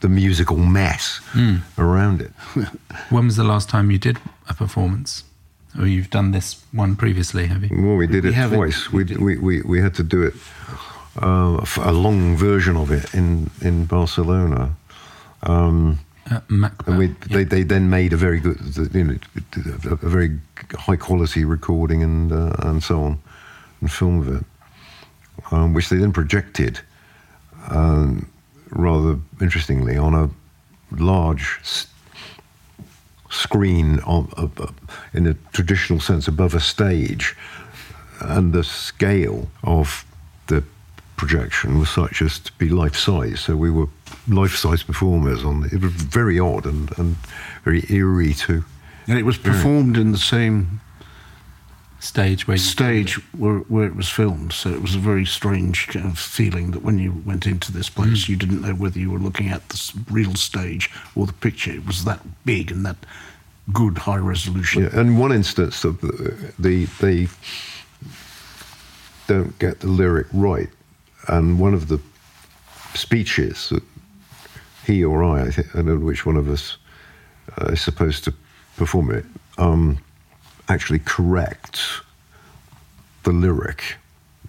the 0.00 0.08
musical 0.08 0.56
mess 0.56 1.20
around 1.78 2.20
it. 2.20 2.32
When 3.10 3.26
was 3.26 3.36
the 3.36 3.44
last 3.44 3.68
time 3.68 3.90
you 3.90 3.98
did 3.98 4.18
a 4.48 4.54
performance? 4.54 5.24
Or 5.78 5.86
you've 5.86 6.10
done 6.10 6.32
this 6.32 6.64
one 6.72 6.96
previously, 6.96 7.46
have 7.46 7.62
you? 7.62 7.70
Well, 7.86 7.96
we 7.96 8.06
did 8.06 8.24
We 8.24 8.30
it 8.30 8.48
twice. 8.48 8.90
We, 8.92 9.04
we, 9.04 9.36
we, 9.36 9.62
we 9.62 9.80
had 9.82 9.94
to 9.94 10.02
do 10.02 10.22
it, 10.22 10.34
uh, 11.22 11.64
a 11.82 11.92
long 11.92 12.36
version 12.36 12.76
of 12.76 12.90
it 12.90 13.14
in, 13.14 13.50
in 13.60 13.84
Barcelona. 13.84 14.74
Um, 15.42 15.98
and 16.28 16.98
we, 16.98 17.06
they, 17.30 17.44
they 17.44 17.62
then 17.62 17.88
made 17.90 18.12
a 18.12 18.16
very 18.16 18.40
good, 18.40 18.58
you 18.92 19.04
know, 19.04 19.16
a 19.84 19.92
a 19.92 20.08
very 20.08 20.38
high 20.72 20.96
quality 20.96 21.44
recording 21.44 22.02
and 22.02 22.32
uh, 22.32 22.52
and 22.68 22.82
so 22.82 23.02
on, 23.02 23.18
and 23.80 23.92
film 23.92 24.20
of 24.20 24.36
it, 24.36 24.44
um, 25.52 25.72
which 25.72 25.88
they 25.88 25.96
then 25.98 26.12
projected, 26.12 26.80
um, 27.70 28.28
rather 28.70 29.18
interestingly, 29.40 29.96
on 29.96 30.14
a 30.14 30.30
large 30.90 31.60
screen 33.30 34.00
on, 34.00 34.32
uh, 34.36 34.66
in 35.12 35.26
a 35.26 35.34
traditional 35.52 36.00
sense 36.00 36.28
above 36.28 36.54
a 36.54 36.60
stage, 36.60 37.36
and 38.20 38.52
the 38.52 38.64
scale 38.64 39.48
of 39.62 40.04
the 40.46 40.62
projection 41.16 41.78
was 41.78 41.90
such 41.90 42.22
as 42.22 42.38
to 42.38 42.52
be 42.54 42.68
life 42.68 42.96
size. 42.96 43.40
So 43.40 43.56
we 43.56 43.70
were 43.70 43.88
life 44.28 44.56
size 44.56 44.82
performers 44.82 45.44
on 45.44 45.64
it. 45.64 45.80
was 45.80 45.92
very 45.92 46.38
odd 46.38 46.66
and, 46.66 46.96
and 46.98 47.16
very 47.64 47.84
eerie 47.90 48.34
too. 48.34 48.64
And 49.08 49.18
it 49.18 49.24
was 49.24 49.38
performed 49.38 49.96
in 49.96 50.12
the 50.12 50.18
same 50.18 50.80
stage 52.06 52.46
where 52.46 52.56
you 52.56 52.62
stage 52.62 53.14
where, 53.34 53.58
where 53.58 53.86
it 53.86 53.96
was 53.96 54.08
filmed. 54.08 54.52
So 54.52 54.70
it 54.70 54.80
was 54.80 54.94
a 54.94 54.98
very 54.98 55.26
strange 55.26 55.88
kind 55.88 56.06
of 56.06 56.18
feeling 56.18 56.70
that 56.70 56.82
when 56.82 56.98
you 56.98 57.22
went 57.24 57.46
into 57.46 57.72
this 57.72 57.90
place, 57.90 58.28
you 58.28 58.36
didn't 58.36 58.62
know 58.62 58.74
whether 58.74 58.98
you 58.98 59.10
were 59.10 59.18
looking 59.18 59.48
at 59.48 59.68
the 59.68 60.04
real 60.10 60.34
stage 60.34 60.90
or 61.14 61.26
the 61.26 61.32
picture. 61.32 61.72
It 61.72 61.86
was 61.86 62.04
that 62.04 62.20
big 62.44 62.70
and 62.70 62.86
that 62.86 62.96
good 63.72 63.98
high 63.98 64.18
resolution. 64.18 64.84
Yeah, 64.84 65.00
and 65.00 65.18
one 65.18 65.32
instance 65.32 65.84
of 65.84 66.00
the, 66.00 66.52
the 66.58 66.84
they 67.00 67.28
don't 69.26 69.58
get 69.58 69.80
the 69.80 69.88
lyric 69.88 70.28
right, 70.32 70.70
and 71.28 71.58
one 71.58 71.74
of 71.74 71.88
the 71.88 72.00
speeches 72.94 73.68
that 73.70 73.82
he 74.86 75.04
or 75.04 75.24
I, 75.24 75.42
I, 75.42 75.50
think, 75.50 75.74
I 75.74 75.78
don't 75.78 75.86
know 75.86 76.06
which 76.06 76.24
one 76.24 76.36
of 76.36 76.48
us 76.48 76.76
uh, 77.60 77.72
is 77.72 77.80
supposed 77.80 78.24
to 78.24 78.34
perform 78.76 79.10
it, 79.10 79.24
um, 79.58 79.98
actually 80.68 81.00
corrects 81.00 82.00
the 83.24 83.32
lyric. 83.32 83.96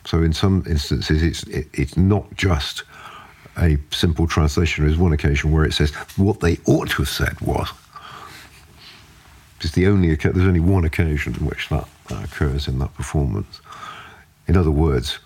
So 0.05 0.22
in 0.24 0.34
some 0.34 0.63
instances, 0.68 1.22
it's 1.24 1.43
it, 1.43 1.68
it's 1.74 1.97
not 1.97 2.34
just 2.36 2.84
a 3.57 3.78
simple 3.91 4.28
translation. 4.28 4.86
There's 4.86 4.97
one 4.97 5.13
occasion 5.13 5.51
where 5.51 5.65
it 5.65 5.74
says 5.74 5.91
what 6.15 6.39
they 6.39 6.57
ought 6.65 6.89
to 6.89 6.97
have 6.97 7.09
said 7.09 7.39
was. 7.41 7.68
It's 9.61 9.72
the 9.74 9.88
only 9.88 10.15
there's 10.15 10.38
only 10.38 10.59
one 10.59 10.86
occasion 10.86 11.36
in 11.36 11.45
which 11.45 11.70
that, 11.70 11.88
that 12.09 12.24
occurs 12.26 12.68
in 12.68 12.78
that 12.80 12.93
performance. 12.93 13.59
In 14.47 14.55
other 14.55 14.70
words, 14.72 15.18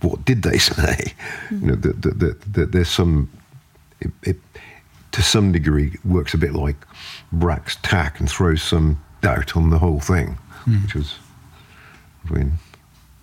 what 0.00 0.24
did 0.24 0.42
they 0.42 0.58
say? 0.72 1.14
You 1.50 1.58
know, 1.68 1.74
that 1.76 2.02
that- 2.02 2.18
that- 2.18 2.52
that 2.54 2.72
there's 2.72 2.90
some 2.90 3.30
it, 4.00 4.10
it 4.22 4.36
to 5.12 5.22
some 5.22 5.52
degree 5.52 5.96
works 6.04 6.34
a 6.34 6.38
bit 6.38 6.52
like 6.54 6.76
Brack's 7.32 7.76
tack 7.82 8.18
and 8.18 8.28
throws 8.28 8.60
some 8.62 9.00
doubt 9.24 9.56
on 9.56 9.70
the 9.70 9.78
whole 9.78 10.00
thing, 10.00 10.36
hmm. 10.64 10.82
which 10.82 10.94
was 10.94 11.14
what 12.22 12.34
we 12.34 12.50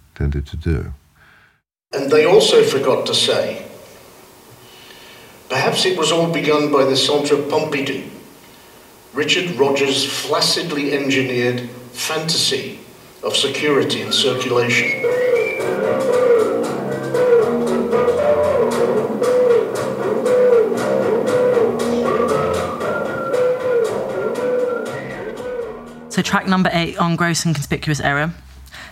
intended 0.09 0.47
to 0.47 0.57
do. 0.57 0.93
And 1.93 2.09
they 2.09 2.25
also 2.25 2.63
forgot 2.63 3.05
to 3.05 3.13
say, 3.13 3.63
perhaps 5.47 5.85
it 5.85 5.97
was 5.99 6.11
all 6.11 6.31
begun 6.31 6.71
by 6.71 6.85
the 6.85 6.97
Centre 6.97 7.35
Pompidou, 7.35 8.09
Richard 9.13 9.51
Rogers' 9.51 10.03
flaccidly 10.03 10.93
engineered 10.93 11.69
fantasy 11.91 12.79
of 13.23 13.35
security 13.35 14.01
and 14.01 14.13
circulation. 14.13 15.05
So 26.11 26.21
track 26.21 26.45
number 26.47 26.69
eight 26.73 26.97
on 26.97 27.15
gross 27.15 27.45
and 27.45 27.55
conspicuous 27.55 27.99
error. 28.01 28.31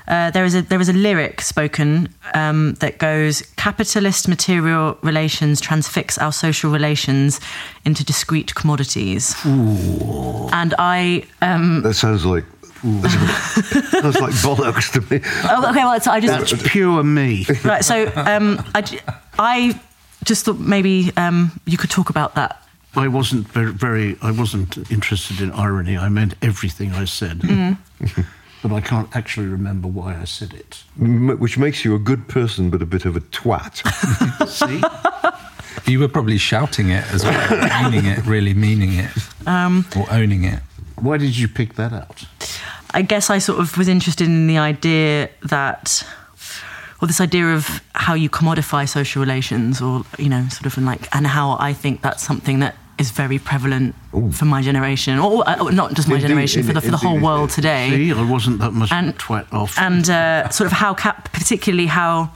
Uh, 0.08 0.32
there 0.32 0.44
is 0.46 0.56
a 0.56 0.62
there 0.64 0.80
is 0.82 0.90
a 0.90 0.94
lyric 0.94 1.40
spoken 1.42 2.10
um, 2.34 2.74
that 2.76 2.98
goes 2.98 3.42
capitalist 3.58 4.28
material 4.28 4.98
relations 5.04 5.62
transfix 5.62 6.18
our 6.18 6.32
social 6.32 6.72
relations 6.72 7.40
into 7.86 8.04
discrete 8.04 8.56
commodities. 8.56 9.36
Ooh. 9.46 10.50
And 10.52 10.74
I 10.80 11.26
um, 11.42 11.82
That 11.84 11.94
sounds 11.94 12.26
like 12.26 12.46
sounds 12.82 14.20
like 14.22 14.34
bollocks 14.42 14.90
to 14.94 15.02
me. 15.14 15.22
oh, 15.44 15.70
okay 15.70 15.84
well 15.84 16.00
so 16.00 16.12
I 16.12 16.20
just 16.22 16.50
That's 16.52 16.70
pure 16.72 17.04
me. 17.04 17.46
right 17.66 17.84
so 17.84 18.12
um, 18.16 18.64
I, 18.74 18.82
j- 18.82 19.02
I 19.38 19.80
just 20.24 20.46
thought 20.46 20.60
maybe 20.60 21.12
um, 21.18 21.52
you 21.66 21.78
could 21.78 21.90
talk 21.90 22.10
about 22.10 22.36
that. 22.36 22.64
I 22.96 23.08
wasn't 23.08 23.48
very, 23.48 23.72
very, 23.72 24.18
I 24.22 24.32
wasn't 24.32 24.78
interested 24.92 25.42
in 25.42 25.52
irony. 25.52 25.98
I 25.98 26.10
meant 26.10 26.36
everything 26.42 26.92
I 26.94 27.06
said. 27.06 27.42
but 28.64 28.72
I 28.72 28.82
can't 28.82 29.16
actually 29.16 29.48
remember 29.48 29.88
why 29.88 30.18
I 30.20 30.24
said 30.26 30.54
it. 30.54 30.84
M- 31.00 31.38
which 31.40 31.58
makes 31.58 31.86
you 31.86 31.96
a 31.96 32.00
good 32.00 32.28
person 32.28 32.70
but 32.70 32.82
a 32.82 32.86
bit 32.86 33.06
of 33.06 33.16
a 33.16 33.22
twat. 33.22 33.78
See? 34.48 34.82
You 35.92 36.00
were 36.00 36.08
probably 36.08 36.38
shouting 36.38 36.90
it 36.90 37.06
as 37.14 37.24
well, 37.24 37.84
meaning 37.92 38.06
it, 38.06 38.26
really 38.26 38.54
meaning 38.54 38.94
it, 38.94 39.12
Um, 39.48 39.86
or 39.96 40.06
owning 40.12 40.44
it. 40.44 40.60
Why 40.96 41.18
did 41.18 41.38
you 41.38 41.48
pick 41.48 41.76
that 41.76 41.94
out? 41.94 42.26
I 42.94 43.02
guess 43.04 43.30
I 43.30 43.38
sort 43.38 43.60
of 43.60 43.78
was 43.78 43.88
interested 43.88 44.26
in 44.28 44.48
the 44.48 44.58
idea 44.58 45.30
that, 45.44 46.04
or 47.02 47.08
this 47.08 47.22
idea 47.22 47.54
of 47.54 47.82
how 47.94 48.14
you 48.16 48.30
commodify 48.30 48.90
social 48.90 49.22
relations, 49.22 49.80
or 49.82 50.04
you 50.18 50.28
know, 50.28 50.48
sort 50.50 50.66
of 50.66 50.78
in 50.78 50.86
like, 50.86 51.08
and 51.16 51.26
how 51.28 51.56
I 51.60 51.72
think 51.74 52.02
that's 52.02 52.24
something 52.24 52.60
that 52.60 52.76
is 53.00 53.12
very 53.12 53.40
prevalent 53.40 53.96
for 54.34 54.46
my 54.46 54.62
generation, 54.62 55.20
or, 55.20 55.44
or 55.62 55.72
not 55.72 55.94
just 55.94 56.08
my 56.08 56.16
Indeed, 56.16 56.28
generation, 56.28 56.64
for 56.64 56.74
the 56.74 56.82
for 56.82 56.92
the 56.92 56.98
whole 56.98 57.12
indeed, 57.14 57.26
world 57.26 57.50
today, 57.50 57.90
See, 57.90 58.12
I 58.12 58.24
wasn't 58.30 58.60
that 58.60 58.74
much 58.74 58.92
And- 58.92 59.18
twat 59.18 59.52
off. 59.54 59.78
and 59.80 60.10
uh, 60.10 60.50
sort 60.50 60.66
of 60.68 60.74
how 60.74 60.94
cap, 60.94 61.32
particularly 61.32 61.88
how 61.88 62.32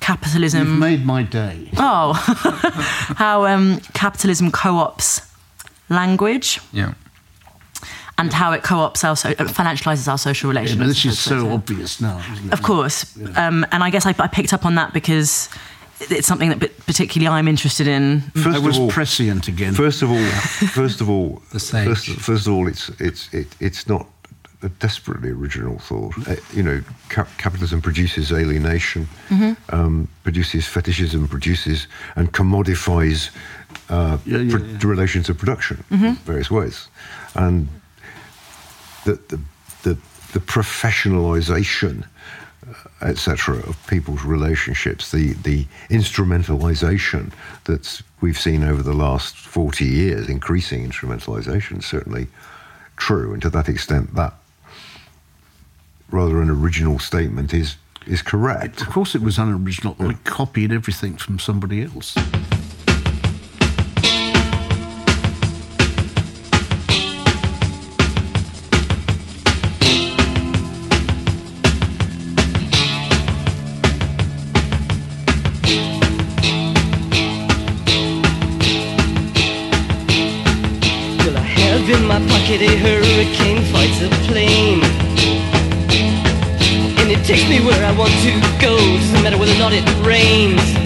capitalism. 0.00 0.66
You've 0.68 0.78
made 0.78 1.04
my 1.06 1.22
day. 1.22 1.70
Oh, 1.76 2.12
how 3.16 3.46
um, 3.46 3.80
capitalism 3.94 4.50
co-ops 4.50 5.20
language 5.88 6.60
Yeah. 6.72 6.94
and 8.16 8.32
how 8.32 8.52
it 8.52 8.62
co-ops 8.62 9.04
our 9.04 9.16
so- 9.16 9.30
uh, 9.30 9.44
financializes 9.44 10.08
our 10.08 10.18
social 10.18 10.52
Yeah, 10.52 10.58
relations. 10.60 10.78
but 10.80 10.86
this 10.86 11.04
is 11.04 11.18
So- 11.18 11.30
so 11.30 11.40
so- 11.44 11.50
obvious 11.52 12.00
now, 12.00 12.18
isn't 12.32 12.46
it? 12.48 12.52
Of 12.52 12.62
course. 12.62 13.16
Um, 13.36 13.64
and 13.72 13.82
I 13.84 13.90
guess 13.90 14.06
I, 14.06 14.14
I 14.18 14.26
picked 14.28 14.52
up 14.52 14.64
on 14.66 14.74
that 14.76 14.92
because 14.92 15.48
it's 16.00 16.26
something 16.26 16.50
that 16.50 16.86
particularly 16.86 17.28
I'm 17.28 17.48
interested 17.48 17.86
in. 17.88 18.20
First 18.34 18.46
I 18.56 18.58
was 18.58 18.76
of 18.76 18.82
all, 18.84 18.90
prescient 18.90 19.48
again. 19.48 19.74
First 19.74 20.02
of 20.02 20.10
all, 20.10 20.24
first 20.72 21.00
of 21.00 21.08
all, 21.10 21.42
The 21.52 21.60
sage. 21.60 21.86
First, 21.88 22.06
first 22.20 22.46
of 22.46 22.52
all, 22.52 22.68
it's 22.68 22.88
it's 23.00 23.32
it, 23.34 23.46
it's 23.60 23.86
not 23.88 24.06
a 24.62 24.68
desperately 24.80 25.30
original 25.30 25.78
thought. 25.78 26.14
Uh, 26.28 26.34
you 26.52 26.62
know, 26.64 26.82
cap- 27.10 27.28
capitalism 27.38 27.80
produces 27.80 28.32
alienation, 28.32 29.06
um, 29.70 30.08
produces 30.24 30.66
fetishism, 30.66 31.28
produces 31.28 31.86
and 32.16 32.32
commodifies 32.32 33.30
uh, 33.88 34.18
Yeah, 34.24 34.38
yeah, 34.38 34.56
pro- 34.56 34.66
yeah. 34.66 34.78
the 34.78 34.86
relations 34.88 35.28
of 35.28 35.38
production 35.38 35.84
in 35.90 36.14
various 36.26 36.50
ways, 36.50 36.88
and 37.34 37.68
the 39.04 39.14
the 39.28 39.38
the, 39.82 39.96
the 40.32 40.40
professionalization 40.40 42.04
etc., 43.00 43.58
of 43.58 43.86
people's 43.86 44.24
relationships, 44.24 45.10
the, 45.10 45.32
the 45.34 45.66
instrumentalization 45.90 47.32
that 47.64 48.02
we've 48.20 48.38
seen 48.38 48.64
over 48.64 48.82
the 48.82 48.94
last 48.94 49.36
40 49.36 49.84
years, 49.84 50.28
increasing 50.28 50.88
instrumentalization, 50.88 51.82
certainly 51.82 52.26
true. 52.96 53.32
And 53.32 53.42
to 53.42 53.50
that 53.50 53.68
extent, 53.68 54.14
that 54.14 54.34
rather 56.10 56.40
an 56.42 56.50
original 56.50 56.98
statement 56.98 57.54
is, 57.54 57.76
is 58.06 58.22
correct. 58.22 58.80
Of 58.80 58.88
course, 58.88 59.14
it 59.14 59.22
was 59.22 59.38
unoriginal. 59.38 59.96
I 60.00 60.14
copied 60.24 60.72
everything 60.72 61.16
from 61.16 61.38
somebody 61.38 61.82
else. 61.82 62.16
Not 90.18 90.77